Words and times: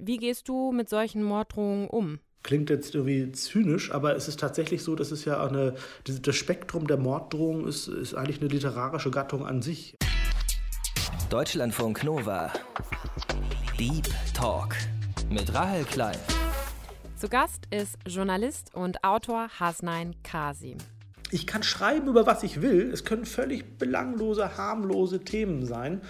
Wie 0.00 0.16
gehst 0.16 0.48
du 0.48 0.70
mit 0.70 0.88
solchen 0.88 1.24
Morddrohungen 1.24 1.88
um? 1.88 2.20
Klingt 2.44 2.70
jetzt 2.70 2.94
irgendwie 2.94 3.32
zynisch, 3.32 3.90
aber 3.92 4.14
es 4.14 4.28
ist 4.28 4.38
tatsächlich 4.38 4.84
so, 4.84 4.94
dass 4.94 5.10
es 5.10 5.24
ja 5.24 5.42
auch 5.42 5.48
eine, 5.48 5.74
das 6.04 6.36
Spektrum 6.36 6.86
der 6.86 6.98
Morddrohung 6.98 7.66
ist, 7.66 7.88
ist 7.88 8.14
eigentlich 8.14 8.40
eine 8.40 8.48
literarische 8.48 9.10
Gattung 9.10 9.44
an 9.44 9.60
sich. 9.60 9.96
Deutschlandfunk 11.30 12.04
Nova. 12.04 12.52
Deep 13.76 14.08
Talk 14.34 14.76
mit 15.30 15.52
Rahel 15.52 15.82
Klein. 15.82 16.16
Zu 17.16 17.28
Gast 17.28 17.66
ist 17.70 17.98
Journalist 18.06 18.72
und 18.76 19.02
Autor 19.02 19.48
Hasnain 19.58 20.14
Kasim. 20.22 20.78
Ich 21.32 21.44
kann 21.48 21.64
schreiben 21.64 22.06
über 22.06 22.24
was 22.24 22.44
ich 22.44 22.62
will. 22.62 22.92
Es 22.92 23.04
können 23.04 23.26
völlig 23.26 23.78
belanglose, 23.78 24.56
harmlose 24.56 25.24
Themen 25.24 25.66
sein. 25.66 26.02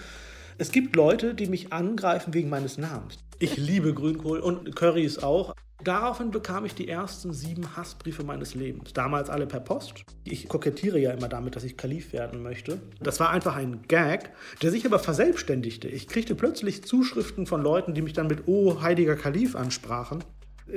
Es 0.59 0.73
gibt 0.73 0.95
Leute, 0.95 1.35
die 1.35 1.47
mich 1.47 1.73
angreifen 1.73 2.35
wegen 2.35 2.51
meines 2.51 2.77
Namens. 2.77 3.19
Ich 3.41 3.57
liebe 3.57 3.95
Grünkohl 3.95 4.41
und 4.41 4.75
Currys 4.75 5.19
auch. 5.19 5.55
Daraufhin 5.85 6.33
bekam 6.33 6.65
ich 6.65 6.75
die 6.75 6.89
ersten 6.89 7.33
sieben 7.33 7.77
Hassbriefe 7.77 8.25
meines 8.25 8.57
Lebens. 8.57 8.93
Damals 8.95 9.31
alle 9.31 9.47
per 9.47 9.61
Post. 9.61 10.03
Ich 10.25 10.49
kokettiere 10.49 10.99
ja 10.99 11.13
immer 11.13 11.29
damit, 11.29 11.55
dass 11.55 11.63
ich 11.63 11.77
Kalif 11.77 12.13
werden 12.13 12.43
möchte. 12.43 12.81
Das 13.01 13.21
war 13.21 13.31
einfach 13.31 13.55
ein 13.55 13.83
Gag, 13.87 14.31
der 14.61 14.73
sich 14.73 14.85
aber 14.85 14.99
verselbstständigte. 14.99 15.87
Ich 15.87 16.09
kriegte 16.09 16.35
plötzlich 16.35 16.83
Zuschriften 16.83 17.47
von 17.47 17.63
Leuten, 17.63 17.95
die 17.95 18.03
mich 18.03 18.13
dann 18.13 18.27
mit 18.27 18.49
Oh, 18.49 18.83
heiliger 18.83 19.15
Kalif 19.15 19.55
ansprachen. 19.55 20.25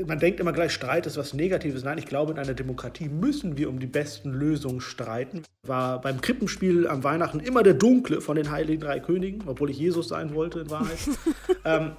Man 0.05 0.19
denkt 0.19 0.39
immer 0.39 0.53
gleich, 0.53 0.71
Streit 0.71 1.07
ist 1.07 1.17
was 1.17 1.33
Negatives. 1.33 1.83
Nein, 1.83 1.97
ich 1.97 2.05
glaube, 2.05 2.31
in 2.31 2.37
einer 2.37 2.53
Demokratie 2.53 3.09
müssen 3.09 3.57
wir 3.57 3.69
um 3.69 3.79
die 3.79 3.87
besten 3.87 4.31
Lösungen 4.31 4.81
streiten. 4.81 5.41
War 5.65 5.99
beim 5.99 6.21
Krippenspiel 6.21 6.87
am 6.87 7.03
Weihnachten 7.03 7.39
immer 7.39 7.63
der 7.63 7.73
Dunkle 7.73 8.21
von 8.21 8.35
den 8.35 8.51
Heiligen 8.51 8.81
Drei 8.81 8.99
Königen, 8.99 9.41
obwohl 9.47 9.71
ich 9.71 9.79
Jesus 9.79 10.09
sein 10.09 10.35
wollte 10.35 10.59
in 10.59 10.69
Wahrheit. 10.69 10.99
ähm, 11.65 11.93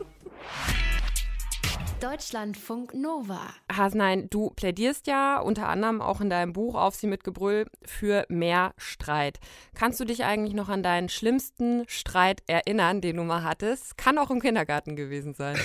Deutschlandfunk 2.02 2.94
Nova. 2.94 3.54
Hasnein, 3.72 4.28
du 4.28 4.50
plädierst 4.50 5.06
ja 5.06 5.38
unter 5.38 5.68
anderem 5.68 6.00
auch 6.00 6.20
in 6.20 6.30
deinem 6.30 6.52
Buch 6.52 6.74
Auf 6.74 6.96
sie 6.96 7.06
mit 7.06 7.22
Gebrüll 7.22 7.66
für 7.84 8.26
mehr 8.28 8.74
Streit. 8.76 9.38
Kannst 9.74 10.00
du 10.00 10.04
dich 10.04 10.24
eigentlich 10.24 10.54
noch 10.54 10.68
an 10.68 10.82
deinen 10.82 11.08
schlimmsten 11.08 11.84
Streit 11.86 12.42
erinnern, 12.48 13.00
den 13.00 13.18
du 13.18 13.22
mal 13.22 13.44
hattest? 13.44 13.96
Kann 13.96 14.18
auch 14.18 14.32
im 14.32 14.40
Kindergarten 14.40 14.96
gewesen 14.96 15.34
sein. 15.34 15.56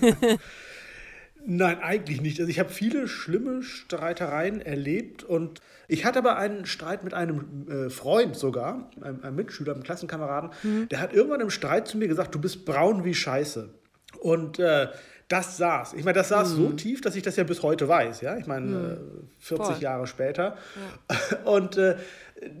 Nein, 1.46 1.78
eigentlich 1.80 2.20
nicht. 2.20 2.40
Also 2.40 2.50
ich 2.50 2.58
habe 2.58 2.70
viele 2.70 3.08
schlimme 3.08 3.62
Streitereien 3.62 4.60
erlebt 4.60 5.22
und 5.22 5.60
ich 5.88 6.04
hatte 6.04 6.18
aber 6.18 6.36
einen 6.36 6.66
Streit 6.66 7.04
mit 7.04 7.14
einem 7.14 7.68
äh, 7.70 7.88
Freund 7.88 8.36
sogar, 8.36 8.90
einem, 9.00 9.22
einem, 9.22 9.36
Mitschüler, 9.36 9.72
einem 9.72 9.84
Klassenkameraden, 9.84 10.50
mhm. 10.62 10.88
der 10.90 11.00
hat 11.00 11.14
irgendwann 11.14 11.40
im 11.40 11.50
Streit 11.50 11.88
zu 11.88 11.96
mir 11.96 12.08
gesagt, 12.08 12.34
du 12.34 12.40
bist 12.40 12.66
braun 12.66 13.04
wie 13.04 13.14
Scheiße. 13.14 13.70
Und 14.16 14.58
äh, 14.58 14.88
das 15.28 15.56
saß. 15.56 15.94
Ich 15.94 16.04
meine, 16.04 16.18
das 16.18 16.28
saß 16.28 16.52
mhm. 16.52 16.56
so 16.56 16.72
tief, 16.72 17.00
dass 17.00 17.16
ich 17.16 17.22
das 17.22 17.36
ja 17.36 17.44
bis 17.44 17.62
heute 17.62 17.88
weiß. 17.88 18.20
Ja, 18.20 18.36
ich 18.36 18.46
meine, 18.46 18.66
mhm. 18.66 19.28
40 19.40 19.66
Voll. 19.66 19.82
Jahre 19.82 20.06
später. 20.06 20.56
Ja. 21.10 21.38
Und 21.44 21.76
äh, 21.76 21.96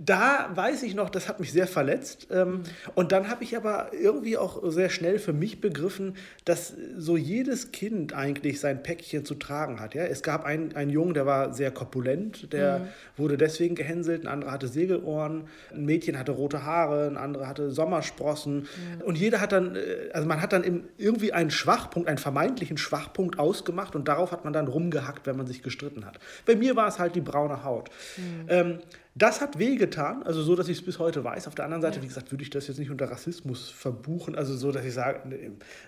da 0.04 0.50
weiß 0.54 0.82
ich 0.84 0.94
noch, 0.94 1.10
das 1.10 1.28
hat 1.28 1.38
mich 1.38 1.52
sehr 1.52 1.66
verletzt. 1.66 2.28
Ähm, 2.30 2.62
und 2.94 3.12
dann 3.12 3.28
habe 3.28 3.44
ich 3.44 3.56
aber 3.56 3.90
irgendwie 3.92 4.38
auch 4.38 4.62
sehr 4.70 4.88
schnell 4.88 5.18
für 5.18 5.34
mich 5.34 5.60
begriffen, 5.60 6.16
dass 6.44 6.72
so 6.96 7.16
jedes 7.16 7.72
Kind 7.72 8.14
eigentlich 8.14 8.58
sein 8.58 8.82
Päckchen 8.82 9.24
zu 9.24 9.34
tragen 9.34 9.78
hat. 9.80 9.94
Ja? 9.94 10.04
Es 10.04 10.22
gab 10.22 10.44
einen, 10.44 10.74
einen 10.74 10.90
Jungen, 10.90 11.12
der 11.12 11.26
war 11.26 11.52
sehr 11.52 11.70
korpulent, 11.70 12.52
der 12.52 12.78
mhm. 12.78 12.84
wurde 13.16 13.36
deswegen 13.36 13.74
gehänselt, 13.74 14.24
ein 14.24 14.28
anderer 14.28 14.52
hatte 14.52 14.68
Segelohren, 14.68 15.44
ein 15.72 15.84
Mädchen 15.84 16.18
hatte 16.18 16.32
rote 16.32 16.64
Haare, 16.64 17.06
ein 17.06 17.18
anderer 17.18 17.46
hatte 17.46 17.70
Sommersprossen. 17.70 18.60
Mhm. 18.60 19.02
Und 19.02 19.18
jeder 19.18 19.42
hat 19.42 19.52
dann, 19.52 19.76
äh, 19.76 20.10
also 20.14 20.26
man 20.26 20.40
hat 20.40 20.54
dann 20.54 20.84
irgendwie 20.96 21.32
einen 21.34 21.50
Schwachpunkt, 21.50 22.08
einen 22.08 22.18
vermeintlichen 22.18 22.78
Schwachpunkt 22.78 23.38
ausgemacht 23.38 23.94
und 23.94 24.08
darauf 24.08 24.32
hat 24.32 24.44
man 24.44 24.54
dann 24.54 24.68
rumgehackt, 24.68 25.26
wenn 25.26 25.36
man 25.36 25.46
sich 25.46 25.62
gestritten 25.62 26.06
hat. 26.06 26.18
Bei 26.46 26.56
mir 26.56 26.76
war 26.76 26.88
es 26.88 26.98
halt 26.98 27.14
die 27.14 27.20
braune 27.20 27.62
Haut. 27.62 27.90
Mhm. 28.16 28.46
Ähm, 28.48 28.78
das 29.18 29.40
hat 29.40 29.58
wehgetan, 29.58 30.22
also 30.24 30.42
so, 30.42 30.54
dass 30.54 30.68
ich 30.68 30.76
es 30.76 30.84
bis 30.84 30.98
heute 30.98 31.24
weiß. 31.24 31.48
Auf 31.48 31.54
der 31.54 31.64
anderen 31.64 31.80
Seite, 31.80 31.96
ja. 31.96 32.02
wie 32.02 32.06
gesagt, 32.06 32.30
würde 32.32 32.42
ich 32.42 32.50
das 32.50 32.68
jetzt 32.68 32.78
nicht 32.78 32.90
unter 32.90 33.10
Rassismus 33.10 33.70
verbuchen, 33.70 34.36
also 34.36 34.54
so, 34.54 34.70
dass 34.70 34.84
ich 34.84 34.92
sage, 34.92 35.20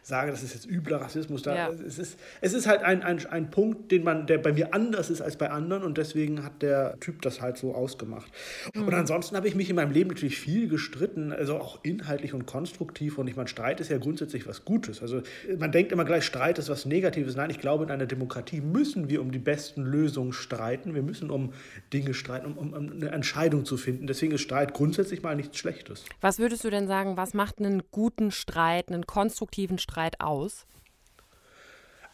sage 0.03 0.31
das 0.31 0.43
ist 0.43 0.55
jetzt 0.55 0.66
übler 0.66 1.03
Rassismus. 1.03 1.43
Da, 1.43 1.55
ja. 1.55 1.69
es, 1.69 1.99
ist, 1.99 2.19
es 2.41 2.55
ist 2.55 2.67
halt 2.67 2.83
ein, 2.83 3.03
ein, 3.03 3.25
ein 3.27 3.50
Punkt, 3.50 3.93
den 3.93 4.03
man, 4.03 4.27
der 4.27 4.38
bei 4.38 4.55
mir 4.55 4.72
anders 4.72 5.11
ist 5.11 5.21
als 5.21 5.37
bei 5.37 5.50
anderen 5.50 5.83
und 5.83 5.99
deswegen 5.99 6.43
hat 6.43 6.62
der 6.62 6.99
Typ 7.00 7.21
das 7.21 7.43
halt 7.43 7.59
so 7.59 7.75
ausgemacht. 7.75 8.33
Mhm. 8.75 8.87
Und 8.87 8.94
ansonsten 8.94 9.37
habe 9.37 9.47
ich 9.47 9.55
mich 9.55 9.69
in 9.69 9.77
meinem 9.77 9.93
Leben 9.93 10.09
natürlich 10.09 10.38
viel 10.38 10.67
gestritten, 10.67 11.31
also 11.31 11.59
auch 11.59 11.81
inhaltlich 11.83 12.33
und 12.33 12.47
konstruktiv 12.47 13.19
und 13.19 13.28
ich 13.28 13.37
meine, 13.37 13.49
Streit 13.49 13.81
ist 13.81 13.91
ja 13.91 13.99
grundsätzlich 13.99 14.49
was 14.49 14.65
Gutes. 14.65 15.03
Also 15.03 15.21
man 15.59 15.71
denkt 15.71 15.93
immer 15.93 16.06
gleich, 16.06 16.25
Streit 16.25 16.59
ist 16.59 16.71
was 16.71 16.87
Negatives. 16.87 17.37
Nein, 17.37 17.50
ich 17.50 17.61
glaube, 17.61 17.84
in 17.84 17.91
einer 17.91 18.06
Demokratie 18.06 18.62
müssen 18.62 19.11
wir 19.11 19.21
um 19.21 19.33
die 19.33 19.38
besten 19.38 19.83
Lösungen 19.83 20.33
streiten. 20.33 20.94
Wir 20.94 21.03
müssen 21.03 21.31
um 21.31 21.53
Dinge 21.93 22.15
streiten, 22.15 22.47
um, 22.47 22.56
um, 22.56 22.72
um 22.72 22.93
eine 22.93 23.18
Entscheidung 23.19 23.65
zu 23.65 23.77
finden. 23.77 24.06
Deswegen 24.06 24.33
ist 24.33 24.43
Streit 24.43 24.75
grundsätzlich 24.75 25.23
mal 25.23 25.37
nichts 25.37 25.59
Schlechtes. 25.59 26.05
Was 26.21 26.39
würdest 26.39 26.65
du 26.65 26.71
denn 26.71 26.87
sagen, 26.87 27.17
was 27.17 27.34
macht 27.34 27.59
einen 27.59 27.83
guten 27.91 28.31
Streit, 28.31 28.89
einen 28.89 29.06
konstruktiven 29.06 29.79
Streit 29.79 30.21
aus? 30.21 30.67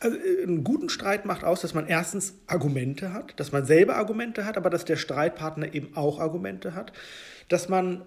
Also, 0.01 0.17
äh, 0.17 0.43
einen 0.43 0.65
guten 0.65 0.89
Streit 0.89 1.25
macht 1.25 1.45
aus, 1.45 1.61
dass 1.61 1.75
man 1.75 1.87
erstens 1.87 2.35
Argumente 2.47 3.13
hat, 3.13 3.39
dass 3.39 3.53
man 3.53 3.65
selber 3.65 3.97
Argumente 3.97 4.45
hat, 4.45 4.57
aber 4.57 4.71
dass 4.71 4.85
der 4.85 4.97
Streitpartner 4.97 5.75
eben 5.75 5.97
auch 5.97 6.21
Argumente 6.21 6.75
hat, 6.75 6.93
dass 7.49 7.69
man 7.69 8.03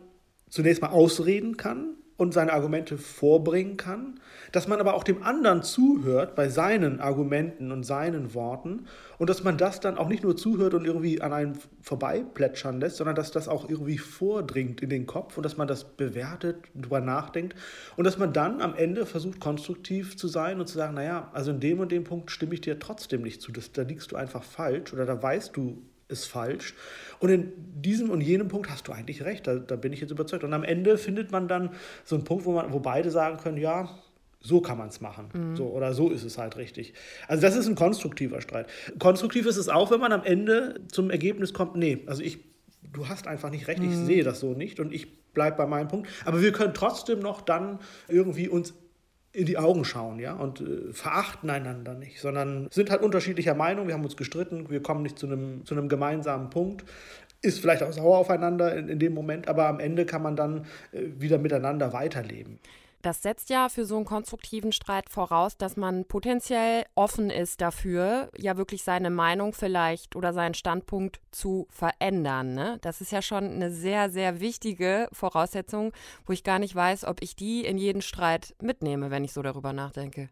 zunächst 0.49 0.81
mal 0.81 0.89
ausreden 0.89 1.57
kann, 1.57 1.95
und 2.17 2.33
seine 2.33 2.51
Argumente 2.51 2.97
vorbringen 2.97 3.77
kann, 3.77 4.19
dass 4.51 4.67
man 4.67 4.79
aber 4.79 4.95
auch 4.95 5.03
dem 5.03 5.21
anderen 5.21 5.61
zuhört 5.61 6.35
bei 6.35 6.49
seinen 6.49 6.99
Argumenten 6.99 7.71
und 7.71 7.83
seinen 7.83 8.33
Worten 8.33 8.87
und 9.19 9.29
dass 9.29 9.43
man 9.43 9.57
das 9.57 9.79
dann 9.79 9.97
auch 9.97 10.07
nicht 10.07 10.23
nur 10.23 10.35
zuhört 10.35 10.73
und 10.73 10.85
irgendwie 10.85 11.21
an 11.21 11.31
einem 11.31 11.53
vorbeiplätschern 11.81 12.79
lässt, 12.79 12.97
sondern 12.97 13.15
dass 13.15 13.31
das 13.31 13.47
auch 13.47 13.69
irgendwie 13.69 13.99
vordringt 13.99 14.81
in 14.81 14.89
den 14.89 15.05
Kopf 15.05 15.37
und 15.37 15.43
dass 15.43 15.57
man 15.57 15.67
das 15.67 15.83
bewertet, 15.83 16.57
darüber 16.73 17.01
nachdenkt 17.01 17.55
und 17.95 18.03
dass 18.03 18.17
man 18.17 18.33
dann 18.33 18.61
am 18.61 18.75
Ende 18.75 19.05
versucht, 19.05 19.39
konstruktiv 19.39 20.17
zu 20.17 20.27
sein 20.27 20.59
und 20.59 20.67
zu 20.67 20.77
sagen, 20.77 20.95
naja, 20.95 21.29
also 21.33 21.51
in 21.51 21.59
dem 21.59 21.79
und 21.79 21.91
dem 21.91 22.03
Punkt 22.03 22.31
stimme 22.31 22.55
ich 22.55 22.61
dir 22.61 22.79
trotzdem 22.79 23.21
nicht 23.21 23.41
zu, 23.41 23.51
das, 23.51 23.71
da 23.71 23.83
liegst 23.83 24.11
du 24.11 24.15
einfach 24.15 24.43
falsch 24.43 24.91
oder 24.91 25.05
da 25.05 25.21
weißt 25.21 25.55
du 25.55 25.83
ist 26.09 26.25
falsch. 26.25 26.73
Und 27.19 27.29
in 27.29 27.53
diesem 27.81 28.09
und 28.09 28.21
jenem 28.21 28.47
Punkt 28.47 28.69
hast 28.69 28.87
du 28.87 28.91
eigentlich 28.91 29.23
recht, 29.23 29.47
da, 29.47 29.55
da 29.55 29.75
bin 29.75 29.93
ich 29.93 30.01
jetzt 30.01 30.11
überzeugt. 30.11 30.43
Und 30.43 30.53
am 30.53 30.63
Ende 30.63 30.97
findet 30.97 31.31
man 31.31 31.47
dann 31.47 31.71
so 32.05 32.15
einen 32.15 32.23
Punkt, 32.23 32.45
wo, 32.45 32.53
man, 32.53 32.71
wo 32.71 32.79
beide 32.79 33.11
sagen 33.11 33.37
können, 33.37 33.57
ja, 33.57 33.89
so 34.39 34.61
kann 34.61 34.77
man 34.77 34.89
es 34.89 35.01
machen. 35.01 35.29
Mhm. 35.33 35.55
So, 35.55 35.65
oder 35.67 35.93
so 35.93 36.09
ist 36.09 36.23
es 36.23 36.37
halt 36.37 36.57
richtig. 36.57 36.93
Also 37.27 37.41
das 37.41 37.55
ist 37.55 37.67
ein 37.67 37.75
konstruktiver 37.75 38.41
Streit. 38.41 38.67
Konstruktiv 38.99 39.45
ist 39.45 39.57
es 39.57 39.67
auch, 39.67 39.91
wenn 39.91 39.99
man 39.99 40.13
am 40.13 40.23
Ende 40.23 40.81
zum 40.89 41.09
Ergebnis 41.09 41.53
kommt, 41.53 41.75
nee, 41.75 42.03
also 42.05 42.21
ich, 42.21 42.39
du 42.93 43.07
hast 43.07 43.27
einfach 43.27 43.49
nicht 43.49 43.67
recht, 43.67 43.81
ich 43.81 43.89
mhm. 43.89 44.05
sehe 44.05 44.23
das 44.23 44.39
so 44.39 44.53
nicht 44.53 44.79
und 44.79 44.93
ich 44.93 45.33
bleibe 45.33 45.57
bei 45.57 45.65
meinem 45.65 45.87
Punkt. 45.87 46.07
Aber 46.25 46.41
wir 46.41 46.51
können 46.51 46.73
trotzdem 46.73 47.19
noch 47.19 47.41
dann 47.41 47.79
irgendwie 48.07 48.47
uns 48.47 48.73
in 49.37 49.45
die 49.45 49.59
Augen 49.59 49.85
schauen, 49.85 50.17
ja, 50.17 50.33
und 50.33 50.61
äh, 50.61 50.91
verachten 50.91 51.51
einander 51.51 51.93
nicht, 51.93 52.19
sondern 52.19 52.67
sind 52.71 52.89
halt 52.89 53.03
unterschiedlicher 53.03 53.53
Meinung, 53.53 53.87
wir 53.87 53.93
haben 53.93 54.03
uns 54.03 54.17
gestritten, 54.17 54.67
wir 54.71 54.81
kommen 54.81 55.03
nicht 55.03 55.19
zu 55.19 55.27
einem, 55.27 55.63
zu 55.63 55.75
einem 55.75 55.89
gemeinsamen 55.89 56.49
Punkt, 56.49 56.83
ist 57.43 57.59
vielleicht 57.59 57.83
auch 57.83 57.93
sauer 57.93 58.17
aufeinander 58.17 58.75
in, 58.75 58.89
in 58.89 58.97
dem 58.97 59.13
Moment, 59.13 59.47
aber 59.47 59.67
am 59.67 59.79
Ende 59.79 60.07
kann 60.07 60.23
man 60.23 60.35
dann 60.35 60.65
äh, 60.91 61.03
wieder 61.19 61.37
miteinander 61.37 61.93
weiterleben. 61.93 62.57
Das 63.01 63.21
setzt 63.21 63.49
ja 63.49 63.69
für 63.69 63.85
so 63.85 63.95
einen 63.95 64.05
konstruktiven 64.05 64.71
Streit 64.71 65.09
voraus, 65.09 65.57
dass 65.57 65.77
man 65.77 66.05
potenziell 66.05 66.83
offen 66.95 67.29
ist 67.29 67.61
dafür, 67.61 68.29
ja 68.37 68.57
wirklich 68.57 68.83
seine 68.83 69.09
Meinung 69.09 69.53
vielleicht 69.53 70.15
oder 70.15 70.33
seinen 70.33 70.55
Standpunkt 70.55 71.21
zu 71.31 71.67
verändern. 71.69 72.53
Ne? 72.53 72.77
Das 72.81 73.01
ist 73.01 73.11
ja 73.11 73.21
schon 73.21 73.45
eine 73.45 73.71
sehr, 73.71 74.09
sehr 74.09 74.39
wichtige 74.39 75.07
Voraussetzung, 75.11 75.93
wo 76.25 76.33
ich 76.33 76.43
gar 76.43 76.59
nicht 76.59 76.75
weiß, 76.75 77.05
ob 77.05 77.21
ich 77.21 77.35
die 77.35 77.65
in 77.65 77.77
jeden 77.77 78.01
Streit 78.01 78.55
mitnehme, 78.61 79.11
wenn 79.11 79.23
ich 79.23 79.33
so 79.33 79.41
darüber 79.41 79.73
nachdenke. 79.73 80.29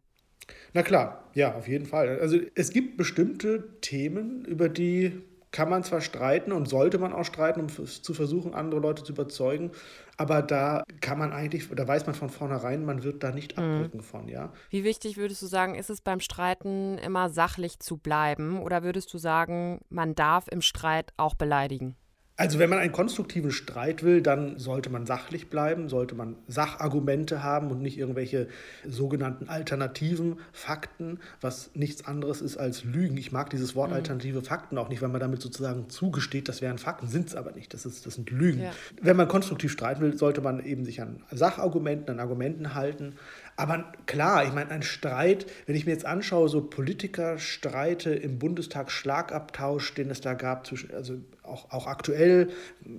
Na 0.73 0.83
klar, 0.83 1.29
ja, 1.33 1.55
auf 1.55 1.67
jeden 1.67 1.85
Fall. 1.85 2.19
Also 2.19 2.39
es 2.55 2.71
gibt 2.71 2.97
bestimmte 2.97 3.79
Themen, 3.81 4.45
über 4.45 4.69
die 4.69 5.23
kann 5.55 5.69
man 5.69 5.85
zwar 5.85 6.01
streiten 6.01 6.51
und 6.51 6.67
sollte 6.67 6.97
man 6.97 7.13
auch 7.13 7.23
streiten, 7.23 7.61
um 7.61 7.69
zu 7.69 8.13
versuchen, 8.13 8.53
andere 8.53 8.81
Leute 8.81 9.05
zu 9.05 9.13
überzeugen, 9.13 9.71
aber 10.17 10.41
da 10.41 10.83
kann 10.99 11.17
man 11.17 11.31
eigentlich, 11.31 11.69
da 11.73 11.87
weiß 11.87 12.05
man 12.07 12.13
von 12.13 12.27
vornherein, 12.27 12.83
man 12.83 13.03
wird 13.03 13.23
da 13.23 13.31
nicht 13.31 13.55
mhm. 13.55 13.63
abrücken 13.63 13.97
mhm. 13.99 14.03
von, 14.03 14.27
ja. 14.27 14.51
Wie 14.69 14.83
wichtig 14.83 15.15
würdest 15.15 15.41
du 15.41 15.45
sagen, 15.45 15.75
ist 15.75 15.89
es 15.89 16.01
beim 16.01 16.19
Streiten 16.19 16.97
immer 16.97 17.29
sachlich 17.29 17.79
zu 17.79 17.95
bleiben 17.95 18.61
oder 18.61 18.83
würdest 18.83 19.13
du 19.13 19.17
sagen, 19.17 19.79
man 19.87 20.13
darf 20.13 20.49
im 20.49 20.59
Streit 20.59 21.13
auch 21.15 21.35
beleidigen? 21.35 21.95
Also 22.37 22.59
wenn 22.59 22.69
man 22.69 22.79
einen 22.79 22.91
konstruktiven 22.91 23.51
Streit 23.51 24.03
will, 24.03 24.21
dann 24.21 24.59
sollte 24.59 24.89
man 24.89 25.05
sachlich 25.05 25.49
bleiben, 25.49 25.87
sollte 25.87 26.15
man 26.15 26.35
Sachargumente 26.49 27.43
haben 27.43 27.71
und 27.71 27.81
nicht 27.81 27.97
irgendwelche 27.97 28.49
sogenannten 28.85 29.47
alternativen 29.47 30.39
Fakten, 30.51 31.19
was 31.39 31.71
nichts 31.75 32.05
anderes 32.05 32.41
ist 32.41 32.57
als 32.57 32.83
Lügen. 32.83 33.15
Ich 33.15 33.31
mag 33.31 33.49
dieses 33.51 33.73
Wort 33.73 33.91
mhm. 33.91 33.95
alternative 33.95 34.41
Fakten 34.41 34.77
auch 34.77 34.89
nicht, 34.89 35.01
weil 35.01 35.07
man 35.07 35.21
damit 35.21 35.41
sozusagen 35.41 35.89
zugesteht, 35.89 36.49
das 36.49 36.61
wären 36.61 36.77
Fakten, 36.77 37.07
sind 37.07 37.29
es 37.29 37.35
aber 37.35 37.53
nicht, 37.53 37.73
das, 37.73 37.85
ist, 37.85 38.05
das 38.05 38.15
sind 38.15 38.29
Lügen. 38.31 38.63
Ja. 38.63 38.71
Wenn 39.01 39.15
man 39.15 39.29
konstruktiv 39.29 39.71
streiten 39.71 40.01
will, 40.01 40.17
sollte 40.17 40.41
man 40.41 40.63
eben 40.65 40.83
sich 40.83 41.01
an 41.01 41.23
Sachargumenten, 41.31 42.09
an 42.09 42.19
Argumenten 42.19 42.75
halten, 42.75 43.13
Aber 43.57 43.85
klar, 44.05 44.45
ich 44.45 44.53
meine, 44.53 44.71
ein 44.71 44.83
Streit, 44.83 45.45
wenn 45.65 45.75
ich 45.75 45.85
mir 45.85 45.93
jetzt 45.93 46.05
anschaue, 46.05 46.49
so 46.49 46.61
Politikerstreite 46.61 48.13
im 48.13 48.37
Bundestag, 48.37 48.91
Schlagabtausch, 48.91 49.93
den 49.93 50.09
es 50.09 50.19
da 50.19 50.33
gab, 50.33 50.67
zwischen, 50.67 50.93
also 50.93 51.15
auch, 51.41 51.71
auch 51.71 51.87
aktuell, 51.87 52.49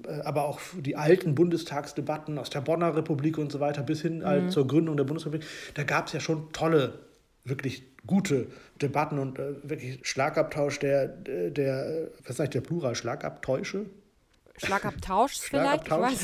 äh, 0.07 0.21
aber 0.23 0.47
auch 0.47 0.61
die 0.79 0.97
alten 0.97 1.35
Bundestagsdebatten 1.35 2.39
aus 2.39 2.49
der 2.49 2.63
Bonner 2.63 2.97
Republik 2.97 3.37
und 3.37 3.53
so 3.53 3.61
weiter 3.61 3.83
bis 3.83 4.01
hin 4.01 4.19
mhm. 4.19 4.49
zur 4.49 4.67
Gründung 4.67 4.97
der 4.97 5.05
Bundesrepublik, 5.05 5.47
da 5.75 5.83
gab 5.83 6.07
es 6.07 6.15
ja 6.15 6.21
schon 6.21 6.51
tolle, 6.53 7.01
wirklich 7.45 7.83
gute 8.07 8.47
Debatten 8.81 9.19
und 9.19 9.39
äh, 9.39 9.57
wirklich 9.63 10.01
Schlagabtausch 10.05 10.79
der, 10.79 11.09
der, 11.09 12.09
was 12.27 12.37
sag 12.37 12.45
ich, 12.45 12.51
der 12.51 12.61
Plural, 12.63 12.95
Schlagabtäusche? 12.95 13.87
Schlagabtausch 14.59 15.39
vielleicht? 15.39 15.87
Schlagabtausch. 15.87 16.19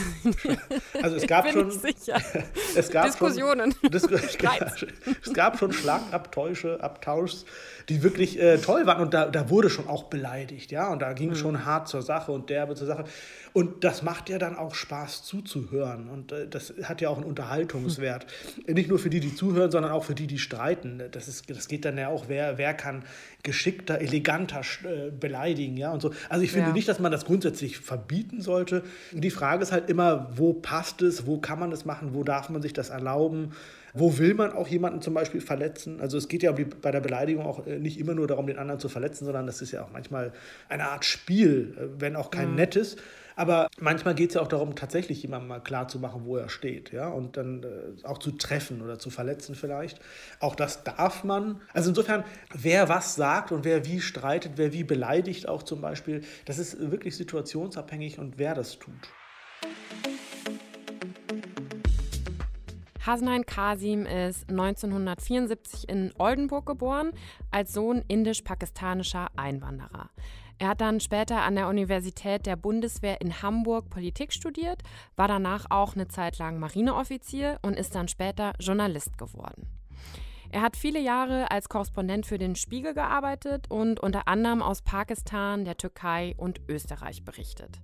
Also 1.03 1.17
es 1.17 1.27
gab 1.27 1.51
schon 1.51 1.69
es 2.77 2.91
gab 2.91 3.07
Diskussionen. 3.07 3.75
Schon, 3.81 3.91
Dis 3.91 4.05
es 4.05 5.33
gab 5.35 5.59
schon 5.59 5.73
Schlagabtäusche, 5.73 6.83
Abtauschs, 6.83 7.45
die 7.89 8.03
wirklich 8.03 8.41
äh, 8.41 8.59
toll 8.59 8.87
waren 8.87 9.03
und 9.03 9.15
da, 9.15 9.27
da 9.27 9.51
wurde 9.51 9.71
schon 9.71 9.89
auch 9.89 10.05
beleidigt, 10.05 10.71
ja, 10.71 10.91
und 10.91 11.01
da 11.01 11.13
ging 11.13 11.31
mhm. 11.31 11.37
schon 11.37 11.65
hart 11.65 11.89
zur 11.89 12.03
Sache 12.03 12.33
und 12.33 12.51
derbe 12.51 12.75
zur 12.75 12.87
Sache. 12.87 13.05
Und 13.53 13.85
das 13.85 14.03
macht 14.03 14.31
ja 14.31 14.39
dann 14.39 14.57
auch 14.57 14.75
Spaß 14.75 15.25
zuzuhören 15.25 16.09
und 16.09 16.33
äh, 16.33 16.49
das 16.49 16.73
hat 16.85 17.01
ja 17.01 17.11
auch 17.11 17.17
einen 17.17 17.27
Unterhaltungswert. 17.27 18.27
Mhm. 18.67 18.75
Nicht 18.75 18.89
nur 18.89 18.99
für 18.99 19.11
die, 19.11 19.21
die 19.21 19.35
zuhören, 19.35 19.71
sondern 19.71 19.93
auch 19.93 20.05
für 20.05 20.15
die, 20.15 20.27
die 20.27 20.39
streiten. 20.39 21.03
Das, 21.11 21.29
ist, 21.29 21.51
das 21.51 21.69
geht 21.69 21.85
dann 21.85 21.99
ja 21.99 22.09
auch, 22.09 22.27
wer, 22.29 22.57
wer 22.57 22.75
kann 22.75 23.05
geschickter, 23.43 24.01
eleganter 24.01 24.63
äh, 24.85 25.11
beleidigen, 25.11 25.77
ja, 25.77 25.93
und 25.93 26.01
so. 26.01 26.13
Also 26.29 26.45
ich 26.45 26.53
finde 26.53 26.69
ja. 26.69 26.73
nicht, 26.73 26.89
dass 26.89 26.99
man 26.99 27.13
das 27.13 27.25
grundsätzlich 27.25 27.79
verbieten 28.23 28.41
sollte. 28.41 28.83
Die 29.13 29.31
Frage 29.31 29.63
ist 29.63 29.73
halt 29.73 29.91
immer, 29.91 30.29
wo 30.35 30.53
passt 30.53 31.03
es, 31.03 31.27
wo 31.27 31.39
kann 31.39 31.59
man 31.59 31.73
es 31.73 31.85
machen, 31.85 32.15
wo 32.15 32.25
darf 32.25 32.49
man 32.49 32.63
sich 32.63 32.73
das 32.73 32.91
erlauben? 32.91 33.53
Wo 33.95 34.19
will 34.19 34.35
man 34.35 34.53
auch 34.53 34.69
jemanden 34.69 35.03
zum 35.03 35.15
Beispiel 35.15 35.41
verletzen? 35.41 36.01
Also 36.01 36.17
es 36.17 36.29
geht 36.29 36.43
ja 36.43 36.53
bei 36.53 36.91
der 36.91 37.01
Beleidigung 37.01 37.45
auch 37.45 37.67
äh, 37.67 37.79
nicht 37.79 37.99
immer 37.99 38.15
nur 38.15 38.27
darum, 38.27 38.47
den 38.47 38.59
anderen 38.59 38.81
zu 38.81 38.89
verletzen, 38.89 39.25
sondern 39.25 39.47
das 39.47 39.61
ist 39.61 39.73
ja 39.73 39.85
auch 39.85 39.91
manchmal 39.93 40.33
eine 40.69 40.89
Art 40.89 41.05
Spiel, 41.05 41.77
äh, 41.79 42.01
wenn 42.01 42.17
auch 42.17 42.31
kein 42.31 42.51
mhm. 42.51 42.57
nettes. 42.57 42.97
Aber 43.37 43.69
manchmal 43.79 44.15
geht 44.15 44.31
es 44.31 44.35
ja 44.35 44.43
auch 44.43 44.49
darum, 44.49 44.75
tatsächlich 44.75 45.23
jemandem 45.23 45.49
mal 45.49 45.61
klar 45.61 45.89
zu 45.89 45.99
machen, 45.99 46.23
wo 46.25 46.37
er 46.37 46.49
steht, 46.49 46.93
ja, 46.93 47.09
und 47.09 47.37
dann 47.37 47.63
äh, 47.63 48.07
auch 48.07 48.19
zu 48.19 48.33
treffen 48.33 48.83
oder 48.83 48.99
zu 48.99 49.11
verletzen 49.11 49.55
vielleicht. 49.55 50.01
Auch 50.41 50.55
das 50.55 50.85
darf 50.85 51.25
man. 51.25 51.61
Also 51.73 51.91
insofern, 51.91 52.25
wer 52.55 52.89
was 52.89 53.15
sagt 53.15 53.53
und 53.53 53.65
wer 53.65 53.87
wie 53.87 54.01
streitet, 54.01 54.53
wer 54.57 54.73
wie 54.73 54.85
beleidigt 54.85 55.49
auch 55.49 55.63
zum 55.63 55.81
Beispiel, 55.81 56.23
das 56.45 56.59
ist 56.59 56.91
wirklich 56.91 57.17
situationsabhängig 57.17 58.19
und 58.19 58.39
wer 58.39 58.55
das 58.55 58.79
tut. 58.79 59.09
Hasnain 63.05 63.45
Kasim 63.45 64.07
ist 64.07 64.49
1974 64.49 65.89
in 65.89 66.13
Oldenburg 66.19 66.67
geboren, 66.67 67.11
als 67.51 67.73
Sohn 67.73 68.05
indisch-pakistanischer 68.07 69.27
Einwanderer. 69.37 70.11
Er 70.59 70.69
hat 70.69 70.81
dann 70.81 71.01
später 71.01 71.43
an 71.43 71.57
der 71.57 71.67
Universität 71.67 72.47
der 72.47 72.55
Bundeswehr 72.55 73.21
in 73.21 73.43
Hamburg 73.43 73.91
Politik 73.91 74.33
studiert, 74.33 74.83
war 75.17 75.27
danach 75.27 75.67
auch 75.71 75.95
eine 75.95 76.07
Zeit 76.07 76.39
lang 76.39 76.61
Marineoffizier 76.61 77.59
und 77.63 77.77
ist 77.77 77.97
dann 77.97 78.07
später 78.07 78.53
Journalist 78.61 79.19
geworden. 79.19 79.67
Er 80.53 80.63
hat 80.63 80.77
viele 80.77 81.01
Jahre 81.01 81.51
als 81.51 81.69
Korrespondent 81.69 82.27
für 82.27 82.39
den 82.39 82.55
Spiegel 82.55 82.95
gearbeitet 82.95 83.69
und 83.69 83.99
unter 83.99 84.29
anderem 84.29 84.63
aus 84.63 84.83
Pakistan, 84.83 85.65
der 85.65 85.77
Türkei 85.77 86.35
und 86.37 86.61
Österreich 86.69 87.25
berichtet. 87.25 87.81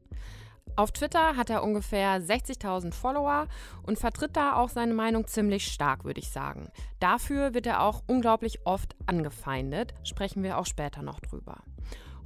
Auf 0.76 0.92
Twitter 0.92 1.36
hat 1.36 1.50
er 1.50 1.62
ungefähr 1.62 2.20
60.000 2.20 2.92
Follower 2.92 3.46
und 3.82 3.98
vertritt 3.98 4.36
da 4.36 4.56
auch 4.56 4.68
seine 4.68 4.94
Meinung 4.94 5.26
ziemlich 5.26 5.66
stark, 5.66 6.04
würde 6.04 6.20
ich 6.20 6.30
sagen. 6.30 6.70
Dafür 7.00 7.54
wird 7.54 7.66
er 7.66 7.82
auch 7.82 8.02
unglaublich 8.06 8.60
oft 8.64 8.94
angefeindet, 9.06 9.94
sprechen 10.04 10.42
wir 10.42 10.58
auch 10.58 10.66
später 10.66 11.02
noch 11.02 11.20
drüber. 11.20 11.62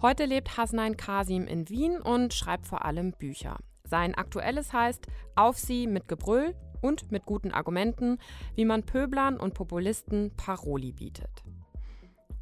Heute 0.03 0.25
lebt 0.25 0.57
Hasnain 0.57 0.97
Kasim 0.97 1.47
in 1.47 1.69
Wien 1.69 2.01
und 2.01 2.35
schreibt 2.35 2.67
vor 2.67 2.85
allem 2.85 3.13
Bücher. 3.13 3.59
Sein 3.85 4.15
aktuelles 4.15 4.73
heißt 4.73 5.07
Auf 5.37 5.59
sie 5.59 5.87
mit 5.87 6.09
Gebrüll 6.09 6.55
und 6.81 7.13
mit 7.13 7.25
guten 7.25 7.53
Argumenten, 7.53 8.19
wie 8.55 8.65
man 8.65 8.83
Pöblern 8.83 9.39
und 9.39 9.55
Populisten 9.55 10.33
Paroli 10.37 10.93
bietet. 10.93 11.45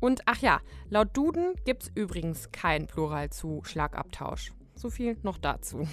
Und 0.00 0.23
ach 0.25 0.38
ja, 0.38 0.61
laut 0.88 1.14
Duden 1.17 1.55
gibt 1.64 1.82
es 1.82 1.93
übrigens 1.94 2.50
kein 2.50 2.87
Plural 2.87 3.31
zu 3.31 3.61
Schlagabtausch. 3.64 4.52
So 4.81 4.88
viel 4.88 5.19
noch 5.23 5.37
dazu. 5.37 5.87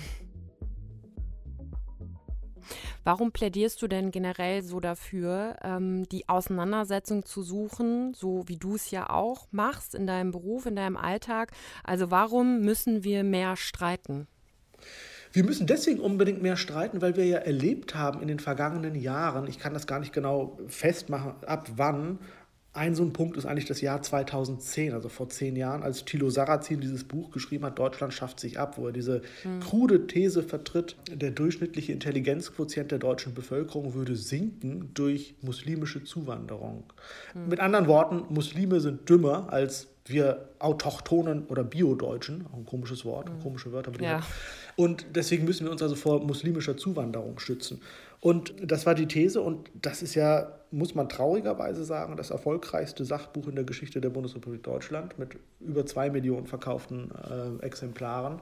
Warum 3.03 3.33
plädierst 3.33 3.81
du 3.81 3.89
denn 3.89 4.11
generell 4.11 4.63
so 4.63 4.79
dafür, 4.79 5.57
ähm, 5.61 6.07
die 6.07 6.29
Auseinandersetzung 6.29 7.25
zu 7.25 7.43
suchen, 7.43 8.13
so 8.13 8.47
wie 8.47 8.55
du 8.55 8.75
es 8.75 8.89
ja 8.89 9.09
auch 9.09 9.47
machst 9.51 9.93
in 9.93 10.07
deinem 10.07 10.31
Beruf, 10.31 10.65
in 10.65 10.77
deinem 10.77 10.95
Alltag? 10.95 11.51
Also 11.83 12.11
warum 12.11 12.61
müssen 12.61 13.03
wir 13.03 13.25
mehr 13.25 13.57
streiten? 13.57 14.25
Wir 15.33 15.43
müssen 15.43 15.67
deswegen 15.67 15.99
unbedingt 15.99 16.41
mehr 16.41 16.55
streiten, 16.55 17.01
weil 17.01 17.17
wir 17.17 17.25
ja 17.25 17.39
erlebt 17.39 17.93
haben 17.93 18.21
in 18.21 18.29
den 18.29 18.39
vergangenen 18.39 18.95
Jahren, 18.95 19.47
ich 19.47 19.59
kann 19.59 19.73
das 19.73 19.85
gar 19.85 19.99
nicht 19.99 20.13
genau 20.13 20.57
festmachen, 20.67 21.33
ab 21.45 21.71
wann, 21.75 22.19
ein 22.77 22.95
so 22.95 23.03
ein 23.03 23.11
Punkt 23.11 23.37
ist 23.37 23.45
eigentlich 23.45 23.65
das 23.65 23.81
Jahr 23.81 24.01
2010, 24.01 24.93
also 24.93 25.09
vor 25.09 25.29
zehn 25.29 25.55
Jahren, 25.55 25.83
als 25.83 26.05
Thilo 26.05 26.29
Sarrazin 26.29 26.79
dieses 26.79 27.03
Buch 27.03 27.31
geschrieben 27.31 27.65
hat, 27.65 27.79
Deutschland 27.79 28.13
schafft 28.13 28.39
sich 28.39 28.59
ab, 28.59 28.77
wo 28.77 28.87
er 28.87 28.93
diese 28.93 29.21
mhm. 29.43 29.59
krude 29.59 30.07
These 30.07 30.43
vertritt, 30.43 30.95
der 31.11 31.31
durchschnittliche 31.31 31.91
Intelligenzquotient 31.91 32.91
der 32.91 32.99
deutschen 32.99 33.33
Bevölkerung 33.33 33.93
würde 33.93 34.15
sinken 34.15 34.91
durch 34.93 35.35
muslimische 35.41 36.03
Zuwanderung. 36.03 36.83
Mhm. 37.33 37.49
Mit 37.49 37.59
anderen 37.59 37.87
Worten, 37.87 38.23
Muslime 38.29 38.79
sind 38.79 39.09
dümmer 39.09 39.51
als 39.51 39.87
wir 40.09 40.49
Autochtonen 40.59 41.45
oder 41.47 41.63
Bio-Deutschen, 41.63 42.45
auch 42.47 42.57
ein 42.57 42.65
komisches 42.65 43.03
Wort, 43.05 43.29
mhm. 43.29 43.41
komische 43.41 43.71
Wörter. 43.71 43.91
Ja. 43.99 44.21
Und 44.75 45.05
deswegen 45.15 45.45
müssen 45.45 45.65
wir 45.65 45.71
uns 45.71 45.81
also 45.81 45.95
vor 45.95 46.23
muslimischer 46.23 46.77
Zuwanderung 46.77 47.39
schützen. 47.39 47.81
Und 48.27 48.55
das 48.61 48.85
war 48.85 48.93
die 48.93 49.05
These 49.05 49.39
und 49.39 49.69
das 49.73 50.01
ist 50.01 50.13
ja, 50.13 50.51
muss 50.69 50.93
man 50.93 51.07
traurigerweise 51.07 51.85
sagen, 51.85 52.17
das 52.17 52.29
erfolgreichste 52.29 53.05
Sachbuch 53.05 53.47
in 53.47 53.55
der 53.55 53.63
Geschichte 53.63 54.01
der 54.01 54.09
Bundesrepublik 54.09 54.63
Deutschland 54.63 55.17
mit 55.17 55.37
über 55.61 55.85
zwei 55.85 56.09
Millionen 56.09 56.45
verkauften 56.45 57.09
äh, 57.09 57.65
Exemplaren. 57.65 58.41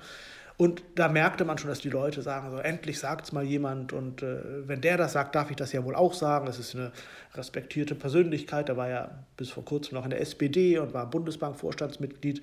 Und 0.57 0.81
da 0.95 1.07
merkte 1.07 1.45
man 1.45 1.59
schon, 1.59 1.69
dass 1.69 1.81
die 1.81 1.91
Leute 1.91 2.23
sagen, 2.23 2.49
so, 2.49 2.57
endlich 2.57 2.97
sagt 2.97 3.25
es 3.25 3.31
mal 3.31 3.43
jemand 3.43 3.93
und 3.93 4.23
äh, 4.23 4.67
wenn 4.67 4.81
der 4.81 4.97
das 4.97 5.13
sagt, 5.13 5.35
darf 5.35 5.51
ich 5.51 5.55
das 5.55 5.71
ja 5.71 5.85
wohl 5.85 5.93
auch 5.93 6.13
sagen. 6.13 6.47
Es 6.47 6.57
ist 6.57 6.73
eine 6.73 6.91
respektierte 7.35 7.93
Persönlichkeit, 7.93 8.69
der 8.69 8.77
war 8.77 8.89
ja 8.89 9.11
bis 9.37 9.51
vor 9.51 9.65
kurzem 9.65 9.99
noch 9.99 10.05
in 10.05 10.09
der 10.09 10.21
SPD 10.21 10.79
und 10.79 10.95
war 10.95 11.07
Bundesbank-Vorstandsmitglied. 11.07 12.41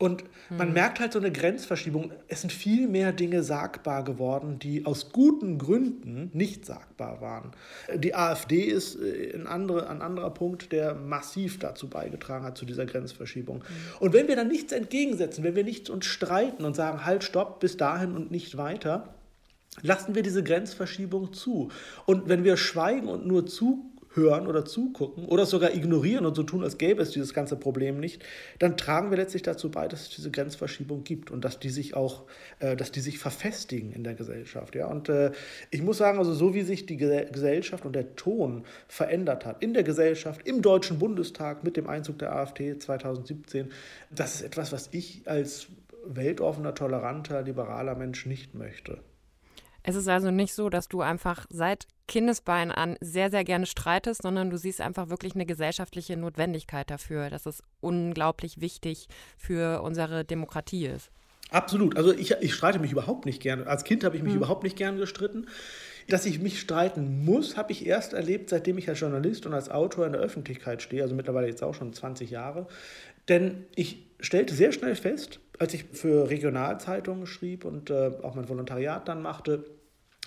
Und 0.00 0.24
man 0.48 0.68
hm. 0.68 0.72
merkt 0.72 0.98
halt 0.98 1.12
so 1.12 1.18
eine 1.18 1.30
Grenzverschiebung. 1.30 2.10
Es 2.26 2.40
sind 2.40 2.54
viel 2.54 2.88
mehr 2.88 3.12
Dinge 3.12 3.42
sagbar 3.42 4.02
geworden, 4.02 4.58
die 4.58 4.86
aus 4.86 5.12
guten 5.12 5.58
Gründen 5.58 6.30
nicht 6.32 6.64
sagbar 6.64 7.20
waren. 7.20 7.50
Die 7.94 8.14
AfD 8.14 8.62
ist 8.62 8.96
äh, 8.96 9.34
ein, 9.34 9.46
andere, 9.46 9.90
ein 9.90 10.00
anderer 10.00 10.30
Punkt, 10.30 10.72
der 10.72 10.94
massiv 10.94 11.58
dazu 11.58 11.90
beigetragen 11.90 12.46
hat, 12.46 12.56
zu 12.56 12.64
dieser 12.64 12.86
Grenzverschiebung. 12.86 13.58
Mhm. 13.58 13.62
Und 14.00 14.14
wenn 14.14 14.26
wir 14.26 14.36
dann 14.36 14.48
nichts 14.48 14.72
entgegensetzen, 14.72 15.44
wenn 15.44 15.54
wir 15.54 15.64
nichts 15.64 15.90
uns 15.90 16.06
streiten 16.06 16.64
und 16.64 16.74
sagen, 16.74 17.04
halt, 17.04 17.22
stopp, 17.22 17.60
bis 17.60 17.76
dahin 17.76 18.16
und 18.16 18.30
nicht 18.30 18.56
weiter, 18.56 19.14
lassen 19.82 20.14
wir 20.14 20.22
diese 20.22 20.42
Grenzverschiebung 20.42 21.34
zu. 21.34 21.70
Und 22.06 22.26
wenn 22.26 22.42
wir 22.42 22.56
schweigen 22.56 23.08
und 23.08 23.26
nur 23.26 23.44
zu 23.44 23.89
hören 24.14 24.46
oder 24.46 24.64
zugucken 24.64 25.26
oder 25.26 25.46
sogar 25.46 25.74
ignorieren 25.74 26.26
und 26.26 26.34
so 26.34 26.42
tun, 26.42 26.64
als 26.64 26.78
gäbe 26.78 27.02
es 27.02 27.10
dieses 27.10 27.32
ganze 27.32 27.56
Problem 27.56 28.00
nicht, 28.00 28.22
dann 28.58 28.76
tragen 28.76 29.10
wir 29.10 29.18
letztlich 29.18 29.42
dazu 29.42 29.70
bei, 29.70 29.86
dass 29.86 30.02
es 30.02 30.10
diese 30.10 30.30
Grenzverschiebung 30.30 31.04
gibt 31.04 31.30
und 31.30 31.44
dass 31.44 31.58
die 31.60 31.70
sich 31.70 31.94
auch, 31.94 32.24
äh, 32.58 32.76
dass 32.76 32.90
die 32.90 33.00
sich 33.00 33.18
verfestigen 33.18 33.92
in 33.92 34.02
der 34.02 34.14
Gesellschaft. 34.14 34.74
Ja? 34.74 34.86
Und 34.86 35.08
äh, 35.08 35.32
ich 35.70 35.82
muss 35.82 35.98
sagen, 35.98 36.18
also 36.18 36.32
so 36.32 36.54
wie 36.54 36.62
sich 36.62 36.86
die 36.86 36.96
Gesellschaft 36.96 37.84
und 37.84 37.94
der 37.94 38.16
Ton 38.16 38.64
verändert 38.88 39.46
hat 39.46 39.62
in 39.62 39.74
der 39.74 39.84
Gesellschaft, 39.84 40.46
im 40.46 40.62
Deutschen 40.62 40.98
Bundestag 40.98 41.62
mit 41.62 41.76
dem 41.76 41.88
Einzug 41.88 42.18
der 42.18 42.34
AfD 42.34 42.78
2017, 42.78 43.70
das 44.10 44.36
ist 44.36 44.42
etwas, 44.42 44.72
was 44.72 44.88
ich 44.92 45.22
als 45.26 45.68
weltoffener, 46.04 46.74
toleranter, 46.74 47.42
liberaler 47.42 47.94
Mensch 47.94 48.26
nicht 48.26 48.54
möchte. 48.54 48.98
Es 49.82 49.94
ist 49.94 50.08
also 50.08 50.30
nicht 50.30 50.54
so, 50.54 50.68
dass 50.68 50.88
du 50.88 51.00
einfach 51.00 51.46
seit 51.48 51.86
Kindesbein 52.10 52.72
an 52.72 52.96
sehr, 53.00 53.30
sehr 53.30 53.44
gerne 53.44 53.66
streitest, 53.66 54.22
sondern 54.22 54.50
du 54.50 54.58
siehst 54.58 54.80
einfach 54.80 55.10
wirklich 55.10 55.36
eine 55.36 55.46
gesellschaftliche 55.46 56.16
Notwendigkeit 56.16 56.90
dafür, 56.90 57.30
dass 57.30 57.46
es 57.46 57.62
unglaublich 57.80 58.60
wichtig 58.60 59.06
für 59.38 59.80
unsere 59.82 60.24
Demokratie 60.24 60.86
ist. 60.86 61.12
Absolut. 61.50 61.96
Also 61.96 62.12
ich, 62.12 62.32
ich 62.40 62.52
streite 62.52 62.80
mich 62.80 62.90
überhaupt 62.90 63.26
nicht 63.26 63.40
gerne. 63.40 63.66
Als 63.68 63.84
Kind 63.84 64.02
habe 64.02 64.16
ich 64.16 64.24
mich 64.24 64.32
mhm. 64.32 64.38
überhaupt 64.38 64.64
nicht 64.64 64.76
gern 64.76 64.96
gestritten. 64.96 65.46
Dass 66.08 66.26
ich 66.26 66.40
mich 66.40 66.58
streiten 66.58 67.24
muss, 67.24 67.56
habe 67.56 67.70
ich 67.70 67.86
erst 67.86 68.12
erlebt, 68.12 68.50
seitdem 68.50 68.76
ich 68.78 68.88
als 68.88 68.98
Journalist 68.98 69.46
und 69.46 69.54
als 69.54 69.70
Autor 69.70 70.06
in 70.06 70.12
der 70.12 70.20
Öffentlichkeit 70.20 70.82
stehe, 70.82 71.02
also 71.02 71.14
mittlerweile 71.14 71.46
jetzt 71.46 71.62
auch 71.62 71.74
schon 71.74 71.92
20 71.92 72.30
Jahre. 72.30 72.66
Denn 73.28 73.66
ich 73.76 74.08
stellte 74.18 74.52
sehr 74.54 74.72
schnell 74.72 74.96
fest, 74.96 75.38
als 75.60 75.74
ich 75.74 75.84
für 75.92 76.28
Regionalzeitungen 76.28 77.26
schrieb 77.26 77.64
und 77.64 77.90
äh, 77.90 78.10
auch 78.22 78.34
mein 78.34 78.48
Volontariat 78.48 79.06
dann 79.06 79.22
machte, 79.22 79.64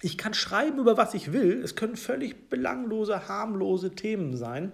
Ich 0.04 0.18
kann 0.18 0.34
schreiben 0.34 0.80
über 0.80 0.98
was 0.98 1.14
ich 1.14 1.32
will. 1.32 1.62
Es 1.64 1.76
können 1.76 1.96
völlig 1.96 2.50
belanglose, 2.50 3.28
harmlose 3.28 3.92
Themen 3.92 4.36
sein. 4.36 4.74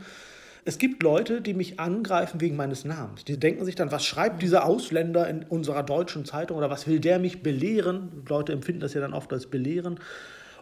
Es 0.66 0.78
gibt 0.78 1.04
Leute, 1.04 1.42
die 1.42 1.54
mich 1.54 1.80
angreifen 1.80 2.42
wegen 2.42 2.56
meines 2.56 2.84
Namens. 2.84 3.24
Die 3.24 3.40
denken 3.40 3.64
sich 3.64 3.76
dann, 3.76 3.92
was 3.92 4.06
schreibt 4.06 4.42
dieser 4.42 4.66
Ausländer 4.66 5.28
in 5.30 5.44
unserer 5.44 5.84
deutschen 5.84 6.26
Zeitung 6.26 6.58
oder 6.58 6.70
was 6.70 6.88
will 6.88 7.00
der 7.00 7.20
mich 7.20 7.42
belehren? 7.42 8.24
Leute 8.28 8.54
empfinden 8.54 8.82
das 8.82 8.94
ja 8.94 9.02
dann 9.02 9.14
oft 9.14 9.32
als 9.32 9.48
belehren 9.48 10.00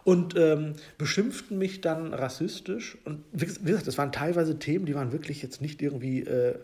und 0.04 0.36
ähm, 0.36 0.74
beschimpften 0.96 1.58
mich 1.58 1.80
dann 1.80 2.14
rassistisch. 2.14 2.96
Und 3.04 3.24
wie 3.32 3.46
gesagt, 3.46 3.86
das 3.86 3.98
waren 3.98 4.12
teilweise 4.12 4.58
Themen, 4.58 4.86
die 4.86 4.94
waren 4.94 5.12
wirklich 5.12 5.42
jetzt 5.42 5.60
nicht 5.60 5.82
irgendwie, 5.82 6.20
äh, 6.20 6.58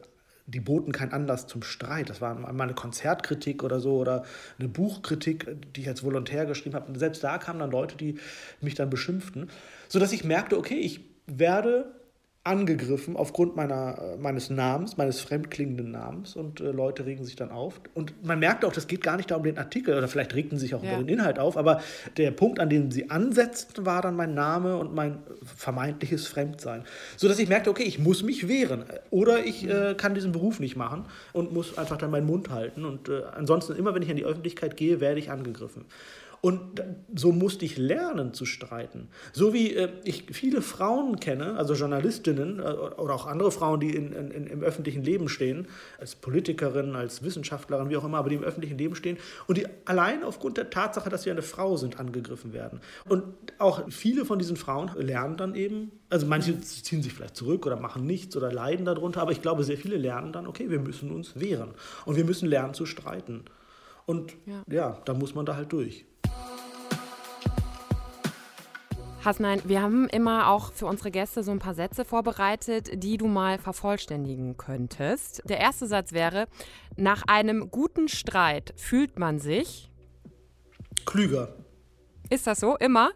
die 0.47 0.61
boten 0.61 0.93
keinen 0.93 1.13
Anlass 1.13 1.47
zum 1.47 1.63
Streit. 1.63 2.11
Das 2.11 2.21
war 2.21 2.35
mal 2.35 2.65
eine 2.65 2.75
Konzertkritik 2.75 3.63
oder 3.63 3.81
so 3.81 3.97
oder 3.97 4.25
eine 4.59 4.69
Buchkritik, 4.69 5.57
die 5.75 5.83
ich 5.83 5.89
als 5.89 6.03
Volontär 6.03 6.45
geschrieben 6.47 6.75
habe. 6.75 6.89
Und 6.89 6.99
selbst 6.99 7.25
da 7.25 7.39
kamen 7.39 7.61
dann 7.61 7.71
Leute, 7.71 7.97
die 7.97 8.19
mich 8.61 8.75
dann 8.75 8.91
beschimpften, 8.91 9.51
sodass 9.89 10.13
ich 10.13 10.25
merkte, 10.25 10.59
okay, 10.59 10.79
ich 10.79 11.01
werde 11.27 11.87
angegriffen 12.45 13.17
aufgrund 13.17 13.57
meiner, 13.57 13.99
äh, 13.99 14.17
meines 14.19 14.51
Namens, 14.51 14.99
meines 14.99 15.21
fremdklingenden 15.21 15.91
Namens 15.91 16.37
und 16.37 16.61
äh, 16.61 16.71
Leute 16.71 17.07
regen 17.07 17.25
sich 17.25 17.37
dann 17.37 17.51
auf. 17.51 17.81
Und 17.95 18.23
man 18.23 18.39
merkt 18.39 18.67
auch, 18.67 18.73
das 18.73 18.87
geht 18.87 19.03
gar 19.03 19.17
nicht 19.17 19.31
da 19.31 19.37
um 19.37 19.43
den 19.43 19.57
Artikel 19.57 19.97
oder 19.97 20.09
vielleicht 20.09 20.35
regten 20.35 20.59
sich 20.59 20.75
auch 20.75 20.83
ja. 20.83 20.93
über 20.93 21.03
den 21.03 21.09
Inhalt 21.09 21.39
auf, 21.39 21.57
aber 21.57 21.81
der 22.19 22.31
Punkt, 22.33 22.61
an 22.61 22.69
dem 22.69 22.91
sie 22.91 23.11
ansetzten, 23.11 23.87
war 23.87 24.03
dann 24.03 24.15
mein 24.15 24.35
Name 24.35 24.77
und 24.77 24.95
mein 24.95 25.19
vermeintliches 25.43 26.27
Fremdsein. 26.27 26.85
Sodass 27.17 27.39
ich 27.39 27.49
merkte, 27.49 27.71
okay, 27.71 27.85
ich 27.85 27.99
muss 27.99 28.23
mich 28.23 28.47
wehren 28.47 28.85
oder 29.11 29.45
ich 29.47 29.67
äh, 29.67 29.95
kann 29.95 30.15
diesen 30.15 30.33
Beruf 30.33 30.61
nicht 30.61 30.77
machen 30.77 31.07
und 31.33 31.55
muss 31.55 31.79
einfach 31.79 31.97
dann 31.97 32.11
meinen 32.11 32.27
Mund 32.27 32.51
halten 32.51 32.85
und 32.85 33.09
äh, 33.09 33.23
ansonsten 33.35 33.75
immer, 33.75 33.95
wenn 33.95 34.03
ich 34.03 34.11
in 34.11 34.17
die 34.17 34.25
Öffentlichkeit 34.25 34.77
gehe, 34.77 35.01
werde 35.01 35.19
ich 35.19 35.31
angegriffen. 35.31 35.87
Und 36.45 36.83
so 37.15 37.33
musste 37.33 37.65
ich 37.65 37.79
lernen 37.79 38.35
zu 38.35 38.45
streiten. 38.45 39.09
So 39.33 39.55
wie 39.55 39.73
äh, 39.73 39.89
ich 40.05 40.25
viele 40.31 40.61
Frauen 40.61 41.19
kenne, 41.19 41.57
also 41.57 41.73
Journalistinnen 41.73 42.59
äh, 42.59 42.65
oder 42.65 43.15
auch 43.15 43.27
andere 43.27 43.51
Frauen, 43.51 43.81
die 43.81 43.97
in, 43.97 44.13
in, 44.13 44.47
im 44.49 44.63
öffentlichen 44.63 45.03
Leben 45.03 45.31
stehen, 45.31 45.69
als 45.99 46.17
Politikerin, 46.17 46.97
als 46.97 47.25
Wissenschaftlerin, 47.25 47.89
wie 47.89 47.97
auch 47.97 48.05
immer, 48.05 48.19
aber 48.19 48.29
die 48.29 48.35
im 48.35 48.43
öffentlichen 48.43 48.77
Leben 48.77 48.95
stehen 48.95 49.17
und 49.47 49.57
die 49.57 49.67
allein 49.87 50.23
aufgrund 50.23 50.59
der 50.59 50.69
Tatsache, 50.69 51.09
dass 51.09 51.23
sie 51.23 51.31
eine 51.31 51.41
Frau 51.41 51.79
sind, 51.79 51.99
angegriffen 51.99 52.53
werden. 52.53 52.83
Und 53.09 53.25
auch 53.57 53.91
viele 53.91 54.27
von 54.27 54.39
diesen 54.39 54.59
Frauen 54.59 54.91
lernen 54.99 55.39
dann 55.39 55.55
eben, 55.55 55.93
also 56.11 56.27
manche 56.27 56.61
ziehen 56.61 57.03
sich 57.03 57.15
vielleicht 57.15 57.37
zurück 57.37 57.65
oder 57.65 57.81
machen 57.81 58.05
nichts 58.05 58.37
oder 58.37 58.53
leiden 58.53 58.85
darunter, 58.85 59.23
aber 59.23 59.33
ich 59.33 59.41
glaube, 59.41 59.65
sehr 59.65 59.79
viele 59.79 59.97
lernen 59.97 60.35
dann, 60.35 60.47
okay, 60.47 60.69
wir 60.69 60.81
müssen 60.81 61.11
uns 61.11 61.41
wehren 61.41 61.71
und 62.05 62.17
wir 62.17 62.25
müssen 62.27 62.51
lernen 62.51 62.75
zu 62.75 62.85
streiten. 62.85 63.45
Und 64.05 64.35
ja, 64.45 64.63
ja 64.71 65.03
da 65.07 65.15
muss 65.15 65.35
man 65.35 65.47
da 65.47 65.57
halt 65.57 65.73
durch. 65.73 66.05
Hasnein, 69.25 69.63
wir 69.65 69.81
haben 69.81 70.09
immer 70.09 70.49
auch 70.49 70.73
für 70.73 70.87
unsere 70.87 71.11
Gäste 71.11 71.43
so 71.43 71.51
ein 71.51 71.59
paar 71.59 71.75
Sätze 71.75 72.05
vorbereitet, 72.05 73.03
die 73.03 73.17
du 73.17 73.27
mal 73.27 73.59
vervollständigen 73.59 74.57
könntest. 74.57 75.43
Der 75.49 75.59
erste 75.59 75.87
Satz 75.87 76.13
wäre, 76.13 76.47
nach 76.97 77.23
einem 77.27 77.71
guten 77.71 78.09
Streit 78.09 78.75
fühlt 78.77 79.19
man 79.19 79.39
sich 79.39 79.91
klüger. 81.07 81.57
Ist 82.29 82.47
das 82.47 82.61
so? 82.61 82.77
Immer? 82.77 83.11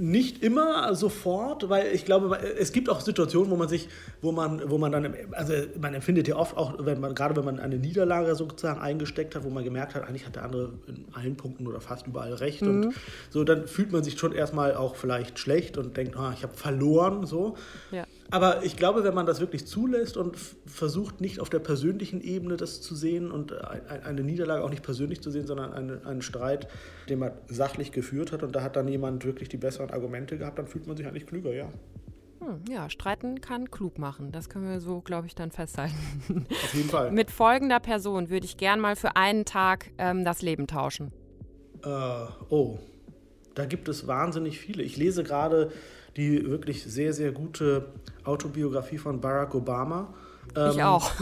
Nicht 0.00 0.42
immer 0.42 0.94
sofort, 0.94 1.68
weil 1.68 1.92
ich 1.92 2.04
glaube, 2.04 2.38
es 2.58 2.72
gibt 2.72 2.88
auch 2.88 3.00
Situationen, 3.00 3.50
wo 3.50 3.56
man 3.56 3.68
sich, 3.68 3.88
wo 4.22 4.32
man, 4.32 4.68
wo 4.70 4.78
man 4.78 4.92
dann, 4.92 5.14
also 5.32 5.52
man 5.80 5.94
empfindet 5.94 6.26
ja 6.26 6.36
oft 6.36 6.56
auch, 6.56 6.74
wenn 6.78 7.00
man, 7.00 7.14
gerade 7.14 7.36
wenn 7.36 7.44
man 7.44 7.60
eine 7.60 7.76
Niederlage 7.76 8.34
sozusagen 8.34 8.80
eingesteckt 8.80 9.34
hat, 9.34 9.44
wo 9.44 9.50
man 9.50 9.62
gemerkt 9.62 9.94
hat, 9.94 10.08
eigentlich 10.08 10.26
hat 10.26 10.36
der 10.36 10.44
andere 10.44 10.72
in 10.86 11.04
allen 11.12 11.36
Punkten 11.36 11.66
oder 11.66 11.80
fast 11.80 12.06
überall 12.06 12.34
recht 12.34 12.62
mhm. 12.62 12.68
und 12.68 12.94
so, 13.28 13.44
dann 13.44 13.66
fühlt 13.66 13.92
man 13.92 14.02
sich 14.02 14.18
schon 14.18 14.32
erstmal 14.32 14.74
auch 14.74 14.96
vielleicht 14.96 15.38
schlecht 15.38 15.76
und 15.76 15.96
denkt, 15.96 16.16
ah, 16.16 16.32
ich 16.34 16.42
habe 16.42 16.54
verloren, 16.54 17.26
so. 17.26 17.56
Ja. 17.90 18.04
Aber 18.30 18.64
ich 18.64 18.76
glaube, 18.76 19.04
wenn 19.04 19.14
man 19.14 19.26
das 19.26 19.40
wirklich 19.40 19.66
zulässt 19.66 20.16
und 20.16 20.36
versucht, 20.66 21.20
nicht 21.20 21.40
auf 21.40 21.50
der 21.50 21.58
persönlichen 21.58 22.20
Ebene 22.20 22.56
das 22.56 22.80
zu 22.80 22.94
sehen 22.94 23.30
und 23.30 23.52
eine 23.52 24.22
Niederlage 24.22 24.64
auch 24.64 24.70
nicht 24.70 24.82
persönlich 24.82 25.20
zu 25.20 25.30
sehen, 25.30 25.46
sondern 25.46 25.72
einen, 25.72 26.06
einen 26.06 26.22
Streit, 26.22 26.68
den 27.08 27.18
man 27.18 27.32
sachlich 27.48 27.92
geführt 27.92 28.32
hat 28.32 28.42
und 28.42 28.54
da 28.54 28.62
hat 28.62 28.76
dann 28.76 28.88
jemand 28.88 29.24
wirklich 29.24 29.48
die 29.48 29.56
besseren 29.56 29.90
Argumente 29.90 30.38
gehabt, 30.38 30.58
dann 30.58 30.66
fühlt 30.66 30.86
man 30.86 30.96
sich 30.96 31.06
eigentlich 31.06 31.26
klüger, 31.26 31.52
ja. 31.52 31.68
Hm, 32.40 32.62
ja, 32.70 32.88
streiten 32.88 33.40
kann 33.40 33.70
klug 33.70 33.98
machen. 33.98 34.32
Das 34.32 34.48
können 34.48 34.68
wir 34.68 34.80
so, 34.80 35.00
glaube 35.00 35.26
ich, 35.26 35.34
dann 35.34 35.50
festhalten. 35.50 35.94
Auf 36.50 36.74
jeden 36.74 36.88
Fall. 36.88 37.10
Mit 37.12 37.30
folgender 37.30 37.80
Person 37.80 38.30
würde 38.30 38.46
ich 38.46 38.56
gern 38.56 38.80
mal 38.80 38.96
für 38.96 39.16
einen 39.16 39.44
Tag 39.44 39.90
ähm, 39.98 40.24
das 40.24 40.40
Leben 40.40 40.66
tauschen. 40.66 41.12
Äh, 41.84 41.88
oh, 42.48 42.78
da 43.54 43.66
gibt 43.66 43.88
es 43.88 44.06
wahnsinnig 44.06 44.58
viele. 44.58 44.82
Ich 44.82 44.96
lese 44.96 45.22
gerade 45.22 45.70
die 46.16 46.48
wirklich 46.48 46.84
sehr, 46.84 47.12
sehr 47.12 47.32
gute 47.32 47.86
Autobiografie 48.24 48.98
von 48.98 49.20
Barack 49.20 49.54
Obama. 49.54 50.12
Ich 50.54 50.76
ähm, 50.78 50.80
auch. 50.80 51.12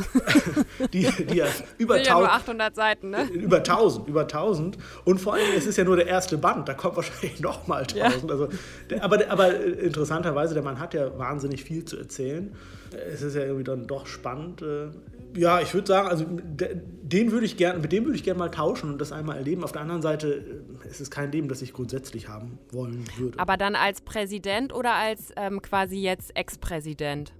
die, 0.92 1.06
die 1.26 1.36
ja 1.36 1.46
über, 1.76 2.00
ja 2.00 2.18
nur 2.18 2.32
800 2.32 2.74
Seiten, 2.74 3.10
ne? 3.10 3.24
über 3.32 3.58
1000, 3.58 4.08
über 4.08 4.22
1000. 4.22 4.78
Und 5.04 5.20
vor 5.20 5.34
allem, 5.34 5.52
es 5.54 5.66
ist 5.66 5.76
ja 5.76 5.84
nur 5.84 5.96
der 5.96 6.06
erste 6.06 6.38
Band, 6.38 6.68
da 6.68 6.74
kommt 6.74 6.96
wahrscheinlich 6.96 7.40
nochmal 7.40 7.82
1000. 7.82 7.96
Ja. 7.96 8.30
Also, 8.30 8.48
der, 8.88 9.04
aber, 9.04 9.18
aber 9.28 9.60
interessanterweise, 9.60 10.54
der 10.54 10.62
Mann 10.62 10.78
hat 10.78 10.94
ja 10.94 11.18
wahnsinnig 11.18 11.62
viel 11.62 11.84
zu 11.84 11.98
erzählen. 11.98 12.54
Es 13.12 13.20
ist 13.20 13.34
ja 13.34 13.42
irgendwie 13.42 13.64
dann 13.64 13.86
doch 13.86 14.06
spannend. 14.06 14.62
Ja, 15.36 15.60
ich 15.60 15.72
würde 15.74 15.86
sagen, 15.86 16.08
also 16.08 16.24
den 16.24 17.32
würde 17.32 17.46
ich 17.46 17.56
gern, 17.56 17.80
mit 17.80 17.92
dem 17.92 18.04
würde 18.04 18.16
ich 18.16 18.24
gerne 18.24 18.38
mal 18.38 18.50
tauschen 18.50 18.90
und 18.90 19.00
das 19.00 19.12
einmal 19.12 19.36
erleben. 19.36 19.64
Auf 19.64 19.72
der 19.72 19.82
anderen 19.82 20.02
Seite 20.02 20.62
äh, 20.84 20.88
ist 20.88 21.00
es 21.00 21.10
kein 21.10 21.32
Leben, 21.32 21.48
das 21.48 21.62
ich 21.62 21.72
grundsätzlich 21.72 22.28
haben 22.28 22.58
wollen 22.70 23.04
würde. 23.16 23.38
Aber 23.38 23.56
dann 23.56 23.74
als 23.74 24.00
Präsident 24.00 24.74
oder 24.74 24.94
als 24.94 25.32
ähm, 25.36 25.62
quasi 25.62 25.96
jetzt 25.96 26.36
Ex-Präsident? 26.36 27.32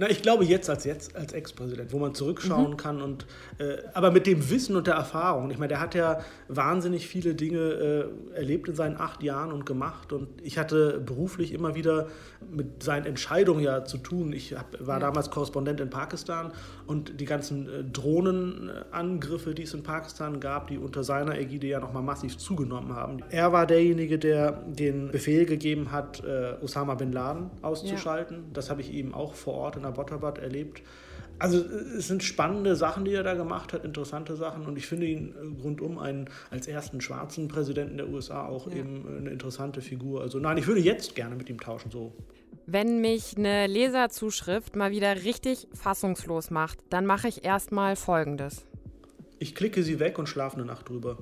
Na, 0.00 0.08
ich 0.08 0.22
glaube 0.22 0.44
jetzt 0.44 0.70
als 0.70 0.84
jetzt 0.84 1.16
als 1.16 1.32
Ex-Präsident, 1.32 1.92
wo 1.92 1.98
man 1.98 2.14
zurückschauen 2.14 2.70
mhm. 2.70 2.76
kann 2.76 3.02
und 3.02 3.26
äh, 3.58 3.78
aber 3.94 4.12
mit 4.12 4.28
dem 4.28 4.48
Wissen 4.48 4.76
und 4.76 4.86
der 4.86 4.94
Erfahrung. 4.94 5.50
Ich 5.50 5.58
meine, 5.58 5.68
der 5.68 5.80
hat 5.80 5.96
ja 5.96 6.20
wahnsinnig 6.46 7.08
viele 7.08 7.34
Dinge 7.34 7.58
äh, 7.58 8.36
erlebt 8.36 8.68
in 8.68 8.76
seinen 8.76 8.96
acht 8.96 9.24
Jahren 9.24 9.50
und 9.50 9.66
gemacht 9.66 10.12
und 10.12 10.28
ich 10.40 10.56
hatte 10.56 11.00
beruflich 11.00 11.52
immer 11.52 11.74
wieder 11.74 12.06
mit 12.48 12.84
seinen 12.84 13.06
Entscheidungen 13.06 13.60
ja 13.60 13.84
zu 13.84 13.98
tun. 13.98 14.32
Ich 14.32 14.56
hab, 14.56 14.86
war 14.86 15.00
ja. 15.00 15.00
damals 15.00 15.30
Korrespondent 15.30 15.80
in 15.80 15.90
Pakistan 15.90 16.52
und 16.86 17.20
die 17.20 17.24
ganzen 17.24 17.68
äh, 17.68 17.82
Drohnenangriffe, 17.82 19.52
die 19.52 19.64
es 19.64 19.74
in 19.74 19.82
Pakistan 19.82 20.38
gab, 20.38 20.68
die 20.68 20.78
unter 20.78 21.02
seiner 21.02 21.36
Ägide 21.36 21.66
ja 21.66 21.80
nochmal 21.80 22.04
massiv 22.04 22.38
zugenommen 22.38 22.94
haben. 22.94 23.18
Er 23.30 23.52
war 23.52 23.66
derjenige, 23.66 24.16
der 24.16 24.52
den 24.52 25.10
Befehl 25.10 25.44
gegeben 25.44 25.90
hat, 25.90 26.22
äh, 26.22 26.54
Osama 26.62 26.94
bin 26.94 27.10
Laden 27.10 27.50
auszuschalten. 27.62 28.36
Ja. 28.36 28.42
Das 28.52 28.70
habe 28.70 28.80
ich 28.80 28.92
ihm 28.92 29.12
auch 29.12 29.34
vor 29.34 29.54
Ort 29.54 29.76
in 29.76 29.87
Abbottabad 29.88 30.38
erlebt. 30.38 30.82
Also 31.40 31.58
es 31.58 32.08
sind 32.08 32.24
spannende 32.24 32.74
Sachen, 32.74 33.04
die 33.04 33.12
er 33.12 33.22
da 33.22 33.34
gemacht 33.34 33.72
hat, 33.72 33.84
interessante 33.84 34.34
Sachen. 34.34 34.66
Und 34.66 34.76
ich 34.76 34.86
finde 34.86 35.06
ihn 35.06 35.34
äh, 35.34 35.62
rundum 35.62 35.98
einen, 35.98 36.28
als 36.50 36.66
ersten 36.66 37.00
schwarzen 37.00 37.48
Präsidenten 37.48 37.96
der 37.96 38.08
USA 38.08 38.46
auch 38.46 38.68
ja. 38.68 38.78
eben 38.78 39.04
eine 39.18 39.30
interessante 39.30 39.80
Figur. 39.80 40.20
Also 40.20 40.38
nein, 40.38 40.58
ich 40.58 40.66
würde 40.66 40.80
jetzt 40.80 41.14
gerne 41.14 41.36
mit 41.36 41.48
ihm 41.48 41.60
tauschen, 41.60 41.90
so. 41.90 42.12
Wenn 42.66 43.00
mich 43.00 43.36
eine 43.36 43.66
Leserzuschrift 43.66 44.76
mal 44.76 44.90
wieder 44.90 45.24
richtig 45.24 45.68
fassungslos 45.72 46.50
macht, 46.50 46.78
dann 46.90 47.06
mache 47.06 47.28
ich 47.28 47.44
erstmal 47.44 47.96
Folgendes. 47.96 48.66
Ich 49.38 49.54
klicke 49.54 49.82
sie 49.82 50.00
weg 50.00 50.18
und 50.18 50.28
schlafe 50.28 50.56
eine 50.56 50.66
Nacht 50.66 50.88
drüber. 50.88 51.18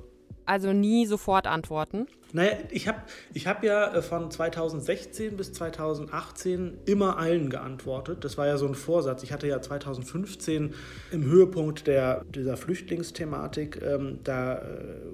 Also 0.46 0.73
nie 0.73 1.06
sofort 1.06 1.46
antworten? 1.46 2.06
Naja, 2.36 2.58
ich 2.68 2.86
habe 2.86 2.98
ich 3.32 3.46
hab 3.46 3.64
ja 3.64 3.94
äh, 3.94 4.02
von 4.02 4.30
2016 4.30 5.38
bis 5.38 5.54
2018 5.54 6.80
immer 6.84 7.16
allen 7.16 7.48
geantwortet. 7.48 8.24
Das 8.24 8.36
war 8.36 8.46
ja 8.46 8.58
so 8.58 8.66
ein 8.66 8.74
Vorsatz. 8.74 9.22
Ich 9.22 9.32
hatte 9.32 9.46
ja 9.46 9.62
2015 9.62 10.74
im 11.12 11.24
Höhepunkt 11.24 11.86
der, 11.86 12.26
dieser 12.26 12.58
Flüchtlingsthematik, 12.58 13.80
ähm, 13.80 14.18
da, 14.22 14.58
äh, 14.58 14.62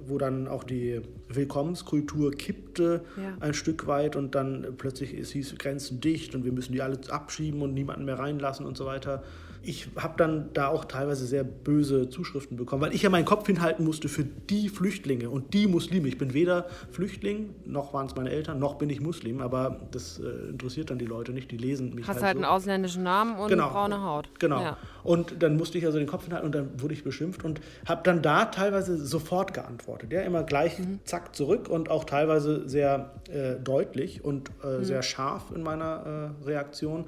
wo 0.05 0.19
dann 0.19 0.49
auch 0.49 0.65
die 0.65 1.01
Willkommenskultur 1.35 2.33
kippte 2.33 3.05
ja. 3.17 3.37
ein 3.41 3.55
Stück 3.55 3.87
weit 3.87 4.17
und 4.17 4.35
dann 4.35 4.67
plötzlich 4.79 5.15
es 5.15 5.31
hieß 5.31 5.57
Grenzen 5.59 6.01
dicht 6.01 6.35
und 6.35 6.45
wir 6.45 6.53
müssen 6.53 6.73
die 6.73 6.83
alle 6.83 6.99
abschieben 7.09 7.63
und 7.63 7.75
niemanden 7.75 8.05
mehr 8.05 8.19
reinlassen 8.19 8.67
und 8.67 8.77
so 8.77 8.87
weiter 8.87 9.23
ich 9.65 9.89
habe 9.97 10.15
dann 10.17 10.51
da 10.55 10.69
auch 10.69 10.85
teilweise 10.85 11.25
sehr 11.25 11.45
böse 11.45 12.09
Zuschriften 12.09 12.57
bekommen, 12.57 12.83
weil 12.83 12.95
ich 12.95 13.03
ja 13.03 13.11
meinen 13.11 13.25
Kopf 13.25 13.47
hinhalten 13.47 13.85
musste 13.85 14.09
für 14.09 14.25
die 14.25 14.69
Flüchtlinge 14.69 15.31
und 15.31 15.55
die 15.55 15.67
Muslime. 15.67 16.09
Ich 16.09 16.19
bin 16.19 16.35
weder 16.35 16.67
Flüchtling, 16.91 17.55
noch 17.65 17.95
waren 17.95 18.07
es 18.07 18.17
meine 18.17 18.31
Eltern, 18.31 18.59
noch 18.59 18.75
bin 18.75 18.91
ich 18.91 19.01
Muslim, 19.01 19.41
aber 19.41 19.81
das 19.93 20.19
äh, 20.19 20.51
interessiert 20.51 20.91
dann 20.91 20.99
die 20.99 21.07
Leute 21.07 21.33
nicht, 21.33 21.51
die 21.51 21.57
lesen 21.57 21.95
mich 21.95 22.09
Hast 22.09 22.17
halt, 22.17 22.25
halt 22.25 22.37
so. 22.37 22.39
einen 22.39 22.53
ausländischen 22.53 23.03
Namen 23.05 23.37
und 23.37 23.49
genau. 23.49 23.71
braune 23.71 24.03
Haut. 24.03 24.29
Genau. 24.39 24.61
Ja. 24.61 24.77
Und 25.05 25.43
dann 25.43 25.57
musste 25.57 25.79
ich 25.79 25.87
also 25.87 25.99
den 25.99 26.07
Kopf 26.07 26.25
hinhalten 26.25 26.47
und 26.47 26.55
dann 26.55 26.81
wurde 26.81 26.95
ich 26.95 27.05
beschimpft 27.05 27.45
und 27.45 27.61
habe 27.87 28.03
dann 28.05 28.23
da 28.23 28.47
teilweise 28.47 28.97
sofort 28.97 29.55
geantwortet. 29.55 30.13
Ja, 30.13 30.23
immer 30.23 30.45
gleich 30.45 30.79
mhm. 30.79 31.01
zack 31.05 31.35
zurück 31.35 31.69
und 31.69 31.91
auch 31.91 32.05
teilweise 32.05 32.69
sehr 32.69 33.11
äh, 33.31 33.55
deutlich 33.63 34.25
und 34.25 34.51
äh, 34.63 34.79
mhm. 34.79 34.85
sehr 34.85 35.03
scharf 35.03 35.53
in 35.55 35.63
meiner 35.63 36.35
äh, 36.43 36.47
Reaktion. 36.47 37.07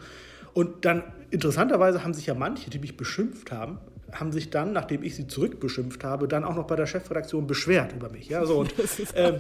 Und 0.53 0.85
dann 0.85 1.03
interessanterweise 1.31 2.05
haben 2.05 2.15
sich 2.15 2.27
ja 2.27 2.35
manche, 2.35 2.71
die 2.71 2.79
mich 2.79 2.97
beschimpft 2.97 3.51
haben, 3.51 3.79
haben 4.13 4.33
sich 4.33 4.51
dann, 4.51 4.73
nachdem 4.73 5.03
ich 5.03 5.17
sie 5.17 5.27
zurückbeschimpft 5.27 6.05
habe, 6.05 6.29
dann 6.29 6.45
auch 6.45 6.55
noch 6.55 6.67
bei 6.67 6.77
der 6.77 6.87
Chefredaktion 6.87 7.47
beschwert 7.47 7.93
über 7.93 8.09
mich. 8.11 8.29
Ja, 8.29 8.45
so, 8.47 8.59
und, 8.59 8.75
ähm, 9.15 9.37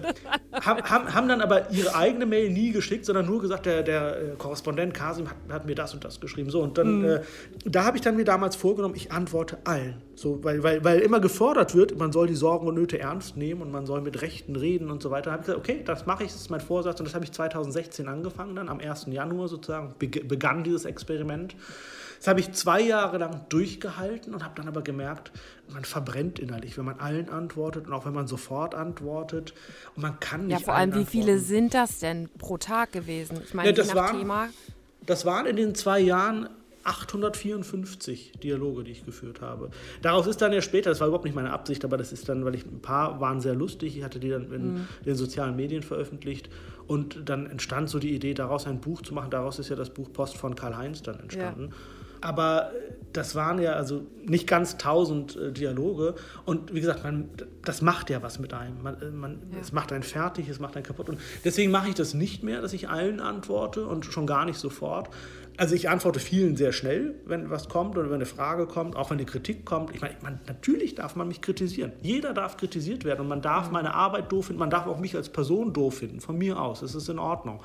haben, 0.52 1.14
haben, 1.14 1.28
dann 1.28 1.40
aber 1.40 1.71
ihre 1.71 1.94
eigene 1.94 2.26
Mail 2.26 2.50
nie 2.50 2.73
geschickt, 2.73 3.04
sondern 3.04 3.26
nur 3.26 3.40
gesagt, 3.40 3.66
der, 3.66 3.83
der 3.83 4.16
äh, 4.16 4.23
Korrespondent 4.37 4.94
Kasim 4.94 5.28
hat, 5.28 5.37
hat, 5.50 5.66
mir 5.66 5.75
das 5.75 5.94
und 5.94 6.04
das 6.04 6.21
geschrieben. 6.21 6.50
So, 6.50 6.61
und 6.62 6.78
dann, 6.78 6.99
mhm. 6.99 7.04
äh, 7.04 7.21
da 7.64 7.85
habe 7.85 7.97
ich 7.97 8.02
dann 8.02 8.16
mir 8.16 8.25
damals 8.25 8.56
vorgenommen, 8.56 8.94
ich 8.97 9.12
antworte 9.12 9.59
allen. 9.64 10.02
So, 10.16 10.42
weil, 10.42 10.62
weil, 10.62 10.85
weil 10.85 11.00
immer 11.00 11.21
gefordert 11.21 11.75
wird, 11.75 11.99
man 11.99 12.12
soll 12.12 12.26
die 12.26 12.35
Sorgen 12.35 12.66
und 12.66 12.75
Nöte 12.75 12.99
ernst 12.99 13.37
nehmen 13.37 13.62
und 13.62 13.71
man 13.71 13.87
soll 13.87 14.00
mit 14.00 14.23
Rechten 14.23 14.56
reden 14.56 14.90
und 14.90 15.02
so 15.02 15.11
weiter. 15.11 15.26
Da 15.26 15.33
habe 15.33 15.40
ich 15.42 15.47
gesagt, 15.47 15.59
okay, 15.59 15.83
das 15.85 16.06
mache 16.06 16.25
ich, 16.25 16.33
das 16.33 16.42
ist 16.42 16.50
mein 16.50 16.61
Vorsatz 16.61 17.00
und 17.00 17.06
das 17.06 17.14
habe 17.14 17.25
ich 17.25 17.33
2016 17.33 18.09
angefangen, 18.09 18.56
dann 18.56 18.68
am 18.68 18.80
1. 18.80 19.06
Januar 19.11 19.49
sozusagen 19.49 19.94
begann 19.99 20.64
dieses 20.64 20.85
Experiment. 20.85 21.56
Das 22.25 22.30
habe 22.30 22.40
ich 22.40 22.52
zwei 22.52 22.80
Jahre 22.80 23.18
lang 23.18 23.44
durchgehalten 23.50 24.33
und 24.33 24.42
habe 24.42 24.53
dann 24.54 24.68
aber 24.68 24.82
gemerkt, 24.82 25.32
man 25.73 25.84
verbrennt 25.84 26.38
innerlich, 26.38 26.76
wenn 26.78 26.84
man 26.84 26.99
allen 27.00 27.28
antwortet 27.28 27.87
und 27.87 27.92
auch 27.92 28.06
wenn 28.06 28.14
man 28.14 28.26
sofort 28.26 28.75
antwortet. 28.75 29.54
Und 29.96 30.02
man 30.02 30.20
kann 30.20 30.46
nicht. 30.46 30.61
Ja, 30.61 30.64
vor 30.64 30.75
allem, 30.75 30.94
wie 30.94 31.04
viele 31.04 31.38
sind 31.38 31.75
das 31.75 31.99
denn 31.99 32.28
pro 32.38 32.58
Tag 32.58 32.92
gewesen? 32.92 33.40
Ich 33.44 33.54
meine, 33.54 33.70
ja, 33.70 33.75
das, 33.75 33.94
waren, 33.94 34.18
Thema. 34.18 34.49
das 35.06 35.25
waren 35.25 35.46
in 35.46 35.56
den 35.56 35.75
zwei 35.75 36.00
Jahren 36.00 36.49
854 36.84 38.32
Dialoge, 38.42 38.84
die 38.84 38.92
ich 38.92 39.04
geführt 39.04 39.40
habe. 39.40 39.70
Daraus 40.02 40.26
ist 40.26 40.42
dann 40.42 40.52
ja 40.52 40.61
später, 40.61 40.90
das 40.90 41.00
war 41.00 41.08
überhaupt 41.08 41.25
nicht 41.25 41.34
meine 41.34 41.50
Absicht, 41.50 41.84
aber 41.84 41.96
das 41.96 42.12
ist 42.12 42.28
dann, 42.28 42.44
weil 42.44 42.54
ich 42.54 42.66
ein 42.66 42.80
paar 42.80 43.20
waren 43.20 43.40
sehr 43.40 43.54
lustig, 43.54 43.96
ich 43.96 44.04
hatte 44.04 44.20
die 44.20 44.28
dann 44.28 44.52
in 44.52 44.75
mhm. 44.75 44.88
den 45.04 45.14
sozialen 45.14 45.56
Medien 45.56 45.82
veröffentlicht 45.82 46.50
und 46.87 47.28
dann 47.28 47.46
entstand 47.46 47.88
so 47.88 47.99
die 47.99 48.14
Idee, 48.14 48.34
daraus 48.34 48.66
ein 48.66 48.80
Buch 48.80 49.00
zu 49.02 49.14
machen. 49.14 49.30
Daraus 49.30 49.58
ist 49.58 49.70
ja 49.70 49.76
das 49.76 49.90
Buch 49.90 50.12
Post 50.12 50.37
von 50.37 50.54
Karl-Heinz 50.54 51.02
dann 51.02 51.18
entstanden. 51.20 51.70
Ja. 51.70 51.76
Aber 52.24 52.72
das 53.12 53.34
waren 53.34 53.60
ja 53.60 53.74
also 53.74 54.06
nicht 54.24 54.46
ganz 54.46 54.78
tausend 54.78 55.36
äh, 55.36 55.52
Dialoge. 55.52 56.14
Und 56.46 56.74
wie 56.74 56.80
gesagt, 56.80 57.04
man, 57.04 57.28
das 57.62 57.82
macht 57.82 58.08
ja 58.08 58.22
was 58.22 58.38
mit 58.38 58.54
einem. 58.54 58.82
Man, 58.82 59.00
äh, 59.02 59.10
man, 59.10 59.42
ja. 59.52 59.58
Es 59.60 59.72
macht 59.72 59.92
einen 59.92 60.02
fertig, 60.02 60.48
es 60.48 60.58
macht 60.58 60.74
einen 60.74 60.86
kaputt. 60.86 61.10
Und 61.10 61.20
deswegen 61.44 61.70
mache 61.70 61.90
ich 61.90 61.94
das 61.94 62.14
nicht 62.14 62.42
mehr, 62.42 62.62
dass 62.62 62.72
ich 62.72 62.88
allen 62.88 63.20
antworte 63.20 63.86
und 63.86 64.06
schon 64.06 64.26
gar 64.26 64.46
nicht 64.46 64.58
sofort. 64.58 65.10
Also 65.58 65.74
ich 65.74 65.88
antworte 65.88 66.18
vielen 66.18 66.56
sehr 66.56 66.72
schnell, 66.72 67.14
wenn 67.26 67.50
was 67.50 67.68
kommt 67.68 67.96
oder 67.98 68.08
wenn 68.08 68.14
eine 68.14 68.26
Frage 68.26 68.66
kommt, 68.66 68.96
auch 68.96 69.10
wenn 69.10 69.18
eine 69.18 69.26
Kritik 69.26 69.66
kommt. 69.66 69.94
Ich 69.94 70.00
meine, 70.00 70.16
man, 70.22 70.40
natürlich 70.48 70.94
darf 70.94 71.14
man 71.14 71.28
mich 71.28 71.42
kritisieren. 71.42 71.92
Jeder 72.02 72.32
darf 72.32 72.56
kritisiert 72.56 73.04
werden 73.04 73.20
und 73.20 73.28
man 73.28 73.42
darf 73.42 73.70
meine 73.70 73.94
Arbeit 73.94 74.32
doof 74.32 74.46
finden, 74.46 74.58
man 74.58 74.70
darf 74.70 74.86
auch 74.86 74.98
mich 74.98 75.14
als 75.14 75.28
Person 75.28 75.74
doof 75.74 75.98
finden, 75.98 76.20
von 76.20 76.38
mir 76.38 76.58
aus. 76.58 76.80
Das 76.80 76.94
ist 76.94 77.08
in 77.08 77.20
Ordnung. 77.20 77.62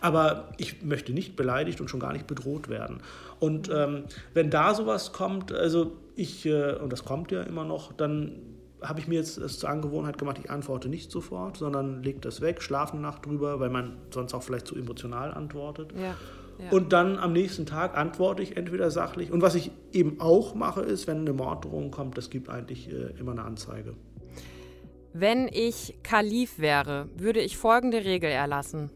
Aber 0.00 0.52
ich 0.56 0.82
möchte 0.82 1.12
nicht 1.12 1.36
beleidigt 1.36 1.80
und 1.80 1.88
schon 1.88 2.00
gar 2.00 2.12
nicht 2.12 2.26
bedroht 2.26 2.68
werden. 2.68 3.00
Und 3.40 3.70
ähm, 3.72 4.04
wenn 4.34 4.50
da 4.50 4.74
sowas 4.74 5.12
kommt, 5.12 5.52
also 5.52 5.92
ich, 6.14 6.46
äh, 6.46 6.74
und 6.74 6.92
das 6.92 7.04
kommt 7.04 7.30
ja 7.30 7.42
immer 7.42 7.64
noch, 7.64 7.92
dann 7.92 8.40
habe 8.82 9.00
ich 9.00 9.08
mir 9.08 9.16
jetzt 9.16 9.38
es 9.38 9.58
zur 9.58 9.68
Angewohnheit 9.68 10.18
gemacht, 10.18 10.38
ich 10.42 10.50
antworte 10.50 10.88
nicht 10.88 11.10
sofort, 11.10 11.56
sondern 11.56 12.02
lege 12.02 12.20
das 12.20 12.40
weg, 12.40 12.62
schlafe 12.62 12.92
eine 12.92 13.02
Nacht 13.02 13.26
drüber, 13.26 13.60
weil 13.60 13.70
man 13.70 13.96
sonst 14.10 14.34
auch 14.34 14.42
vielleicht 14.42 14.66
zu 14.66 14.76
emotional 14.76 15.32
antwortet. 15.32 15.92
Ja, 15.92 16.14
ja. 16.58 16.70
Und 16.70 16.92
dann 16.92 17.18
am 17.18 17.32
nächsten 17.32 17.66
Tag 17.66 17.96
antworte 17.96 18.42
ich 18.42 18.56
entweder 18.56 18.90
sachlich. 18.90 19.30
Und 19.30 19.42
was 19.42 19.54
ich 19.54 19.70
eben 19.92 20.20
auch 20.20 20.54
mache, 20.54 20.82
ist, 20.82 21.06
wenn 21.06 21.20
eine 21.20 21.32
Morddrohung 21.32 21.90
kommt, 21.90 22.16
das 22.16 22.30
gibt 22.30 22.48
eigentlich 22.48 22.90
äh, 22.90 23.18
immer 23.18 23.32
eine 23.32 23.42
Anzeige. 23.42 23.94
Wenn 25.12 25.48
ich 25.48 25.96
Kalif 26.02 26.58
wäre, 26.58 27.08
würde 27.16 27.40
ich 27.40 27.56
folgende 27.56 28.04
Regel 28.04 28.30
erlassen. 28.30 28.90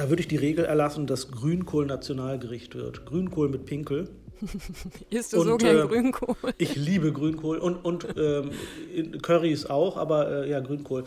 Da 0.00 0.08
würde 0.08 0.22
ich 0.22 0.28
die 0.28 0.36
Regel 0.36 0.64
erlassen, 0.64 1.06
dass 1.06 1.30
Grünkohl 1.30 1.84
Nationalgericht 1.84 2.74
wird. 2.74 3.04
Grünkohl 3.04 3.50
mit 3.50 3.66
Pinkel. 3.66 4.08
Isst 5.10 5.34
du 5.34 5.42
und, 5.42 5.46
so 5.46 5.56
gern 5.58 5.76
äh, 5.76 5.86
Grünkohl? 5.86 6.36
Ich 6.56 6.74
liebe 6.74 7.12
Grünkohl 7.12 7.58
und, 7.58 7.84
und 7.84 8.06
ähm, 8.16 8.50
Currys 9.20 9.66
auch, 9.66 9.98
aber 9.98 10.44
äh, 10.44 10.50
ja, 10.50 10.60
Grünkohl 10.60 11.04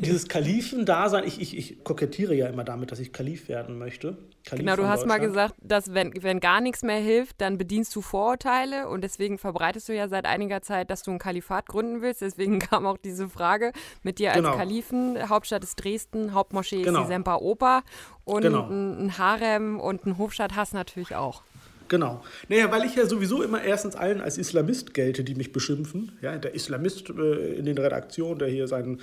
dieses 0.04 0.28
Kalifen-Dasein, 0.28 1.24
ich, 1.24 1.40
ich, 1.40 1.56
ich 1.56 1.84
kokettiere 1.84 2.34
ja 2.34 2.48
immer 2.48 2.64
damit, 2.64 2.90
dass 2.92 2.98
ich 2.98 3.12
Kalif 3.12 3.48
werden 3.48 3.78
möchte. 3.78 4.16
Kalif 4.44 4.64
genau, 4.64 4.76
du 4.76 4.88
hast 4.88 5.06
mal 5.06 5.18
gesagt, 5.18 5.54
dass 5.62 5.92
wenn, 5.92 6.12
wenn 6.22 6.40
gar 6.40 6.60
nichts 6.60 6.82
mehr 6.82 6.98
hilft, 6.98 7.40
dann 7.40 7.58
bedienst 7.58 7.94
du 7.94 8.00
Vorurteile 8.00 8.88
und 8.88 9.02
deswegen 9.02 9.38
verbreitest 9.38 9.88
du 9.88 9.94
ja 9.94 10.08
seit 10.08 10.24
einiger 10.24 10.62
Zeit, 10.62 10.90
dass 10.90 11.02
du 11.02 11.10
ein 11.10 11.18
Kalifat 11.18 11.66
gründen 11.66 12.02
willst. 12.02 12.22
Deswegen 12.22 12.58
kam 12.58 12.86
auch 12.86 12.98
diese 12.98 13.28
Frage 13.28 13.72
mit 14.02 14.18
dir 14.18 14.30
als 14.30 14.38
genau. 14.38 14.56
Kalifen. 14.56 15.28
Hauptstadt 15.28 15.62
ist 15.64 15.76
Dresden, 15.76 16.32
Hauptmoschee 16.32 16.82
genau. 16.82 17.00
ist 17.00 17.06
die 17.06 17.12
Semper 17.12 17.42
Oper 17.42 17.82
und 18.24 18.42
genau. 18.42 18.68
ein, 18.68 19.18
Harem 19.18 19.78
und 19.78 20.06
ein 20.06 20.18
Hofstadt 20.18 20.56
hast 20.56 20.72
natürlich 20.72 21.14
auch. 21.14 21.42
Genau. 21.90 22.22
Naja, 22.48 22.70
weil 22.70 22.84
ich 22.84 22.94
ja 22.94 23.04
sowieso 23.04 23.42
immer 23.42 23.62
erstens 23.62 23.96
allen 23.96 24.20
als 24.20 24.38
Islamist 24.38 24.94
gelte, 24.94 25.24
die 25.24 25.34
mich 25.34 25.52
beschimpfen. 25.52 26.12
Ja, 26.22 26.38
der 26.38 26.54
Islamist 26.54 27.10
äh, 27.10 27.54
in 27.54 27.64
den 27.64 27.76
Redaktionen, 27.76 28.38
der 28.38 28.48
hier 28.48 28.68
seinen 28.68 29.00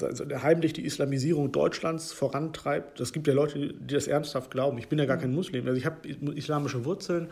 also 0.00 0.24
heimlich 0.42 0.72
die 0.72 0.86
Islamisierung 0.86 1.52
Deutschlands 1.52 2.12
vorantreibt. 2.12 2.98
Das 2.98 3.12
gibt 3.12 3.26
ja 3.26 3.34
Leute, 3.34 3.74
die 3.74 3.94
das 3.94 4.06
ernsthaft 4.06 4.50
glauben. 4.50 4.78
Ich 4.78 4.88
bin 4.88 4.98
ja 4.98 5.04
gar 5.04 5.18
kein 5.18 5.34
Muslim. 5.34 5.66
Also 5.66 5.76
ich 5.76 5.84
habe 5.84 6.08
islamische 6.08 6.84
Wurzeln, 6.86 7.28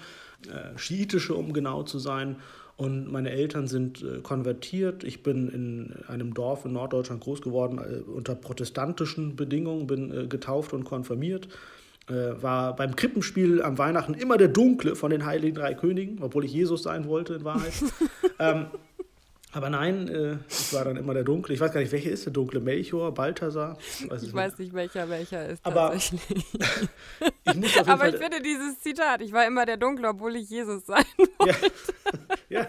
äh, 0.47 0.77
schiitische, 0.77 1.35
um 1.35 1.53
genau 1.55 1.85
zu 1.85 1.99
sein. 1.99 2.37
Und 2.77 3.11
meine 3.11 3.31
Eltern 3.31 3.67
sind 3.67 4.03
äh, 4.03 4.21
konvertiert. 4.21 5.05
Ich 5.05 5.23
bin 5.23 5.49
in 5.49 5.95
einem 6.09 6.35
Dorf 6.35 6.65
in 6.65 6.73
Norddeutschland 6.73 7.23
groß 7.23 7.41
geworden 7.41 7.79
äh, 7.79 8.01
unter 8.11 8.35
protestantischen 8.35 9.37
Bedingungen, 9.37 9.87
bin 9.87 10.13
äh, 10.13 10.27
getauft 10.27 10.73
und 10.73 10.85
konfirmiert. 10.85 11.49
Äh, 12.09 12.43
war 12.43 12.75
beim 12.77 12.97
Krippenspiel 12.97 13.63
am 13.63 13.79
Weihnachten 13.79 14.15
immer 14.15 14.37
der 14.37 14.49
Dunkle 14.49 14.97
von 14.97 15.11
den 15.11 15.25
Heiligen 15.25 15.55
Drei 15.55 15.75
Königen, 15.75 16.23
obwohl 16.23 16.45
ich 16.45 16.53
Jesus 16.53 16.83
sein 16.83 17.07
wollte 17.07 17.35
in 17.35 17.45
Wahrheit. 17.45 17.73
ähm, 18.39 18.67
aber 19.53 19.71
nein, 19.71 20.09
äh, 20.09 20.37
ich 20.49 20.73
war 20.73 20.85
dann 20.85 20.97
immer 20.97 21.15
der 21.15 21.25
Dunkle. 21.25 21.55
Ich 21.55 21.61
weiß 21.61 21.73
gar 21.73 21.81
nicht, 21.81 21.93
welcher 21.93 22.11
ist 22.11 22.25
der 22.25 22.33
Dunkle? 22.33 22.61
Melchior, 22.61 23.13
Balthasar? 23.13 23.77
Weiß 24.09 24.23
ich 24.23 24.33
weiß 24.33 24.59
nicht, 24.59 24.73
welcher 24.73 25.09
welcher 25.09 25.49
ist 25.49 25.65
Aber 25.65 25.91
tatsächlich. 25.91 26.45
ich 27.45 27.89
Aber 27.89 28.09
ich 28.09 28.17
finde 28.17 28.41
dieses 28.41 28.81
Zitat, 28.81 29.23
ich 29.23 29.33
war 29.33 29.47
immer 29.47 29.67
der 29.67 29.77
Dunkle, 29.77 30.09
obwohl 30.09 30.37
ich 30.37 30.49
Jesus 30.49 30.87
sein 30.87 31.05
wollte. 31.17 31.33
Ja, 32.49 32.61
ja. 32.61 32.67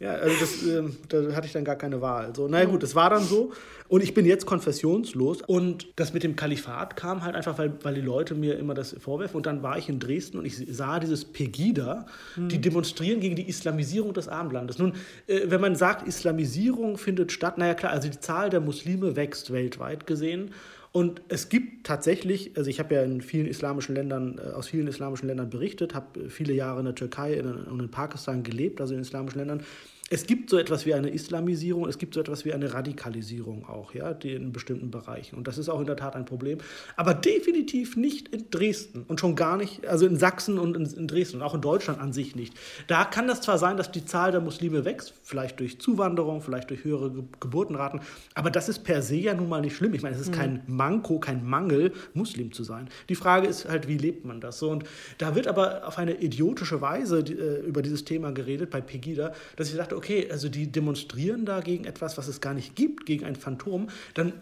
Ja, 0.00 0.12
also 0.12 0.36
das, 0.38 0.64
äh, 0.64 0.82
da 1.08 1.34
hatte 1.34 1.48
ich 1.48 1.52
dann 1.52 1.64
gar 1.64 1.74
keine 1.74 2.00
Wahl. 2.00 2.32
So, 2.34 2.46
naja 2.46 2.66
gut, 2.66 2.84
das 2.84 2.94
war 2.94 3.10
dann 3.10 3.24
so. 3.24 3.50
Und 3.88 4.00
ich 4.00 4.14
bin 4.14 4.26
jetzt 4.26 4.46
konfessionslos. 4.46 5.42
Und 5.42 5.88
das 5.96 6.12
mit 6.12 6.22
dem 6.22 6.36
Kalifat 6.36 6.94
kam 6.94 7.24
halt 7.24 7.34
einfach, 7.34 7.58
weil, 7.58 7.72
weil 7.82 7.94
die 7.94 8.00
Leute 8.00 8.36
mir 8.36 8.58
immer 8.58 8.74
das 8.74 8.94
vorwerfen. 9.00 9.36
Und 9.36 9.46
dann 9.46 9.64
war 9.64 9.76
ich 9.76 9.88
in 9.88 9.98
Dresden 9.98 10.38
und 10.38 10.44
ich 10.44 10.56
sah 10.70 11.00
dieses 11.00 11.24
Pegida, 11.24 12.06
mhm. 12.36 12.48
die 12.48 12.60
demonstrieren 12.60 13.18
gegen 13.18 13.34
die 13.34 13.48
Islamisierung 13.48 14.14
des 14.14 14.28
Abendlandes. 14.28 14.78
Nun, 14.78 14.92
äh, 15.26 15.40
wenn 15.46 15.60
man 15.60 15.74
sagt, 15.74 16.06
Islamisierung 16.06 16.96
findet 16.96 17.32
statt, 17.32 17.58
naja 17.58 17.74
klar, 17.74 17.90
also 17.90 18.08
die 18.08 18.20
Zahl 18.20 18.50
der 18.50 18.60
Muslime 18.60 19.16
wächst 19.16 19.52
weltweit 19.52 20.06
gesehen. 20.06 20.52
Und 20.92 21.22
es 21.28 21.48
gibt 21.48 21.86
tatsächlich, 21.86 22.56
also 22.56 22.70
ich 22.70 22.78
habe 22.78 22.94
ja 22.94 23.02
in 23.02 23.20
vielen 23.20 23.46
islamischen 23.46 23.94
Ländern, 23.94 24.38
äh, 24.38 24.52
aus 24.52 24.68
vielen 24.68 24.86
islamischen 24.86 25.28
Ländern 25.28 25.50
berichtet, 25.50 25.94
habe 25.94 26.28
viele 26.30 26.54
Jahre 26.54 26.78
in 26.78 26.86
der 26.86 26.94
Türkei 26.94 27.42
und 27.42 27.80
in 27.80 27.90
Pakistan 27.90 28.42
gelebt, 28.42 28.80
also 28.80 28.94
in 28.94 29.00
islamischen 29.00 29.38
Ländern 29.38 29.62
es 30.10 30.26
gibt 30.26 30.48
so 30.48 30.58
etwas 30.58 30.86
wie 30.86 30.94
eine 30.94 31.10
Islamisierung, 31.10 31.86
es 31.86 31.98
gibt 31.98 32.14
so 32.14 32.20
etwas 32.20 32.44
wie 32.44 32.54
eine 32.54 32.72
Radikalisierung 32.72 33.66
auch, 33.66 33.92
ja, 33.92 34.10
in 34.10 34.52
bestimmten 34.52 34.90
Bereichen. 34.90 35.36
Und 35.36 35.46
das 35.46 35.58
ist 35.58 35.68
auch 35.68 35.80
in 35.80 35.86
der 35.86 35.96
Tat 35.96 36.16
ein 36.16 36.24
Problem. 36.24 36.58
Aber 36.96 37.12
definitiv 37.12 37.96
nicht 37.96 38.28
in 38.28 38.50
Dresden 38.50 39.04
und 39.06 39.20
schon 39.20 39.36
gar 39.36 39.58
nicht, 39.58 39.86
also 39.86 40.06
in 40.06 40.16
Sachsen 40.16 40.58
und 40.58 40.76
in, 40.76 40.86
in 40.86 41.08
Dresden 41.08 41.38
und 41.38 41.42
auch 41.42 41.54
in 41.54 41.60
Deutschland 41.60 42.00
an 42.00 42.14
sich 42.14 42.34
nicht. 42.34 42.54
Da 42.86 43.04
kann 43.04 43.28
das 43.28 43.42
zwar 43.42 43.58
sein, 43.58 43.76
dass 43.76 43.92
die 43.92 44.04
Zahl 44.04 44.32
der 44.32 44.40
Muslime 44.40 44.86
wächst, 44.86 45.12
vielleicht 45.22 45.60
durch 45.60 45.78
Zuwanderung, 45.78 46.40
vielleicht 46.40 46.70
durch 46.70 46.84
höhere 46.84 47.10
Ge 47.10 47.24
Geburtenraten, 47.40 48.00
aber 48.34 48.50
das 48.50 48.68
ist 48.68 48.84
per 48.84 49.02
se 49.02 49.16
ja 49.16 49.34
nun 49.34 49.48
mal 49.48 49.60
nicht 49.60 49.76
schlimm. 49.76 49.92
Ich 49.94 50.02
meine, 50.02 50.14
es 50.14 50.22
ist 50.22 50.30
mhm. 50.30 50.38
kein 50.38 50.62
Manko, 50.66 51.18
kein 51.18 51.44
Mangel, 51.44 51.92
Muslim 52.14 52.52
zu 52.52 52.64
sein. 52.64 52.88
Die 53.08 53.14
Frage 53.14 53.46
ist 53.46 53.68
halt, 53.68 53.88
wie 53.88 53.98
lebt 53.98 54.24
man 54.24 54.40
das 54.40 54.58
so? 54.58 54.70
Und 54.70 54.84
da 55.18 55.34
wird 55.34 55.46
aber 55.46 55.86
auf 55.86 55.98
eine 55.98 56.14
idiotische 56.14 56.80
Weise 56.80 57.22
die, 57.22 57.34
äh, 57.34 57.60
über 57.60 57.82
dieses 57.82 58.04
Thema 58.04 58.32
geredet 58.32 58.70
bei 58.70 58.80
Pegida, 58.80 59.32
dass 59.56 59.70
ich 59.70 59.76
dachte, 59.76 59.97
okay, 59.98 60.28
also 60.30 60.48
die 60.48 60.72
demonstrieren 60.72 61.44
da 61.44 61.60
gegen 61.60 61.84
etwas, 61.84 62.16
was 62.16 62.28
es 62.28 62.40
gar 62.40 62.54
nicht 62.54 62.74
gibt, 62.74 63.04
gegen 63.04 63.24
ein 63.24 63.36
Phantom, 63.36 63.88
dann 64.14 64.32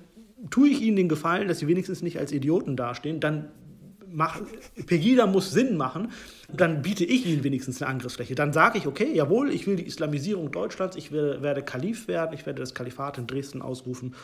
tue 0.51 0.69
ich 0.69 0.81
ihnen 0.81 0.97
den 0.97 1.09
Gefallen, 1.09 1.49
dass 1.49 1.59
sie 1.59 1.67
wenigstens 1.67 2.03
nicht 2.03 2.19
als 2.19 2.31
Idioten 2.31 2.77
dastehen, 2.77 3.19
dann 3.19 3.49
mach, 4.17 4.41
Pegida 4.87 5.27
muss 5.27 5.51
Sinn 5.51 5.77
machen, 5.77 6.13
dann 6.53 6.83
biete 6.83 7.05
ich 7.05 7.27
ihnen 7.27 7.45
wenigstens 7.45 7.83
eine 7.83 7.91
Angriffsfläche. 7.91 8.35
Dann 8.35 8.53
sage 8.53 8.79
ich, 8.79 8.87
okay, 8.87 9.13
jawohl, 9.13 9.51
ich 9.51 9.67
will 9.67 9.77
die 9.77 9.87
Islamisierung 9.87 10.51
Deutschlands, 10.51 10.97
ich 10.97 11.13
will, 11.13 11.43
werde 11.43 11.63
Kalif 11.63 12.09
werden, 12.09 12.35
ich 12.35 12.47
werde 12.47 12.61
das 12.61 12.75
Kalifat 12.75 13.19
in 13.19 13.27
Dresden 13.27 13.63
ausrufen. 13.63 14.15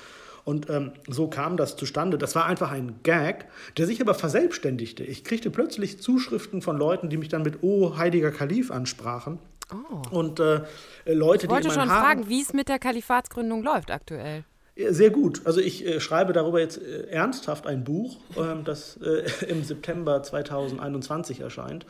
Und 0.45 0.68
ähm, 0.71 0.92
so 1.09 1.29
kam 1.29 1.57
das 1.57 1.77
zustande. 1.77 2.18
Das 2.18 2.35
war 2.35 2.47
einfach 2.47 2.73
ein 2.73 2.97
Gag, 3.05 3.47
der 3.77 3.87
sich 3.87 4.01
aber 4.01 4.14
verselbstständigte. 4.14 5.05
Ich 5.05 5.23
kriegte 5.23 5.51
plötzlich 5.51 6.01
Zuschriften 6.01 6.62
von 6.62 6.77
Leuten, 6.77 7.11
die 7.11 7.16
mich 7.16 7.29
dann 7.29 7.42
mit 7.42 7.62
Oh, 7.62 7.97
heiliger 7.97 8.33
Kalif 8.33 8.73
ansprachen. 8.73 9.38
Oh. 9.73 10.17
Und 10.17 10.41
äh, 10.41 10.61
Leute, 11.07 11.47
ich 11.47 11.51
wollte 11.51 11.69
die 11.69 11.75
schon 11.75 11.89
fragen, 11.89 12.29
wie 12.29 12.43
es 12.43 12.53
mit 12.53 12.69
der 12.69 12.79
Kalifatsgründung 12.79 13.63
läuft 13.63 13.91
aktuell. 13.91 14.45
Sehr 14.77 15.11
gut. 15.11 15.43
Also 15.45 15.61
ich 15.61 15.87
äh, 15.87 16.01
schreibe 16.01 16.33
darüber 16.33 16.61
jetzt 16.61 16.81
äh, 16.81 17.09
ernsthaft 17.09 17.67
ein 17.67 17.85
Buch, 17.85 18.17
ähm, 18.37 18.65
das 18.65 18.99
äh, 19.03 19.25
im 19.47 19.65
September 19.65 20.23
2021 20.23 21.41
erscheint. 21.41 21.87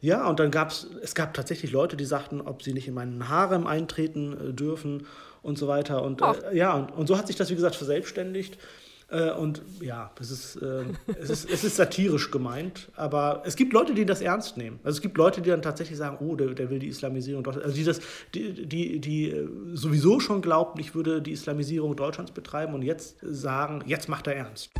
Ja, 0.00 0.28
und 0.28 0.40
dann 0.40 0.50
gab 0.50 0.70
es, 0.70 0.88
es 1.02 1.14
gab 1.14 1.34
tatsächlich 1.34 1.72
Leute, 1.72 1.96
die 1.96 2.04
sagten, 2.04 2.40
ob 2.40 2.62
sie 2.62 2.72
nicht 2.72 2.88
in 2.88 2.94
meinen 2.94 3.28
Harem 3.28 3.66
eintreten 3.66 4.50
äh, 4.50 4.52
dürfen 4.52 5.06
und 5.42 5.58
so 5.58 5.66
weiter. 5.68 6.02
Und 6.02 6.22
äh, 6.22 6.56
ja, 6.56 6.74
und, 6.74 6.92
und 6.92 7.06
so 7.08 7.18
hat 7.18 7.26
sich 7.26 7.36
das, 7.36 7.50
wie 7.50 7.54
gesagt, 7.54 7.74
verselbstständigt. 7.74 8.58
Äh, 9.12 9.30
und 9.32 9.62
ja, 9.80 10.10
es 10.18 10.30
ist, 10.30 10.56
äh, 10.56 10.84
es, 11.20 11.28
ist, 11.28 11.50
es 11.50 11.64
ist 11.64 11.76
satirisch 11.76 12.30
gemeint, 12.30 12.90
aber 12.96 13.42
es 13.44 13.56
gibt 13.56 13.74
Leute, 13.74 13.92
die 13.92 14.06
das 14.06 14.22
ernst 14.22 14.56
nehmen. 14.56 14.80
Also 14.82 14.96
es 14.96 15.02
gibt 15.02 15.18
Leute, 15.18 15.42
die 15.42 15.50
dann 15.50 15.60
tatsächlich 15.60 15.98
sagen, 15.98 16.16
oh, 16.20 16.34
der, 16.34 16.54
der 16.54 16.70
will 16.70 16.78
die 16.78 16.88
Islamisierung 16.88 17.44
Deutschlands. 17.44 17.66
Also 17.66 17.76
die, 17.76 17.84
das, 17.84 18.00
die, 18.34 18.66
die, 18.66 19.00
die 19.00 19.30
äh, 19.30 19.48
sowieso 19.74 20.18
schon 20.18 20.40
glaubten, 20.40 20.80
ich 20.80 20.94
würde 20.94 21.20
die 21.20 21.32
Islamisierung 21.32 21.94
Deutschlands 21.94 22.32
betreiben 22.32 22.72
und 22.72 22.80
jetzt 22.80 23.18
sagen, 23.20 23.82
jetzt 23.86 24.08
macht 24.08 24.26
er 24.28 24.36
ernst. 24.36 24.70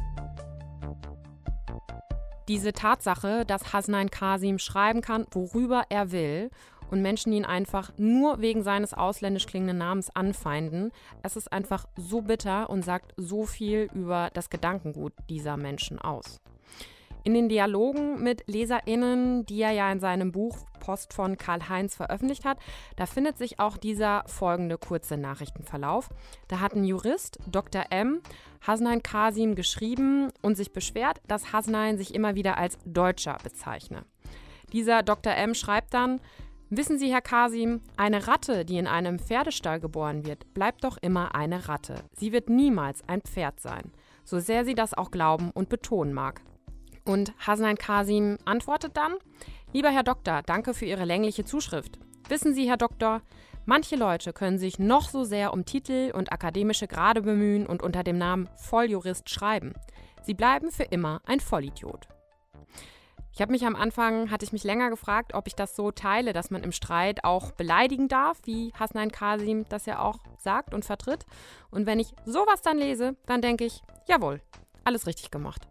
Diese 2.49 2.73
Tatsache, 2.73 3.45
dass 3.47 3.75
Hasnain 3.75 4.11
Kasim 4.11 4.59
schreiben 4.59 5.03
kann, 5.03 5.27
worüber 5.31 5.85
er 5.91 6.11
will 6.11 6.51
und 6.93 7.01
Menschen 7.03 7.33
ihn 7.33 7.47
einfach 7.47 7.91
nur 7.97 8.41
wegen 8.41 8.63
seines 8.63 8.93
ausländisch 8.93 9.47
klingenden 9.47 9.79
Namens 9.79 10.15
anfeinden. 10.15 10.93
Es 11.23 11.37
ist 11.37 11.51
einfach 11.51 11.87
so 11.97 12.21
bitter 12.21 12.69
und 12.69 12.85
sagt 12.85 13.15
so 13.17 13.47
viel 13.47 13.89
über 13.95 14.31
das 14.35 14.51
Gedankengut 14.51 15.15
dieser 15.31 15.57
Menschen 15.57 15.99
aus. 15.99 16.41
In 17.25 17.35
den 17.35 17.49
Dialogen 17.49 18.23
mit 18.23 18.45
LeserInnen, 18.47 19.47
die 19.47 19.63
er 19.63 19.71
ja 19.71 19.91
in 19.91 20.01
seinem 20.01 20.33
Buch 20.33 20.59
Post 20.81 21.15
von 21.15 21.39
Karl-Heinz 21.39 21.95
veröffentlicht 21.95 22.45
hat, 22.45 22.59
da 22.97 23.07
findet 23.07 23.39
sich 23.39 23.59
auch 23.59 23.77
dieser 23.77 24.25
folgende 24.27 24.77
kurze 24.77 25.17
Nachrichtenverlauf. 25.17 26.11
Da 26.49 26.61
hat 26.61 26.75
ein 26.75 26.85
Jurist, 26.85 27.39
Dr. 27.47 27.85
M., 27.91 28.21
Hasnain 28.67 29.03
Kasim 29.03 29.55
geschrieben 29.55 30.31
und 30.43 30.57
sich 30.57 30.73
beschwert, 30.73 31.21
dass 31.27 31.53
Hasnain 31.53 31.97
sich 31.97 32.15
immer 32.15 32.35
wieder 32.35 32.59
als 32.59 32.77
Deutscher 32.85 33.39
bezeichne. 33.43 34.05
Dieser 34.73 35.03
Dr. 35.03 35.35
M. 35.35 35.55
schreibt 35.55 35.95
dann, 35.95 36.21
Wissen 36.75 36.99
Sie, 36.99 37.13
Herr 37.13 37.21
Kasim, 37.21 37.83
eine 37.99 38.29
Ratte, 38.29 38.65
die 38.65 38.79
in 38.79 38.87
einem 38.87 39.19
Pferdestall 39.19 39.79
geboren 39.79 40.25
wird, 40.25 40.55
bleibt 40.55 40.85
doch 40.85 40.97
immer 40.97 41.35
eine 41.35 41.69
Ratte. 41.69 41.97
Sie 42.17 42.33
wird 42.33 42.49
niemals 42.49 43.07
ein 43.07 43.21
Pferd 43.21 43.61
sein, 43.61 43.93
so 44.25 44.41
sehr 44.41 44.65
sie 44.65 44.75
das 44.75 44.95
auch 44.95 45.11
glauben 45.11 45.51
und 45.51 45.69
betonen 45.69 46.15
mag. 46.15 46.41
Und 47.05 47.35
Hasnain 47.47 47.77
Kasim 47.77 48.39
antwortet 48.47 48.97
dann: 48.97 49.17
Lieber 49.75 49.91
Herr 49.91 50.03
Doktor, 50.03 50.41
danke 50.47 50.73
für 50.73 50.87
Ihre 50.87 51.05
längliche 51.05 51.45
Zuschrift. 51.45 51.99
Wissen 52.31 52.55
Sie, 52.55 52.67
Herr 52.67 52.79
Doktor, 52.79 53.21
manche 53.67 53.97
Leute 53.97 54.33
können 54.33 54.57
sich 54.57 54.79
noch 54.79 55.11
so 55.11 55.25
sehr 55.25 55.53
um 55.53 55.67
Titel 55.67 56.11
und 56.15 56.33
akademische 56.33 56.89
Grade 56.89 57.21
bemühen 57.21 57.67
und 57.67 57.83
unter 57.83 58.03
dem 58.03 58.17
Namen 58.17 58.49
Volljurist 58.57 59.29
schreiben. 59.29 59.75
Sie 60.23 60.33
bleiben 60.33 60.71
für 60.71 60.85
immer 60.85 61.21
ein 61.27 61.41
Vollidiot. 61.41 62.09
Ich 63.35 63.41
habe 63.41 63.53
mich 63.53 63.65
am 63.65 63.77
Anfang, 63.77 64.31
hatte 64.31 64.45
ich 64.45 64.53
mich 64.53 64.63
länger 64.63 64.91
gefragt, 64.91 65.33
ob 65.33 65.47
ich 65.47 65.55
das 65.55 65.75
so 65.75 65.91
teile, 65.91 66.35
dass 66.35 66.51
man 66.51 66.63
im 66.63 66.71
Streit 66.71 67.25
auch 67.25 67.53
beleidigen 67.53 68.07
darf, 68.07 68.39
wie 68.45 68.73
Hasnain 68.75 69.11
Kasim 69.11 69.65
das 69.71 69.87
ja 69.87 70.01
auch 70.01 70.19
sagt 70.37 70.75
und 70.75 70.85
vertritt. 70.85 71.25
Und 71.71 71.87
wenn 71.87 71.99
ich 71.99 72.13
sowas 72.27 72.61
dann 72.61 72.77
lese, 72.77 73.17
dann 73.25 73.41
denke 73.41 73.65
ich, 73.65 73.81
jawohl, 74.07 74.43
alles 74.85 75.07
richtig 75.07 75.31
gemacht. 75.31 75.67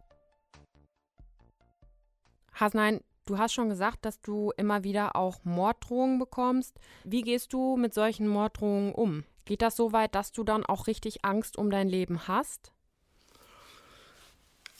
Hasnain, 2.51 3.01
du 3.27 3.37
hast 3.37 3.53
schon 3.53 3.69
gesagt, 3.69 4.05
dass 4.05 4.21
du 4.21 4.51
immer 4.57 4.83
wieder 4.83 5.15
auch 5.15 5.43
Morddrohungen 5.43 6.17
bekommst. 6.17 6.79
Wie 7.03 7.21
gehst 7.21 7.53
du 7.53 7.77
mit 7.77 7.93
solchen 7.93 8.27
Morddrohungen 8.27 8.91
um? 8.91 9.23
Geht 9.45 9.61
das 9.61 9.75
so 9.75 9.93
weit, 9.93 10.15
dass 10.15 10.31
du 10.31 10.43
dann 10.43 10.65
auch 10.65 10.87
richtig 10.87 11.23
Angst 11.23 11.57
um 11.57 11.69
dein 11.69 11.87
Leben 11.87 12.27
hast? 12.27 12.71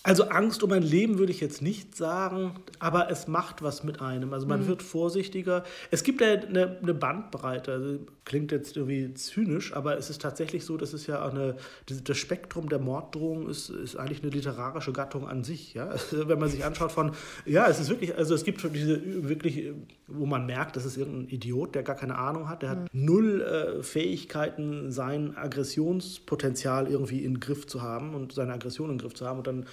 Also 0.04 0.24
Angst 0.30 0.64
um 0.64 0.72
mein 0.72 0.82
Leben 0.82 1.20
würde 1.20 1.32
ich 1.32 1.42
jetzt 1.42 1.62
nicht 1.62 1.96
sagen, 1.96 2.56
aber 2.80 3.12
es 3.12 3.28
macht 3.28 3.62
was 3.62 3.84
mit 3.84 4.02
einem. 4.02 4.34
Also 4.34 4.48
man 4.48 4.62
mhm. 4.62 4.68
wird 4.68 4.82
vorsichtiger. 4.82 5.64
Es 5.92 6.04
gibt 6.04 6.22
ja 6.22 6.30
eine, 6.30 6.80
eine 6.82 6.96
Bandbreite. 6.96 7.72
Also 7.72 8.00
klingt 8.26 8.52
jetzt 8.52 8.78
irgendwie 8.78 9.14
zynisch, 9.14 9.76
aber 9.76 9.98
es 9.98 10.10
ist 10.10 10.22
tatsächlich 10.22 10.66
so, 10.66 10.76
dass 10.76 10.94
es 10.94 11.06
ja 11.06 11.24
eine, 11.24 11.56
das 11.86 12.18
Spektrum 12.18 12.68
der 12.68 12.80
Morddrohung 12.80 13.48
ist, 13.48 13.70
ist 13.70 13.96
eigentlich 13.96 14.24
eine 14.24 14.32
literarische 14.32 14.92
Gattung 14.92 15.28
an 15.28 15.44
sich. 15.44 15.76
Ja? 15.76 15.90
Also 16.12 16.28
wenn 16.28 16.40
man 16.40 16.50
sich 16.50 16.66
anschaut 16.66 16.92
von, 16.92 17.12
ja, 17.46 17.68
es 17.68 17.80
ist 17.80 17.90
wirklich, 17.90 18.16
also 18.18 18.34
es 18.34 18.44
gibt 18.44 18.64
diese 18.74 19.30
wirklich, 19.30 19.72
wo 20.08 20.26
man 20.26 20.48
merkt, 20.48 20.76
das 20.78 20.86
ist 20.86 20.98
irgendein 20.98 21.30
Idiot, 21.30 21.76
der 21.76 21.84
gar 21.84 21.96
keine 21.96 22.18
Ahnung 22.18 22.50
hat, 22.50 22.64
der 22.64 22.76
mhm. 22.76 22.82
hat 22.84 22.90
null 22.94 23.42
äh, 23.42 23.84
Fähigkeiten, 23.84 24.92
sein 24.92 25.38
Aggressionspotenzial 25.38 26.88
irgendwie 26.88 27.24
in 27.24 27.36
den 27.36 27.40
Griff 27.40 27.68
zu 27.68 27.84
haben 27.84 28.16
und 28.16 28.34
seine 28.34 28.54
Aggression 28.54 28.90
in 28.90 28.98
den 28.98 29.02
Griff 29.02 29.14
zu 29.14 29.28
haben 29.28 29.38
und 29.38 29.48
dann 29.48 29.66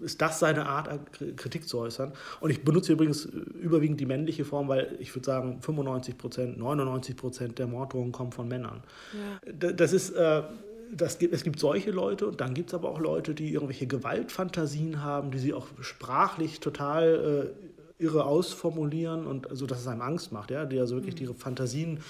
ist 0.00 0.20
das 0.20 0.38
seine 0.38 0.66
Art, 0.66 0.88
Kritik 1.36 1.68
zu 1.68 1.78
äußern. 1.78 2.12
Und 2.40 2.50
ich 2.50 2.64
benutze 2.64 2.92
übrigens 2.92 3.24
überwiegend 3.24 4.00
die 4.00 4.06
männliche 4.06 4.44
Form, 4.44 4.68
weil 4.68 4.96
ich 4.98 5.14
würde 5.14 5.26
sagen, 5.26 5.60
95 5.60 6.18
Prozent, 6.18 6.58
99 6.58 7.16
Prozent 7.16 7.58
der 7.58 7.66
Morddrohungen 7.66 8.12
kommen 8.12 8.32
von 8.32 8.48
Männern. 8.48 8.82
Ja. 9.12 9.72
Das 9.72 9.92
ist. 9.92 10.10
Äh, 10.10 10.42
das 10.88 11.18
gibt, 11.18 11.34
es 11.34 11.42
gibt 11.42 11.58
solche 11.58 11.90
Leute 11.90 12.28
und 12.28 12.40
dann 12.40 12.54
gibt 12.54 12.70
es 12.70 12.74
aber 12.74 12.88
auch 12.90 13.00
Leute, 13.00 13.34
die 13.34 13.52
irgendwelche 13.52 13.88
Gewaltfantasien 13.88 15.02
haben, 15.02 15.32
die 15.32 15.38
sie 15.40 15.52
auch 15.52 15.66
sprachlich 15.80 16.60
total 16.60 17.52
äh, 17.98 18.02
irre 18.02 18.24
ausformulieren 18.24 19.26
und 19.26 19.46
so, 19.46 19.50
also, 19.50 19.66
dass 19.66 19.80
es 19.80 19.86
einem 19.88 20.02
Angst 20.02 20.32
macht, 20.32 20.50
ja, 20.50 20.64
die 20.64 20.78
also 20.78 20.96
wirklich 20.96 21.16
mhm. 21.16 21.22
ihre 21.22 21.34
Fantasien 21.34 22.00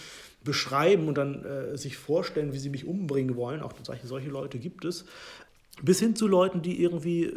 beschreiben 0.44 1.08
und 1.08 1.18
dann 1.18 1.44
äh, 1.44 1.76
sich 1.76 1.96
vorstellen, 1.96 2.52
wie 2.52 2.58
sie 2.58 2.70
mich 2.70 2.86
umbringen 2.86 3.36
wollen. 3.36 3.62
Auch 3.62 3.72
solche, 3.82 4.06
solche 4.06 4.28
Leute 4.28 4.58
gibt 4.58 4.84
es 4.84 5.04
bis 5.82 6.00
hin 6.00 6.16
zu 6.16 6.26
Leuten, 6.26 6.62
die 6.62 6.80
irgendwie 6.80 7.24
äh, 7.24 7.32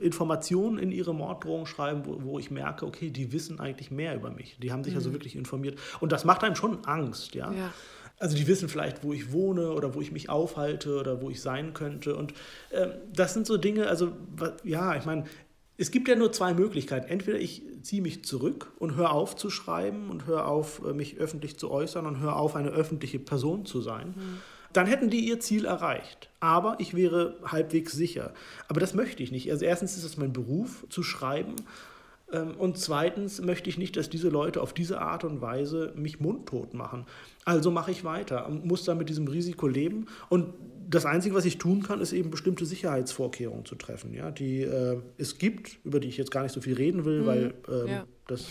Informationen 0.00 0.78
in 0.78 0.90
ihre 0.90 1.14
Morddrohung 1.14 1.66
schreiben, 1.66 2.02
wo, 2.04 2.22
wo, 2.22 2.38
ich 2.38 2.50
merke, 2.50 2.86
okay, 2.86 3.10
die 3.10 3.32
wissen 3.32 3.60
eigentlich 3.60 3.90
mehr 3.90 4.16
über 4.16 4.30
mich. 4.30 4.56
Die 4.60 4.72
haben 4.72 4.82
sich 4.82 4.94
also 4.94 5.08
mhm. 5.08 5.14
also 5.14 5.20
wirklich 5.20 5.36
informiert. 5.36 5.78
Und 6.00 6.12
das 6.12 6.24
macht 6.24 6.42
einem 6.42 6.56
schon 6.56 6.84
Angst, 6.84 7.34
ja? 7.34 7.52
ja. 7.52 7.72
Also 8.18 8.36
die 8.36 8.46
wissen 8.46 8.68
vielleicht, 8.68 9.02
wo 9.02 9.12
ich 9.12 9.32
wohne 9.32 9.72
oder 9.72 9.94
wo 9.94 10.00
ich 10.00 10.12
mich 10.12 10.28
aufhalte 10.28 10.98
oder 10.98 11.22
wo 11.22 11.30
ich 11.30 11.40
sein 11.40 11.72
könnte. 11.72 12.16
Und 12.16 12.34
äh, 12.70 12.88
das 13.14 13.34
sind 13.34 13.46
so 13.46 13.56
Dinge, 13.56 13.88
also 13.88 14.12
ja, 14.62 14.96
ich 14.96 15.06
meine, 15.06 15.24
es 15.78 15.90
gibt 15.90 16.08
ja 16.08 16.16
nur 16.16 16.30
zwei 16.32 16.52
Möglichkeiten. 16.52 17.08
Entweder 17.08 17.38
ich 17.38 17.62
ziehe 17.82 18.02
mich 18.02 18.24
zurück 18.24 18.72
und 18.78 18.96
höre 18.96 19.12
auf 19.12 19.36
zu 19.36 19.48
schreiben 19.48 20.10
und 20.10 20.26
höre 20.26 20.46
auf, 20.46 20.82
äh, 20.84 20.92
mich 20.92 21.18
öffentlich 21.18 21.56
zu 21.56 21.70
äußern 21.70 22.04
und 22.04 22.18
höre 22.18 22.36
auf, 22.36 22.56
eine 22.56 22.70
öffentliche 22.70 23.20
Person 23.20 23.64
zu 23.64 23.80
sein. 23.80 24.14
Mhm 24.16 24.38
dann 24.72 24.86
hätten 24.86 25.10
die 25.10 25.20
ihr 25.20 25.40
Ziel 25.40 25.64
erreicht. 25.64 26.30
Aber 26.40 26.76
ich 26.78 26.94
wäre 26.94 27.36
halbwegs 27.44 27.92
sicher. 27.92 28.32
Aber 28.68 28.80
das 28.80 28.94
möchte 28.94 29.22
ich 29.22 29.32
nicht. 29.32 29.50
Also 29.50 29.64
erstens 29.64 29.96
ist 29.96 30.04
es 30.04 30.16
mein 30.16 30.32
Beruf 30.32 30.86
zu 30.88 31.02
schreiben. 31.02 31.56
Ähm, 32.32 32.54
und 32.56 32.78
zweitens 32.78 33.40
möchte 33.40 33.68
ich 33.68 33.78
nicht, 33.78 33.96
dass 33.96 34.08
diese 34.08 34.28
Leute 34.28 34.60
auf 34.60 34.72
diese 34.72 35.00
Art 35.00 35.24
und 35.24 35.40
Weise 35.40 35.92
mich 35.96 36.20
mundtot 36.20 36.74
machen. 36.74 37.06
Also 37.44 37.70
mache 37.70 37.90
ich 37.90 38.04
weiter, 38.04 38.48
muss 38.48 38.84
dann 38.84 38.98
mit 38.98 39.08
diesem 39.08 39.26
Risiko 39.26 39.66
leben. 39.66 40.06
Und 40.28 40.54
das 40.88 41.06
Einzige, 41.06 41.34
was 41.34 41.44
ich 41.44 41.58
tun 41.58 41.82
kann, 41.82 42.00
ist 42.00 42.12
eben 42.12 42.30
bestimmte 42.30 42.66
Sicherheitsvorkehrungen 42.66 43.64
zu 43.64 43.76
treffen, 43.76 44.12
ja, 44.12 44.32
die 44.32 44.62
äh, 44.62 44.98
es 45.18 45.38
gibt, 45.38 45.78
über 45.84 46.00
die 46.00 46.08
ich 46.08 46.16
jetzt 46.16 46.32
gar 46.32 46.42
nicht 46.42 46.52
so 46.52 46.60
viel 46.60 46.74
reden 46.74 47.04
will, 47.04 47.22
mhm, 47.22 47.26
weil 47.26 47.54
ähm, 47.68 47.86
ja. 47.86 48.04
das 48.26 48.46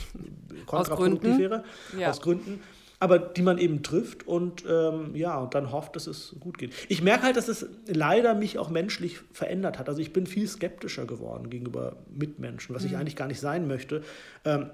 kontraproduktiv 0.66 1.38
wäre, 1.38 1.64
ja. 1.98 2.10
aus 2.10 2.22
Gründen 2.22 2.62
aber 3.00 3.18
die 3.18 3.42
man 3.42 3.58
eben 3.58 3.82
trifft 3.82 4.28
und 4.28 4.64
ähm, 4.70 5.16
ja, 5.16 5.38
und 5.38 5.56
dann 5.56 5.72
hofft, 5.72 5.96
dass 5.96 6.08
es 6.08 6.36
gut 6.40 6.58
geht. 6.58 6.74
Ich 6.90 7.02
merke 7.02 7.24
halt, 7.24 7.38
dass 7.38 7.48
es 7.48 7.66
leider 7.88 8.36
mich 8.36 8.58
auch 8.58 8.70
menschlich 8.70 9.20
verändert 9.32 9.80
hat. 9.80 9.88
Also 9.88 10.02
ich 10.02 10.12
bin 10.12 10.28
viel 10.28 10.48
skeptischer 10.48 11.06
geworden 11.06 11.50
gegenüber 11.50 11.96
Mitmenschen, 12.14 12.76
was 12.76 12.84
mhm. 12.84 12.90
ich 12.90 12.98
eigentlich 12.98 13.16
gar 13.16 13.28
nicht 13.28 13.40
sein 13.40 13.68
möchte. 13.68 14.04
Ähm, 14.44 14.70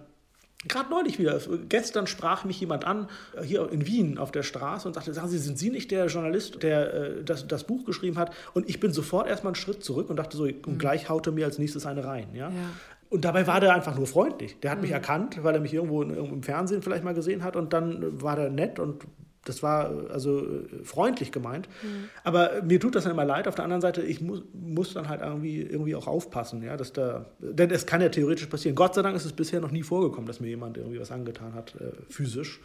Gerade 0.68 0.90
neulich 0.90 1.20
wieder, 1.20 1.40
gestern 1.70 2.08
sprach 2.08 2.44
mich 2.44 2.60
jemand 2.60 2.86
an, 2.86 3.08
äh, 3.36 3.44
hier 3.44 3.72
in 3.72 3.86
Wien 3.86 4.18
auf 4.18 4.32
der 4.32 4.42
Straße 4.42 4.88
und 4.88 4.96
sagte, 4.96 5.14
sagen 5.14 5.28
Sie, 5.28 5.38
sind 5.38 5.60
Sie 5.60 5.70
nicht 5.70 5.92
der 5.92 6.08
Journalist, 6.08 6.64
der 6.64 6.94
äh, 6.94 7.24
das, 7.24 7.48
das 7.48 7.66
Buch 7.66 7.86
geschrieben 7.86 8.18
hat? 8.18 8.34
Und 8.54 8.68
ich 8.68 8.80
bin 8.80 8.92
sofort 8.92 9.28
erstmal 9.28 9.52
einen 9.52 9.56
Schritt 9.56 9.84
zurück 9.84 10.10
und 10.10 10.16
dachte 10.16 10.38
so, 10.38 10.46
mhm. 10.46 10.56
und 10.66 10.80
gleich 10.80 11.08
haute 11.10 11.32
mir 11.32 11.46
als 11.46 11.60
nächstes 11.60 11.86
eine 11.86 12.04
rein. 12.04 12.30
Ja? 12.34 12.50
ja. 12.50 12.70
Und 13.16 13.24
dabei 13.24 13.48
war 13.48 13.62
der 13.62 13.74
einfach 13.74 13.96
nur 13.96 14.08
freundlich. 14.08 14.60
Der 14.60 14.72
hat 14.72 14.80
mhm. 14.80 14.84
mich 14.84 14.92
erkannt, 14.92 15.42
weil 15.42 15.56
er 15.56 15.62
mich 15.62 15.74
irgendwo 15.74 16.02
im 16.02 16.44
Fernsehen 16.44 16.82
vielleicht 16.82 17.06
mal 17.06 17.14
gesehen 17.14 17.44
hat 17.44 17.56
und 17.56 17.72
dann 17.72 18.22
war 18.22 18.36
der 18.36 18.50
nett 18.50 18.78
und 18.78 19.06
das 19.46 19.64
war 19.64 20.10
also 20.12 20.46
freundlich 20.84 21.32
gemeint. 21.32 21.70
Mhm. 21.82 22.10
Aber 22.26 22.62
mir 22.64 22.78
tut 22.80 22.96
das 22.96 23.04
dann 23.04 23.14
immer 23.14 23.24
leid. 23.24 23.48
Auf 23.48 23.56
der 23.56 23.64
anderen 23.64 23.82
Seite, 23.82 24.02
ich 24.02 24.20
muss, 24.20 24.44
muss 24.54 24.94
dann 24.94 25.08
halt 25.08 25.22
irgendwie, 25.22 25.62
irgendwie 25.62 25.96
auch 25.96 26.08
aufpassen, 26.08 26.62
ja, 26.62 26.76
dass 26.76 26.92
da, 26.92 27.28
denn 27.40 27.72
es 27.72 27.86
kann 27.86 28.02
ja 28.02 28.10
theoretisch 28.10 28.48
passieren. 28.48 28.76
Gott 28.76 28.96
sei 28.96 29.02
Dank 29.02 29.16
ist 29.16 29.24
es 29.24 29.32
bisher 29.32 29.62
noch 29.62 29.72
nie 29.72 29.84
vorgekommen, 29.84 30.26
dass 30.28 30.42
mir 30.42 30.50
jemand 30.50 30.78
irgendwie 30.78 31.00
was 31.00 31.12
angetan 31.12 31.54
hat, 31.54 31.76
äh, 31.76 31.92
physisch. 32.10 32.60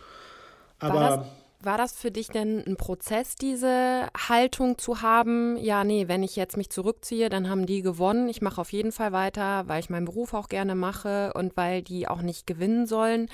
Aber 0.80 0.94
war 0.94 1.16
das 1.18 1.26
für 1.62 2.10
dich 2.10 2.28
denn 2.28 2.64
ein 2.66 2.76
Prozess, 2.76 3.34
diese 3.34 4.08
Haltung 4.28 4.78
zu 4.78 5.02
haben? 5.02 5.56
Ja, 5.56 5.84
nee, 5.84 6.08
wenn 6.08 6.22
ich 6.22 6.36
jetzt 6.36 6.56
mich 6.56 6.70
zurückziehe, 6.70 7.28
dann 7.28 7.48
haben 7.48 7.66
die 7.66 7.82
gewonnen. 7.82 8.28
Ich 8.28 8.42
mache 8.42 8.60
auf 8.60 8.72
jeden 8.72 8.92
Fall 8.92 9.12
weiter, 9.12 9.64
weil 9.66 9.80
ich 9.80 9.90
meinen 9.90 10.06
Beruf 10.06 10.34
auch 10.34 10.48
gerne 10.48 10.74
mache 10.74 11.32
und 11.34 11.56
weil 11.56 11.82
die 11.82 12.08
auch 12.08 12.22
nicht 12.22 12.46
gewinnen 12.46 12.86
sollen. 12.86 13.28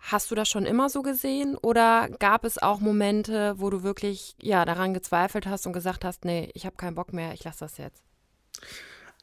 Hast 0.00 0.30
du 0.30 0.34
das 0.34 0.48
schon 0.48 0.66
immer 0.66 0.88
so 0.88 1.02
gesehen 1.02 1.56
oder 1.56 2.08
gab 2.18 2.44
es 2.44 2.60
auch 2.60 2.80
Momente, 2.80 3.54
wo 3.58 3.70
du 3.70 3.82
wirklich 3.82 4.34
ja 4.42 4.64
daran 4.64 4.94
gezweifelt 4.94 5.46
hast 5.46 5.66
und 5.66 5.72
gesagt 5.72 6.04
hast, 6.04 6.24
nee, 6.24 6.50
ich 6.54 6.66
habe 6.66 6.76
keinen 6.76 6.96
Bock 6.96 7.12
mehr, 7.12 7.32
ich 7.34 7.44
lasse 7.44 7.60
das 7.60 7.78
jetzt? 7.78 8.02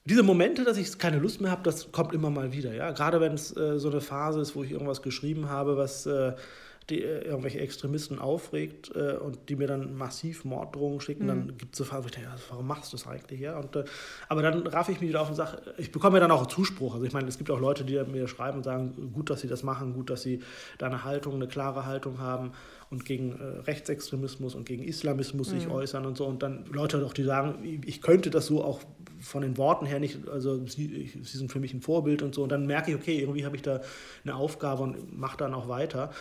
diese 0.09 0.23
Momente, 0.23 0.63
dass 0.63 0.77
ich 0.77 0.97
keine 0.97 1.19
Lust 1.19 1.39
mehr 1.39 1.51
habe, 1.51 1.61
das 1.63 1.91
kommt 1.91 2.13
immer 2.13 2.29
mal 2.29 2.51
wieder. 2.51 2.73
Ja? 2.73 2.91
Gerade 2.91 3.21
wenn 3.21 3.33
es 3.33 3.55
äh, 3.55 3.77
so 3.77 3.89
eine 3.89 4.01
Phase 4.01 4.41
ist, 4.41 4.55
wo 4.55 4.63
ich 4.63 4.71
irgendwas 4.71 5.01
geschrieben 5.01 5.49
habe, 5.49 5.77
was 5.77 6.05
äh, 6.05 6.33
die, 6.89 7.03
äh, 7.03 7.25
irgendwelche 7.25 7.59
Extremisten 7.59 8.19
aufregt 8.19 8.91
äh, 8.95 9.17
und 9.17 9.49
die 9.49 9.55
mir 9.55 9.67
dann 9.67 9.95
massiv 9.95 10.45
Morddrohungen 10.45 11.01
schicken, 11.01 11.23
mhm. 11.23 11.27
dann 11.27 11.57
gibt 11.57 11.73
es 11.73 11.77
so 11.77 11.83
Phasen, 11.83 12.03
wo 12.03 12.07
ich 12.07 12.13
denke, 12.13 12.29
warum 12.49 12.67
machst 12.67 12.91
du 12.91 12.97
das 12.97 13.07
eigentlich? 13.07 13.39
Ja? 13.39 13.57
Und, 13.57 13.75
äh, 13.75 13.85
aber 14.27 14.41
dann 14.41 14.67
raff 14.67 14.89
ich 14.89 14.99
mich 14.99 15.09
wieder 15.09 15.21
auf 15.21 15.29
und 15.29 15.35
sage, 15.35 15.61
ich 15.77 15.91
bekomme 15.91 16.17
ja 16.17 16.21
dann 16.21 16.31
auch 16.31 16.45
Zuspruch. 16.47 16.95
Also 16.95 17.05
ich 17.05 17.13
meine, 17.13 17.27
es 17.27 17.37
gibt 17.37 17.51
auch 17.51 17.59
Leute, 17.59 17.85
die 17.85 18.01
mir 18.03 18.27
schreiben 18.27 18.57
und 18.57 18.63
sagen, 18.63 19.11
gut, 19.13 19.29
dass 19.29 19.41
sie 19.41 19.47
das 19.47 19.63
machen, 19.63 19.93
gut, 19.93 20.09
dass 20.09 20.21
sie 20.21 20.41
da 20.77 20.87
eine 20.87 21.03
Haltung, 21.03 21.35
eine 21.35 21.47
klare 21.47 21.85
Haltung 21.85 22.19
haben 22.19 22.51
und 22.89 23.05
gegen 23.05 23.39
äh, 23.39 23.43
Rechtsextremismus 23.61 24.55
und 24.55 24.65
gegen 24.65 24.83
Islamismus 24.83 25.51
mhm. 25.51 25.59
sich 25.59 25.69
äußern 25.69 26.05
und 26.05 26.17
so. 26.17 26.25
Und 26.25 26.41
dann 26.41 26.65
Leute 26.71 27.05
auch, 27.05 27.13
die 27.13 27.23
sagen, 27.23 27.81
ich 27.85 28.01
könnte 28.01 28.29
das 28.31 28.47
so 28.47 28.63
auch 28.63 28.81
von 29.19 29.41
den 29.41 29.57
Worten 29.57 29.85
her 29.85 29.99
nicht, 29.99 30.27
also 30.27 30.65
sie, 30.65 31.11
sie 31.21 31.37
sind 31.37 31.51
für 31.51 31.59
mich 31.59 31.73
ein 31.73 31.81
Vorbild 31.81 32.21
und 32.23 32.33
so. 32.33 32.43
Und 32.43 32.51
dann 32.51 32.65
merke 32.65 32.91
ich, 32.91 32.97
okay, 32.97 33.19
irgendwie 33.19 33.45
habe 33.45 33.55
ich 33.55 33.61
da 33.61 33.81
eine 34.23 34.35
Aufgabe 34.35 34.83
und 34.83 35.17
mache 35.17 35.37
dann 35.37 35.53
auch 35.53 35.67
weiter. 35.67 36.11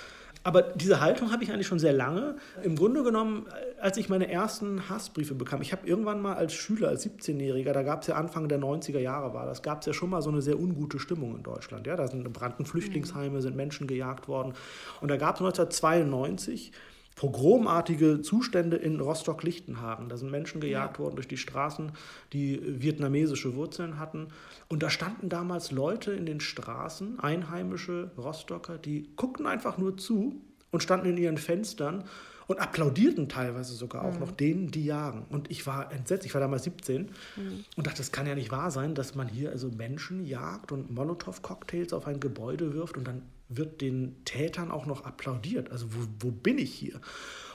Aber 0.49 0.63
diese 0.63 1.03
Haltung 1.03 1.31
habe 1.31 1.45
ich 1.45 1.53
eigentlich 1.53 1.67
schon 1.67 1.79
sehr 1.79 1.93
lange. 1.93 2.37
Im 2.63 2.75
Grunde 2.75 3.03
genommen, 3.03 3.45
als 3.83 3.99
ich 3.99 4.09
meine 4.09 4.33
ersten 4.33 4.89
Hassbriefe 4.89 5.35
bekam, 5.35 5.61
ich 5.61 5.73
habe 5.73 5.87
irgendwann 5.87 6.23
mal 6.23 6.37
als 6.37 6.55
Schüler, 6.55 6.89
als 6.89 7.05
17-Jähriger, 7.05 7.75
da 7.75 7.83
gab 7.83 8.01
es 8.01 8.07
ja 8.07 8.15
Anfang 8.15 8.49
der 8.49 8.59
90er 8.59 8.99
Jahre 8.99 9.35
war 9.35 9.45
das, 9.45 9.61
gab 9.61 9.81
es 9.81 9.87
ja 9.89 9.93
schon 9.93 10.09
mal 10.09 10.23
so 10.23 10.31
eine 10.31 10.41
sehr 10.41 10.59
ungute 10.59 10.99
Stimmung 11.01 11.37
in 11.37 11.43
Deutschland. 11.43 11.87
Ja? 11.87 11.97
Da 11.97 12.07
sind 12.07 12.33
brannten 12.33 12.65
Flüchtlingsheime, 12.65 13.43
sind 13.43 13.57
Menschen 13.57 13.87
gejagt 13.87 14.27
worden. 14.27 14.55
Und 15.03 15.11
da 15.11 15.19
gab 15.19 15.35
es 15.35 15.43
1992 15.43 16.73
pogromartige 17.19 18.23
Zustände 18.23 18.77
in 18.77 19.01
Rostock-Lichtenhagen. 19.01 20.09
Da 20.09 20.17
sind 20.17 20.31
Menschen 20.31 20.61
gejagt 20.61 20.99
ja. 20.99 21.05
worden 21.05 21.17
durch 21.17 21.27
die 21.27 21.37
Straßen, 21.37 21.91
die 22.33 22.61
vietnamesische 22.63 23.57
Wurzeln 23.57 23.99
hatten. 23.99 24.29
Und 24.69 24.85
da 24.85 24.89
standen 24.89 25.29
damals 25.29 25.73
Leute 25.73 26.13
in 26.13 26.27
den 26.27 26.39
Straßen, 26.39 27.19
einheimische 27.19 28.13
Rostocker, 28.17 28.79
die 28.79 29.09
guckten 29.17 29.49
einfach 29.49 29.79
nur 29.79 29.97
zu 29.97 30.41
und 30.71 30.85
standen 30.85 31.09
in 31.09 31.17
ihren 31.17 31.39
Fenstern 31.39 32.05
und 32.47 32.61
applaudierten 32.61 33.29
teilweise 33.29 33.75
sogar 33.75 34.05
auch 34.05 34.15
mhm. 34.15 34.21
noch 34.21 34.31
denen, 34.31 34.71
die 34.71 34.85
jagen. 34.85 35.27
Und 35.29 35.51
ich 35.51 35.67
war 35.67 35.91
entsetzt, 35.91 36.25
ich 36.25 36.35
war 36.35 36.41
damals 36.41 36.63
17 36.63 37.03
mhm. 37.03 37.65
und 37.77 37.87
dachte, 37.89 37.99
das 37.99 38.13
kann 38.13 38.29
ja 38.29 38.37
nicht 38.37 38.53
wahr 38.53 38.71
sein, 38.71 38.95
dass 38.95 39.17
man 39.17 39.27
hier 39.27 39.51
also 39.51 39.69
Menschen 39.71 40.25
jagt 40.25 40.71
und 40.71 40.93
Molotow-Cocktails 40.93 41.93
auf 41.93 42.07
ein 42.07 42.21
Gebäude 42.21 42.75
wirft 42.75 42.97
und 42.97 43.09
dann 43.09 43.23
wird 43.49 43.81
den 43.81 44.17
Tätern 44.25 44.71
auch 44.71 44.87
noch 44.87 45.05
applaudiert. 45.05 45.71
Also 45.71 45.87
wo, 45.91 46.07
wo 46.21 46.31
bin 46.31 46.59
ich 46.59 46.73
hier? 46.73 47.01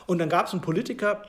Und 0.06 0.20
dann 0.20 0.30
gab 0.30 0.48
es 0.48 0.54
einen 0.54 0.62
Politiker, 0.62 1.24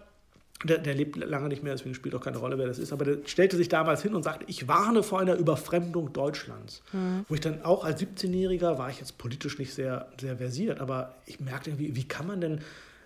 der, 0.62 0.78
der, 0.78 0.94
lebt 0.94 1.16
lange 1.16 1.48
nicht 1.48 1.62
mehr, 1.62 1.74
deswegen 1.74 1.94
spielt 1.94 2.14
auch 2.14 2.20
keine 2.20 2.38
Rolle, 2.38 2.56
wer 2.58 2.66
das 2.66 2.78
ist, 2.78 2.92
aber 2.92 3.04
der 3.04 3.18
stellte 3.26 3.56
sich 3.56 3.68
damals 3.68 4.02
hin 4.02 4.14
und 4.14 4.22
sagte, 4.22 4.46
ich 4.48 4.66
warne 4.66 5.02
vor 5.02 5.20
einer 5.20 5.34
Überfremdung 5.34 6.12
Deutschlands. 6.12 6.82
Mhm. 6.92 7.26
Wo 7.28 7.34
ich 7.34 7.40
dann 7.40 7.62
auch 7.62 7.84
als 7.84 8.00
17-Jähriger 8.00 8.78
war 8.78 8.88
ich 8.88 8.98
jetzt 8.98 9.18
politisch 9.18 9.58
nicht 9.58 9.74
sehr, 9.74 10.08
sehr 10.18 10.38
versiert, 10.38 10.80
aber 10.80 11.16
ich 11.26 11.40
merkte 11.40 11.70
irgendwie, 11.70 11.94
wie 11.96 12.08
kann 12.08 12.26
man 12.26 12.40
denn 12.40 12.60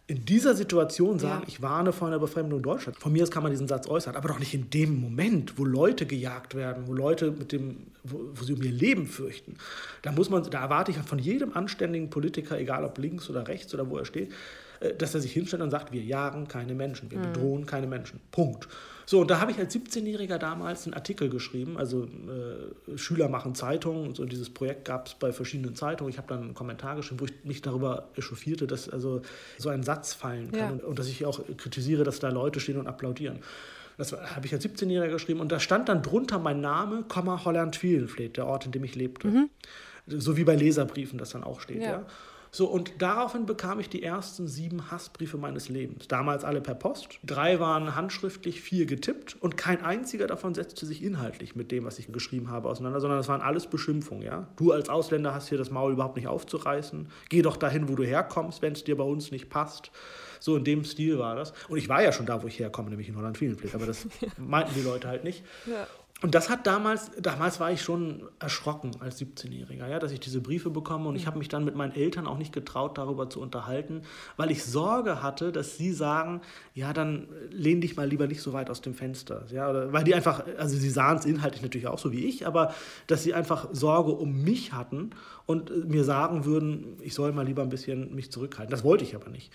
in 0.09 0.25
dieser 0.25 0.55
Situation 0.55 1.19
sagen, 1.19 1.43
ja. 1.43 1.49
ich 1.49 1.61
warne 1.61 1.93
vor 1.93 2.09
einer 2.09 2.19
Befremdung 2.19 2.63
Deutschlands. 2.63 2.99
Von 2.99 3.13
mir 3.13 3.23
aus 3.23 3.31
kann 3.31 3.43
man 3.43 3.53
diesen 3.53 3.69
Satz 3.69 3.87
äußern, 3.87 4.17
aber 4.17 4.29
doch 4.29 4.39
nicht 4.39 4.55
in 4.55 4.71
dem 4.71 4.99
Moment, 4.99 5.59
wo 5.59 5.67
Leute 5.67 6.07
gejagt 6.07 6.55
werden, 6.55 6.85
wo 6.87 6.95
Leute 6.95 7.31
mit 7.31 7.53
dem, 7.53 7.89
wo, 8.05 8.23
wo, 8.33 8.43
sie 8.43 8.55
um 8.55 8.63
ihr 8.63 8.73
Leben 8.73 9.07
fürchten. 9.07 9.57
Da 10.01 10.11
muss 10.11 10.31
man, 10.31 10.43
da 10.45 10.63
erwarte 10.63 10.93
ich 10.93 10.97
von 10.97 11.19
jedem 11.19 11.55
anständigen 11.55 12.09
Politiker, 12.09 12.59
egal 12.59 12.85
ob 12.85 12.97
links 12.97 13.29
oder 13.29 13.47
rechts 13.47 13.75
oder 13.75 13.91
wo 13.91 13.99
er 13.99 14.07
steht, 14.07 14.33
äh, 14.81 14.95
dass 14.95 15.15
er 15.15 15.21
sich 15.21 15.33
hinstellt 15.33 15.61
und 15.61 15.71
sagt, 15.71 15.93
wir 15.93 16.03
jagen 16.03 16.49
keine 16.49 16.75
Menschen, 16.75 17.11
wir 17.11 17.19
mhm. 17.19 17.33
bedrohen 17.33 17.67
keine 17.67 17.87
Menschen. 17.87 18.19
Punkt. 18.31 18.67
So, 19.09 19.23
und 19.23 19.31
da 19.31 19.41
habe 19.41 19.51
ich 19.51 19.59
als 19.59 19.75
17-Jähriger 19.75 20.37
damals 20.37 20.85
einen 20.85 20.93
Artikel 20.93 21.31
geschrieben, 21.31 21.79
also 21.79 22.05
äh, 22.05 22.99
Schüler 22.99 23.31
machen 23.31 23.55
Zeitungen 23.55 24.07
und 24.07 24.15
so 24.15 24.27
dieses 24.27 24.51
Projekt 24.51 24.85
gab 24.85 25.07
es 25.07 25.15
bei 25.15 25.33
verschiedenen 25.33 25.75
Zeitungen. 25.75 26.11
Ich 26.11 26.19
habe 26.19 26.29
dann 26.29 26.43
einen 26.43 26.55
Kommentar 26.55 26.95
geschrieben, 26.95 27.21
wo 27.21 27.25
ich 27.25 27.33
mich 27.43 27.63
darüber 27.63 28.11
echauffierte, 28.17 28.67
dass 28.67 28.87
also 28.87 29.23
so 29.57 29.71
ein 29.71 29.83
Satz 29.83 30.13
fallen 30.13 30.51
kann 30.51 30.61
ja. 30.61 30.69
und, 30.69 30.85
und 30.85 30.99
dass 30.99 31.09
ich 31.09 31.25
auch 31.25 31.41
kritisiere, 31.57 32.05
dass 32.05 32.19
da 32.19 32.29
Leute 32.29 32.61
stehen 32.61 32.77
und 32.77 32.87
applaudieren. 32.87 33.39
Das 33.97 34.13
habe 34.13 34.45
ich 34.45 34.53
als 34.53 34.63
17-Jähriger 34.67 35.13
geschrieben 35.13 35.41
und 35.41 35.51
da 35.53 35.59
stand 35.59 35.89
dann 35.89 36.03
drunter 36.03 36.39
mein 36.39 36.61
Name, 36.61 37.07
Holland-Wielenfleet, 37.11 38.37
der 38.37 38.47
Ort, 38.47 38.67
in 38.67 38.73
dem 38.73 38.85
ich 38.85 38.95
lebte. 38.95 39.29
Mhm. 39.29 39.49
So 40.07 40.37
wie 40.37 40.45
bei 40.45 40.55
Leserbriefen 40.55 41.19
das 41.19 41.31
dann 41.31 41.45
auch 41.45 41.61
steht. 41.61 41.81
Ja. 41.81 41.91
ja. 41.91 42.07
So, 42.59 42.67
und 42.67 42.95
daraufhin 42.99 43.47
bekam 43.47 43.79
ich 43.79 43.89
die 43.89 44.03
ersten 44.03 44.49
sieben 44.49 44.91
Hassbriefe 44.91 45.39
meines 45.39 45.69
Lebens. 45.69 46.09
Damals 46.09 46.43
alle 46.43 46.61
per 46.61 46.75
Post. 46.75 47.21
Drei 47.23 47.61
waren 47.61 47.95
handschriftlich, 47.95 48.61
vier 48.61 48.85
getippt 48.85 49.37
und 49.41 49.57
kein 49.57 49.81
einziger 49.85 50.27
davon 50.27 50.57
setzte 50.57 50.85
sich 50.85 51.05
inhaltlich 51.05 51.55
mit 51.55 51.71
dem, 51.71 51.85
was 51.85 52.01
ich 52.01 52.11
geschrieben 52.11 52.51
habe, 52.51 52.69
auseinander, 52.69 53.01
sondern 53.01 53.21
das 53.21 53.29
waren 53.29 53.43
alles 53.43 53.69
Beschimpfungen. 53.69 54.25
Ja? 54.25 54.49
Du 54.57 54.73
als 54.73 54.89
Ausländer 54.89 55.33
hast 55.33 55.51
hier 55.51 55.57
das 55.57 55.71
Maul 55.71 55.93
überhaupt 55.93 56.17
nicht 56.17 56.27
aufzureißen. 56.27 57.07
Geh 57.29 57.43
doch 57.43 57.57
dahin, 57.57 57.89
wo 57.89 57.95
du 57.95 58.03
herkommst, 58.03 58.61
wenn 58.61 58.73
es 58.73 58.83
dir 58.83 58.97
bei 58.97 59.05
uns 59.05 59.31
nicht 59.31 59.51
passt. 59.51 59.93
So 60.41 60.57
in 60.57 60.65
dem 60.65 60.83
Stil 60.83 61.21
war 61.21 61.37
das. 61.37 61.53
Und 61.69 61.79
ich 61.79 61.89
war 61.89 62.03
ja 62.03 62.11
schon 62.11 62.27
da, 62.27 62.43
wo 62.43 62.49
ich 62.49 62.59
herkomme, 62.59 62.91
nämlich 62.91 63.09
in 63.09 63.17
Holland-Wielenfleet, 63.17 63.77
aber 63.77 63.87
das 63.87 64.09
meinten 64.37 64.75
die 64.75 64.83
Leute 64.83 65.07
halt 65.07 65.23
nicht. 65.23 65.45
Ja. 65.67 65.87
Und 66.21 66.35
das 66.35 66.51
hat 66.51 66.67
damals, 66.67 67.13
damals 67.21 67.61
war 67.61 67.71
ich 67.71 67.81
schon 67.81 68.29
erschrocken 68.41 68.91
als 68.99 69.21
17-Jähriger, 69.21 69.87
ja, 69.87 70.01
dass 70.01 70.11
ich 70.11 70.19
diese 70.19 70.41
Briefe 70.41 70.69
bekomme 70.69 71.09
und 71.09 71.15
ich 71.15 71.23
mhm. 71.23 71.27
habe 71.27 71.39
mich 71.39 71.49
dann 71.49 71.65
mit 71.65 71.77
meinen 71.77 71.95
Eltern 71.95 72.27
auch 72.27 72.39
nicht 72.39 72.53
getraut, 72.53 72.99
darüber 72.99 73.31
zu 73.31 73.41
unterhalten, 73.41 74.03
weil 74.37 74.51
ich 74.51 74.65
Sorge 74.65 75.23
hatte, 75.23 75.53
dass 75.53 75.77
sie 75.77 75.93
sagen, 75.93 76.41
ja, 76.75 76.93
dann 76.93 77.29
lehn 77.53 77.81
dich 77.81 77.97
mal 77.97 78.09
lieber 78.09 78.27
nicht 78.27 78.43
so 78.43 78.53
weit 78.53 78.69
aus 78.69 78.81
dem 78.81 78.95
Fenster, 78.95 79.45
ja, 79.53 79.71
oder, 79.71 79.93
weil 79.93 80.03
die 80.03 80.15
einfach, 80.15 80.43
also 80.59 80.77
sie 80.77 80.91
sahen 80.91 81.19
es 81.19 81.25
inhaltlich 81.25 81.63
natürlich 81.63 81.87
auch 81.87 82.01
so 82.01 82.11
wie 82.11 82.25
ich, 82.25 82.49
aber 82.49 82.75
dass 83.07 83.23
sie 83.23 83.33
einfach 83.33 83.69
Sorge 83.71 84.11
um 84.11 84.43
mich 84.43 84.73
hatten 84.73 85.11
und 85.47 85.71
äh, 85.71 85.75
mir 85.87 86.03
sagen 86.03 86.45
würden, 86.45 86.97
ich 87.01 87.15
soll 87.15 87.31
mal 87.31 87.47
lieber 87.47 87.63
ein 87.63 87.69
bisschen 87.69 88.13
mich 88.13 88.33
zurückhalten. 88.33 88.73
Das 88.73 88.83
wollte 88.83 89.05
ich 89.05 89.15
aber 89.15 89.31
nicht. 89.31 89.53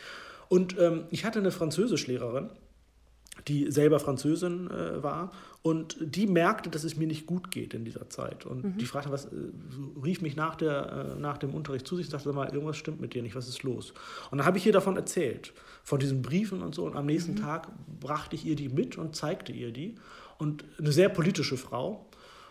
Und 0.48 0.80
ähm, 0.80 1.06
ich 1.10 1.26
hatte 1.26 1.40
eine 1.40 1.52
Französischlehrerin, 1.52 2.52
die 3.48 3.72
selber 3.72 4.00
Französin 4.00 4.70
äh, 4.70 5.04
war 5.04 5.32
und 5.62 5.98
die 6.02 6.28
merkte, 6.28 6.70
dass 6.70 6.84
es 6.84 6.98
mir 6.98 7.08
nicht 7.08 7.26
gut 7.26 7.50
geht 7.50 7.74
in 7.74 7.86
dieser 7.86 8.10
Zeit. 8.10 8.46
Und 8.46 8.64
mhm. 8.64 8.78
die 8.78 8.86
fragte, 8.86 9.12
was, 9.12 9.26
äh, 9.26 9.30
rief 10.04 10.22
mich 10.22 10.36
nach, 10.36 10.56
der, 10.56 11.16
äh, 11.16 11.20
nach 11.20 11.38
dem 11.38 11.54
Unterricht 11.54 11.88
zu 11.88 11.96
sich 11.96 12.08
und 12.08 12.12
sagte 12.12 12.34
mal, 12.34 12.50
irgendwas 12.54 12.78
stimmt 12.78 13.02
mit 13.02 13.14
dir 13.14 13.24
nicht, 13.24 13.36
was 13.36 13.48
ist 13.48 13.64
los? 13.64 13.94
Und 14.30 14.40
dann 14.40 14.46
habe 14.46 14.58
ich 14.58 14.66
ihr 14.66 14.74
davon 14.74 14.98
erzählt, 14.98 15.54
von 15.84 16.00
diesen 16.00 16.22
Briefen 16.22 16.62
und 16.62 16.76
so. 16.76 16.86
Und 16.86 16.96
am 16.96 17.06
nächsten 17.06 17.34
mhm. 17.34 17.38
Tag 17.38 17.70
brachte 18.00 18.36
ich 18.36 18.46
ihr 18.46 18.56
die 18.56 18.70
mit 18.70 18.98
und 18.98 19.16
zeigte 19.16 19.52
ihr 19.52 19.72
die. 19.72 19.96
Und 20.38 20.66
eine 20.78 20.92
sehr 20.92 21.10
politische 21.10 21.58
Frau. 21.58 22.06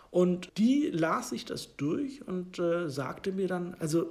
Und 0.09 0.49
die 0.57 0.89
las 0.91 1.29
sich 1.29 1.45
das 1.45 1.75
durch 1.75 2.27
und 2.27 2.59
äh, 2.59 2.89
sagte 2.89 3.31
mir 3.31 3.47
dann, 3.47 3.75
also 3.79 4.09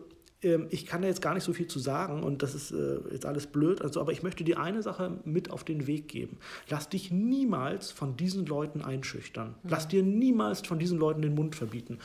ich 0.70 0.86
kann 0.86 1.02
da 1.02 1.08
jetzt 1.08 1.22
gar 1.22 1.34
nicht 1.34 1.44
so 1.44 1.52
viel 1.52 1.68
zu 1.68 1.78
sagen 1.78 2.22
und 2.22 2.42
das 2.42 2.54
ist 2.54 2.72
äh, 2.72 2.98
jetzt 3.12 3.26
alles 3.26 3.46
blöd, 3.46 3.80
also, 3.80 4.00
aber 4.00 4.12
ich 4.12 4.22
möchte 4.22 4.42
dir 4.42 4.58
eine 4.58 4.82
Sache 4.82 5.12
mit 5.24 5.50
auf 5.50 5.62
den 5.62 5.86
Weg 5.86 6.08
geben. 6.08 6.38
Lass 6.68 6.88
dich 6.88 7.12
niemals 7.12 7.92
von 7.92 8.16
diesen 8.16 8.46
Leuten 8.46 8.82
einschüchtern. 8.82 9.54
Lass 9.62 9.86
dir 9.86 10.02
niemals 10.02 10.66
von 10.66 10.78
diesen 10.80 10.98
Leuten 10.98 11.22
den 11.22 11.34
Mund 11.34 11.54
verbieten. 11.54 11.98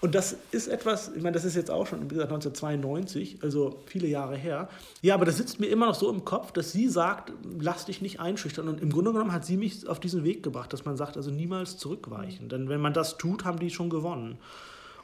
Und 0.00 0.14
das 0.14 0.36
ist 0.50 0.68
etwas, 0.68 1.12
ich 1.16 1.22
meine, 1.22 1.32
das 1.32 1.44
ist 1.44 1.56
jetzt 1.56 1.70
auch 1.70 1.86
schon, 1.86 2.02
wie 2.02 2.08
gesagt, 2.08 2.30
1992, 2.30 3.38
also 3.42 3.80
viele 3.86 4.06
Jahre 4.06 4.36
her. 4.36 4.68
Ja, 5.00 5.14
aber 5.14 5.24
das 5.24 5.38
sitzt 5.38 5.58
mir 5.58 5.68
immer 5.68 5.86
noch 5.86 5.94
so 5.94 6.10
im 6.10 6.24
Kopf, 6.24 6.52
dass 6.52 6.72
sie 6.72 6.88
sagt, 6.88 7.32
lass 7.58 7.86
dich 7.86 8.02
nicht 8.02 8.20
einschüchtern. 8.20 8.68
Und 8.68 8.82
im 8.82 8.92
Grunde 8.92 9.12
genommen 9.12 9.32
hat 9.32 9.46
sie 9.46 9.56
mich 9.56 9.88
auf 9.88 9.98
diesen 9.98 10.24
Weg 10.24 10.42
gebracht, 10.42 10.72
dass 10.72 10.84
man 10.84 10.96
sagt, 10.96 11.16
also 11.16 11.30
niemals 11.30 11.78
zurückweichen. 11.78 12.48
Denn 12.48 12.68
wenn 12.68 12.80
man 12.80 12.92
das 12.92 13.16
tut, 13.16 13.44
haben 13.44 13.58
die 13.58 13.70
schon 13.70 13.88
gewonnen. 13.88 14.38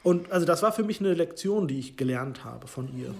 Und 0.05 0.31
also 0.31 0.45
das 0.45 0.61
war 0.61 0.71
für 0.71 0.83
mich 0.83 0.99
eine 0.99 1.15
Lektion, 1.15 1.67
die 1.67 1.79
ich 1.79 1.97
gelernt 1.97 2.45
habe 2.45 2.67
von 2.67 2.95
ihr. 2.95 3.13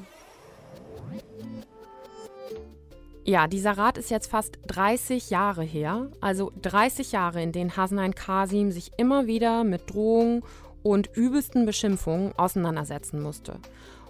Ja, 3.23 3.47
dieser 3.47 3.71
Rat 3.71 3.97
ist 3.97 4.11
jetzt 4.11 4.29
fast 4.29 4.59
30 4.67 5.31
Jahre 5.31 5.63
her. 5.63 6.11
Also 6.21 6.51
30 6.61 7.11
Jahre, 7.11 7.41
in 7.41 7.51
denen 7.51 7.75
Hasnain 7.75 8.13
Kasim 8.13 8.69
sich 8.69 8.91
immer 8.97 9.25
wieder 9.25 9.63
mit 9.63 9.91
Drohungen 9.91 10.43
und 10.83 11.09
übelsten 11.15 11.65
Beschimpfungen 11.65 12.33
auseinandersetzen 12.37 13.19
musste. 13.19 13.57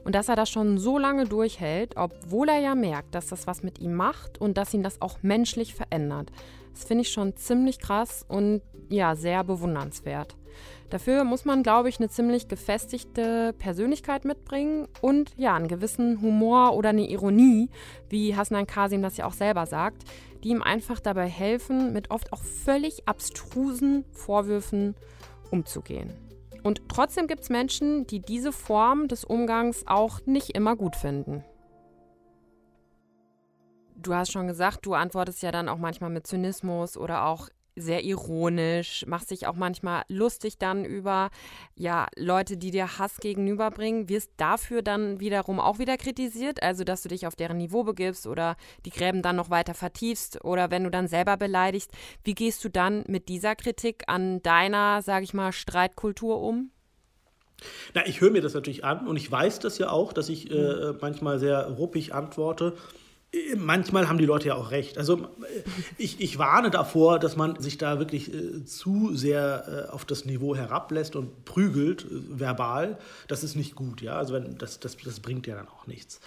Und 0.03 0.13
dass 0.13 0.27
er 0.27 0.35
das 0.35 0.49
schon 0.49 0.77
so 0.77 0.97
lange 0.97 1.23
durchhält, 1.23 1.95
obwohl 1.95 2.49
er 2.49 2.59
ja 2.59 2.75
merkt, 2.75 3.15
dass 3.15 3.27
das 3.27 3.47
was 3.47 3.63
mit 3.63 3.79
ihm 3.79 3.93
macht 3.93 4.41
und 4.41 4.57
dass 4.57 4.73
ihn 4.73 4.83
das 4.83 5.01
auch 5.01 5.19
menschlich 5.21 5.73
verändert. 5.73 6.29
Das 6.73 6.83
finde 6.83 7.03
ich 7.03 7.09
schon 7.13 7.37
ziemlich 7.37 7.79
krass 7.79 8.25
und 8.27 8.61
ja, 8.89 9.15
sehr 9.15 9.45
bewundernswert. 9.45 10.35
Dafür 10.89 11.23
muss 11.23 11.45
man, 11.45 11.63
glaube 11.63 11.89
ich, 11.89 11.99
eine 11.99 12.09
ziemlich 12.09 12.47
gefestigte 12.47 13.53
Persönlichkeit 13.53 14.23
mitbringen 14.23 14.87
und 15.01 15.31
ja, 15.35 15.55
einen 15.55 15.67
gewissen 15.67 16.21
Humor 16.21 16.75
oder 16.75 16.89
eine 16.89 17.09
Ironie, 17.09 17.69
wie 18.09 18.35
Hasnan 18.35 18.67
Kasim 18.67 19.01
das 19.01 19.17
ja 19.17 19.25
auch 19.25 19.33
selber 19.33 19.65
sagt, 19.65 20.03
die 20.43 20.49
ihm 20.49 20.61
einfach 20.61 20.99
dabei 20.99 21.27
helfen, 21.27 21.91
mit 21.91 22.11
oft 22.11 22.31
auch 22.31 22.43
völlig 22.43 23.07
abstrusen 23.07 24.05
Vorwürfen 24.11 24.95
umzugehen. 25.49 26.13
Und 26.61 26.81
trotzdem 26.87 27.27
gibt 27.27 27.41
es 27.41 27.49
Menschen, 27.49 28.05
die 28.07 28.19
diese 28.19 28.51
Form 28.51 29.07
des 29.07 29.23
Umgangs 29.23 29.83
auch 29.87 30.19
nicht 30.25 30.51
immer 30.51 30.75
gut 30.75 30.95
finden. 30.95 31.43
Du 33.95 34.13
hast 34.13 34.31
schon 34.31 34.47
gesagt, 34.47 34.85
du 34.85 34.93
antwortest 34.93 35.41
ja 35.41 35.51
dann 35.51 35.67
auch 35.67 35.77
manchmal 35.77 36.11
mit 36.11 36.27
Zynismus 36.27 36.95
oder 36.95 37.25
auch 37.25 37.49
sehr 37.75 38.03
ironisch, 38.03 39.05
machst 39.07 39.31
dich 39.31 39.47
auch 39.47 39.55
manchmal 39.55 40.03
lustig 40.07 40.57
dann 40.57 40.85
über 40.85 41.29
ja, 41.75 42.07
Leute, 42.15 42.57
die 42.57 42.71
dir 42.71 42.97
Hass 42.97 43.17
gegenüberbringen, 43.17 44.09
wirst 44.09 44.31
dafür 44.37 44.81
dann 44.81 45.19
wiederum 45.19 45.59
auch 45.59 45.79
wieder 45.79 45.97
kritisiert, 45.97 46.63
also 46.63 46.83
dass 46.83 47.03
du 47.03 47.09
dich 47.09 47.27
auf 47.27 47.35
deren 47.35 47.57
Niveau 47.57 47.83
begibst 47.83 48.27
oder 48.27 48.55
die 48.85 48.91
Gräben 48.91 49.21
dann 49.21 49.35
noch 49.35 49.49
weiter 49.49 49.73
vertiefst 49.73 50.43
oder 50.43 50.71
wenn 50.71 50.83
du 50.83 50.89
dann 50.89 51.07
selber 51.07 51.37
beleidigst, 51.37 51.91
wie 52.23 52.33
gehst 52.33 52.63
du 52.63 52.69
dann 52.69 53.03
mit 53.07 53.29
dieser 53.29 53.55
Kritik 53.55 54.03
an 54.07 54.41
deiner, 54.41 55.01
sag 55.01 55.23
ich 55.23 55.33
mal, 55.33 55.51
Streitkultur 55.51 56.41
um? 56.41 56.71
Na, 57.93 58.05
ich 58.05 58.21
höre 58.21 58.31
mir 58.31 58.41
das 58.41 58.53
natürlich 58.53 58.83
an 58.83 59.07
und 59.07 59.15
ich 59.15 59.31
weiß 59.31 59.59
das 59.59 59.77
ja 59.77 59.89
auch, 59.89 60.13
dass 60.13 60.29
ich 60.29 60.51
äh, 60.51 60.93
manchmal 60.99 61.39
sehr 61.39 61.67
ruppig 61.69 62.13
antworte. 62.13 62.73
Manchmal 63.57 64.07
haben 64.07 64.17
die 64.17 64.25
Leute 64.25 64.49
ja 64.49 64.55
auch 64.55 64.71
recht. 64.71 64.97
Also 64.97 65.27
ich, 65.97 66.21
ich 66.21 66.37
warne 66.37 66.69
davor, 66.69 67.19
dass 67.19 67.35
man 67.35 67.59
sich 67.59 67.77
da 67.77 67.99
wirklich 67.99 68.33
äh, 68.33 68.65
zu 68.65 69.15
sehr 69.15 69.87
äh, 69.89 69.91
auf 69.91 70.05
das 70.05 70.25
Niveau 70.25 70.55
herablässt 70.55 71.15
und 71.15 71.45
prügelt, 71.45 72.05
äh, 72.05 72.39
verbal. 72.39 72.97
Das 73.27 73.43
ist 73.43 73.55
nicht 73.55 73.75
gut, 73.75 74.01
ja. 74.01 74.15
Also 74.15 74.33
wenn, 74.33 74.57
das, 74.57 74.79
das, 74.79 74.97
das 74.97 75.19
bringt 75.19 75.47
ja 75.47 75.55
dann 75.55 75.67
auch 75.67 75.87
nichts. 75.87 76.19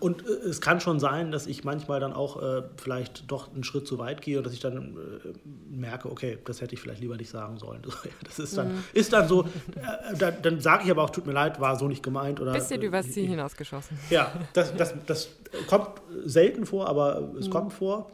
Und 0.00 0.26
äh, 0.26 0.32
es 0.48 0.60
kann 0.60 0.80
schon 0.80 1.00
sein, 1.00 1.30
dass 1.30 1.46
ich 1.46 1.64
manchmal 1.64 2.00
dann 2.00 2.12
auch 2.12 2.42
äh, 2.42 2.62
vielleicht 2.76 3.30
doch 3.30 3.52
einen 3.52 3.64
Schritt 3.64 3.86
zu 3.86 3.98
weit 3.98 4.22
gehe 4.22 4.38
und 4.38 4.44
dass 4.44 4.52
ich 4.52 4.60
dann 4.60 4.96
äh, 4.96 5.28
merke, 5.70 6.10
okay, 6.10 6.38
das 6.44 6.60
hätte 6.60 6.74
ich 6.74 6.80
vielleicht 6.80 7.00
lieber 7.00 7.16
nicht 7.16 7.30
sagen 7.30 7.58
sollen. 7.58 7.82
Das 8.24 8.38
ist 8.38 8.56
dann, 8.56 8.72
mhm. 8.72 8.84
ist 8.94 9.12
dann 9.12 9.28
so, 9.28 9.42
äh, 9.42 10.16
dann, 10.16 10.34
dann 10.42 10.60
sage 10.60 10.84
ich 10.84 10.90
aber 10.90 11.02
auch, 11.02 11.10
tut 11.10 11.26
mir 11.26 11.32
leid, 11.32 11.60
war 11.60 11.78
so 11.78 11.86
nicht 11.86 12.02
gemeint. 12.02 12.40
Oder, 12.40 12.52
Bisschen 12.52 12.80
übers 12.82 13.10
Ziel 13.10 13.28
hinausgeschossen. 13.28 13.98
Ja, 14.10 14.32
das, 14.54 14.74
das, 14.76 14.94
das 15.06 15.28
kommt 15.66 15.88
selten 16.24 16.64
vor, 16.66 16.88
aber 16.88 17.34
es 17.38 17.46
mhm. 17.46 17.50
kommt 17.50 17.72
vor. 17.72 18.10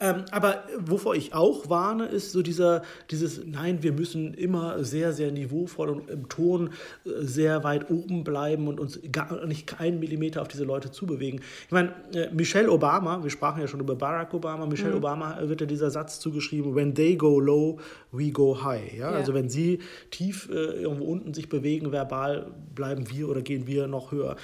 Ähm, 0.00 0.24
aber 0.30 0.62
wovor 0.78 1.16
ich 1.16 1.34
auch 1.34 1.68
warne, 1.68 2.06
ist 2.06 2.30
so 2.32 2.42
dieser, 2.42 2.82
dieses, 3.10 3.44
nein, 3.44 3.82
wir 3.82 3.92
müssen 3.92 4.32
immer 4.34 4.84
sehr, 4.84 5.12
sehr 5.12 5.32
niveauvoll 5.32 5.88
und 5.88 6.08
im 6.08 6.28
Ton 6.28 6.70
äh, 7.04 7.10
sehr 7.22 7.64
weit 7.64 7.90
oben 7.90 8.22
bleiben 8.22 8.68
und 8.68 8.78
uns 8.78 9.00
gar 9.10 9.44
nicht 9.46 9.66
keinen 9.66 9.98
Millimeter 9.98 10.40
auf 10.42 10.48
diese 10.48 10.64
Leute 10.64 10.92
zubewegen. 10.92 11.40
Ich 11.66 11.72
meine, 11.72 11.92
äh, 12.14 12.30
Michelle 12.32 12.70
Obama, 12.70 13.22
wir 13.22 13.30
sprachen 13.30 13.60
ja 13.60 13.66
schon 13.66 13.80
über 13.80 13.96
Barack 13.96 14.32
Obama, 14.34 14.66
Michelle 14.66 14.92
mhm. 14.92 14.98
Obama 14.98 15.38
wird 15.42 15.60
ja 15.60 15.66
dieser 15.66 15.90
Satz 15.90 16.20
zugeschrieben, 16.20 16.76
when 16.76 16.94
they 16.94 17.16
go 17.16 17.40
low, 17.40 17.80
we 18.12 18.30
go 18.30 18.62
high. 18.62 18.92
Ja? 18.94 19.10
ja. 19.10 19.16
Also 19.16 19.34
wenn 19.34 19.48
sie 19.48 19.80
tief 20.10 20.48
äh, 20.48 20.82
irgendwo 20.82 21.06
unten 21.06 21.34
sich 21.34 21.48
bewegen, 21.48 21.90
verbal, 21.90 22.52
bleiben 22.74 23.10
wir 23.10 23.28
oder 23.28 23.42
gehen 23.42 23.66
wir 23.66 23.88
noch 23.88 24.12
höher. 24.12 24.36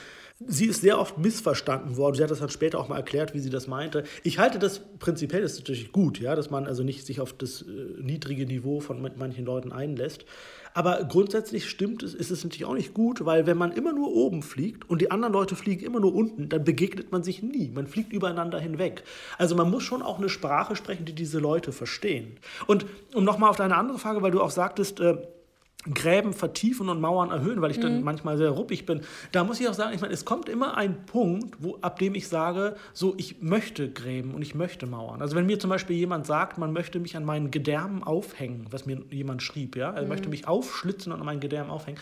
Sie 0.47 0.67
ist 0.67 0.81
sehr 0.81 0.99
oft 0.99 1.19
missverstanden 1.19 1.97
worden. 1.97 2.17
Sie 2.17 2.23
hat 2.23 2.31
das 2.31 2.41
dann 2.41 2.49
später 2.49 2.79
auch 2.79 2.89
mal 2.89 2.97
erklärt, 2.97 3.35
wie 3.35 3.41
sie 3.41 3.51
das 3.51 3.67
meinte. 3.67 4.05
Ich 4.23 4.39
halte 4.39 4.59
das 4.59 4.81
prinzipiell 4.99 5.43
das 5.43 5.53
ist 5.53 5.61
natürlich 5.61 5.93
gut, 5.93 6.21
ja, 6.21 6.35
dass 6.35 6.51
man 6.51 6.67
also 6.67 6.83
nicht 6.83 7.07
sich 7.07 7.21
auf 7.21 7.33
das 7.33 7.63
äh, 7.63 7.65
niedrige 8.01 8.47
Niveau 8.47 8.81
von 8.81 9.01
manchen 9.17 9.45
Leuten 9.45 9.73
einlässt. 9.73 10.25
Aber 10.77 11.05
grundsätzlich 11.05 11.71
stimmt 11.71 12.03
es, 12.03 12.15
ist 12.15 12.33
es 12.33 12.43
natürlich 12.43 12.65
auch 12.65 12.75
nicht 12.75 12.95
gut, 12.95 13.25
weil 13.25 13.47
wenn 13.47 13.57
man 13.57 13.71
immer 13.71 13.93
nur 13.93 14.13
oben 14.13 14.43
fliegt 14.43 14.91
und 14.91 15.01
die 15.01 15.13
anderen 15.13 15.33
Leute 15.33 15.55
fliegen 15.55 15.87
immer 15.87 16.01
nur 16.01 16.13
unten, 16.13 16.49
dann 16.49 16.65
begegnet 16.65 17.13
man 17.13 17.23
sich 17.23 17.45
nie. 17.45 17.71
Man 17.73 17.87
fliegt 17.87 18.13
übereinander 18.13 18.59
hinweg. 18.59 19.05
Also 19.39 19.55
man 19.55 19.71
muss 19.71 19.85
schon 19.85 20.03
auch 20.03 20.19
eine 20.19 20.29
Sprache 20.29 20.75
sprechen, 20.75 21.05
die 21.05 21.13
diese 21.13 21.39
Leute 21.39 21.71
verstehen. 21.71 22.39
Und 22.67 22.87
um 23.15 23.23
nochmal 23.23 23.51
auf 23.51 23.57
deine 23.57 23.77
andere 23.77 24.01
Frage, 24.01 24.21
weil 24.23 24.33
du 24.33 24.43
auch 24.43 24.51
sagtest, 24.51 24.99
äh, 24.99 25.17
Gräben 25.93 26.33
vertiefen 26.33 26.89
und 26.89 27.01
Mauern 27.01 27.31
erhöhen, 27.31 27.61
weil 27.61 27.71
ich 27.71 27.81
dann 27.81 27.99
mhm. 27.99 28.05
manchmal 28.05 28.37
sehr 28.39 28.51
ruppig 28.51 28.87
bin. 28.87 29.03
Da 29.33 29.45
muss 29.45 29.61
ich 29.61 29.69
auch 29.69 29.75
sagen, 29.75 29.95
ich 29.95 30.01
meine, 30.01 30.15
es 30.15 30.25
kommt 30.25 30.49
immer 30.49 30.77
ein 30.77 31.05
Punkt, 31.07 31.57
wo, 31.59 31.79
ab 31.81 31.99
dem 31.99 32.15
ich 32.15 32.29
sage, 32.29 32.77
so, 32.93 33.15
ich 33.17 33.43
möchte 33.43 33.91
Gräben 33.91 34.35
und 34.35 34.43
ich 34.43 34.55
möchte 34.55 34.87
Mauern. 34.87 35.21
Also 35.21 35.37
wenn 35.37 35.47
mir 35.47 35.59
zum 35.59 35.71
Beispiel 35.71 35.97
jemand 35.97 36.27
sagt, 36.27 36.59
man 36.59 36.73
möchte 36.73 36.99
mich 37.01 37.17
an 37.17 37.25
meinen 37.25 37.51
Gedärmen 37.51 38.03
aufhängen, 38.03 38.67
was 38.71 38.87
mir 38.87 39.03
jemand 39.11 39.43
schrieb, 39.43 39.77
ja, 39.77 39.91
er 39.91 40.03
mhm. 40.03 40.09
möchte 40.09 40.29
mich 40.29 40.49
aufschlitzen 40.49 41.13
und 41.13 41.21
an 41.21 41.27
meinen 41.27 41.41
Gedärmen 41.41 41.71
aufhängen, 41.71 41.99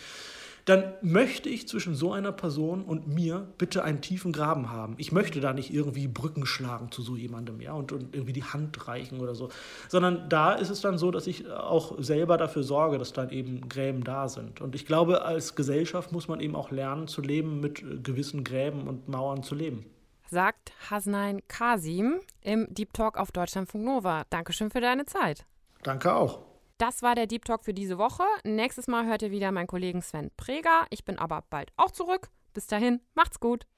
dann 0.65 0.95
möchte 1.03 1.49
ich 1.49 1.67
zwischen 1.67 1.95
so 1.95 2.13
einer 2.13 2.33
Person 2.33 2.85
und 2.85 3.09
mir 3.09 3.49
bitte 3.59 3.83
einen 3.83 4.01
tiefen 4.01 4.33
Graben 4.33 4.71
haben. 4.71 4.95
Ich 4.99 5.13
möchte 5.13 5.41
da 5.41 5.53
nicht 5.53 5.73
irgendwie 5.73 6.07
Brücken 6.07 6.47
schlagen 6.47 6.91
zu 6.93 7.03
so 7.03 7.17
jemandem, 7.17 7.61
ja, 7.61 7.73
und, 7.73 7.93
und 7.93 8.15
irgendwie 8.15 8.33
die 8.33 8.45
Hand 8.45 8.87
reichen 8.87 9.21
oder 9.21 9.35
so. 9.35 9.49
Sondern 9.89 10.29
da 10.29 10.53
ist 10.53 10.71
es 10.71 10.81
dann 10.81 10.99
so, 10.99 11.11
dass 11.11 11.27
ich 11.27 11.51
auch 11.51 11.95
selber 11.99 12.37
dafür 12.37 12.63
sorge, 12.63 12.99
dass 12.99 13.13
dann 13.13 13.31
eben 13.31 13.69
Gräben 13.69 14.05
da 14.05 14.29
sind. 14.29 14.61
Und 14.61 14.75
ich 14.75 14.87
glaube, 14.87 15.23
als 15.23 15.57
Gesellschaft 15.57 16.13
muss 16.13 16.29
man 16.29 16.41
eben 16.41 16.55
auch 16.55 16.71
lernen 16.71 17.09
zu 17.09 17.23
leben, 17.23 17.61
mit 17.61 18.05
gewissen 18.05 18.45
Gräben 18.45 18.87
und 18.87 19.09
Mauern 19.09 19.43
zu 19.43 19.55
leben 19.55 19.85
sagt 20.33 20.73
Hasnain 20.91 21.43
Kasim 21.47 22.19
im 22.41 22.67
Deep 22.71 22.95
Talk 22.95 23.19
auf 23.19 23.31
Deutschlandfunk 23.33 23.85
Nova. 23.85 24.25
Dankeschön 24.31 24.71
für 24.71 24.81
deine 24.81 25.05
Zeit. 25.05 25.45
Danke 25.83 26.15
auch. 26.15 26.52
Das 26.83 27.01
war 27.01 27.15
der 27.15 27.29
Deep 27.29 27.45
Talk 27.45 27.65
für 27.65 27.75
diese 27.75 27.97
Woche. 27.97 28.25
Nächstes 28.43 28.89
Mal 28.89 29.07
hört 29.07 29.23
ihr 29.23 29.31
wieder 29.31 29.53
meinen 29.53 29.69
Kollegen 29.69 30.03
Sven 30.03 30.33
Preger. 30.37 30.85
Ich 30.91 31.05
bin 31.05 31.17
aber 31.17 31.45
bald 31.49 31.71
auch 31.77 31.93
zurück. 31.93 32.29
Bis 32.55 32.67
dahin, 32.67 33.01
macht's 33.15 33.39
gut. 33.39 33.69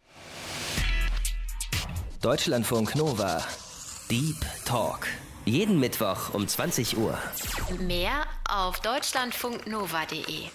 Deutschlandfunk 2.22 2.96
Nova. 2.96 3.44
Deep 4.10 4.38
Talk. 4.64 5.06
Jeden 5.44 5.78
Mittwoch 5.80 6.32
um 6.32 6.48
20 6.48 6.96
Uhr. 6.96 7.18
Mehr 7.78 8.24
auf 8.48 8.80
deutschlandfunknova.de. 8.80 10.48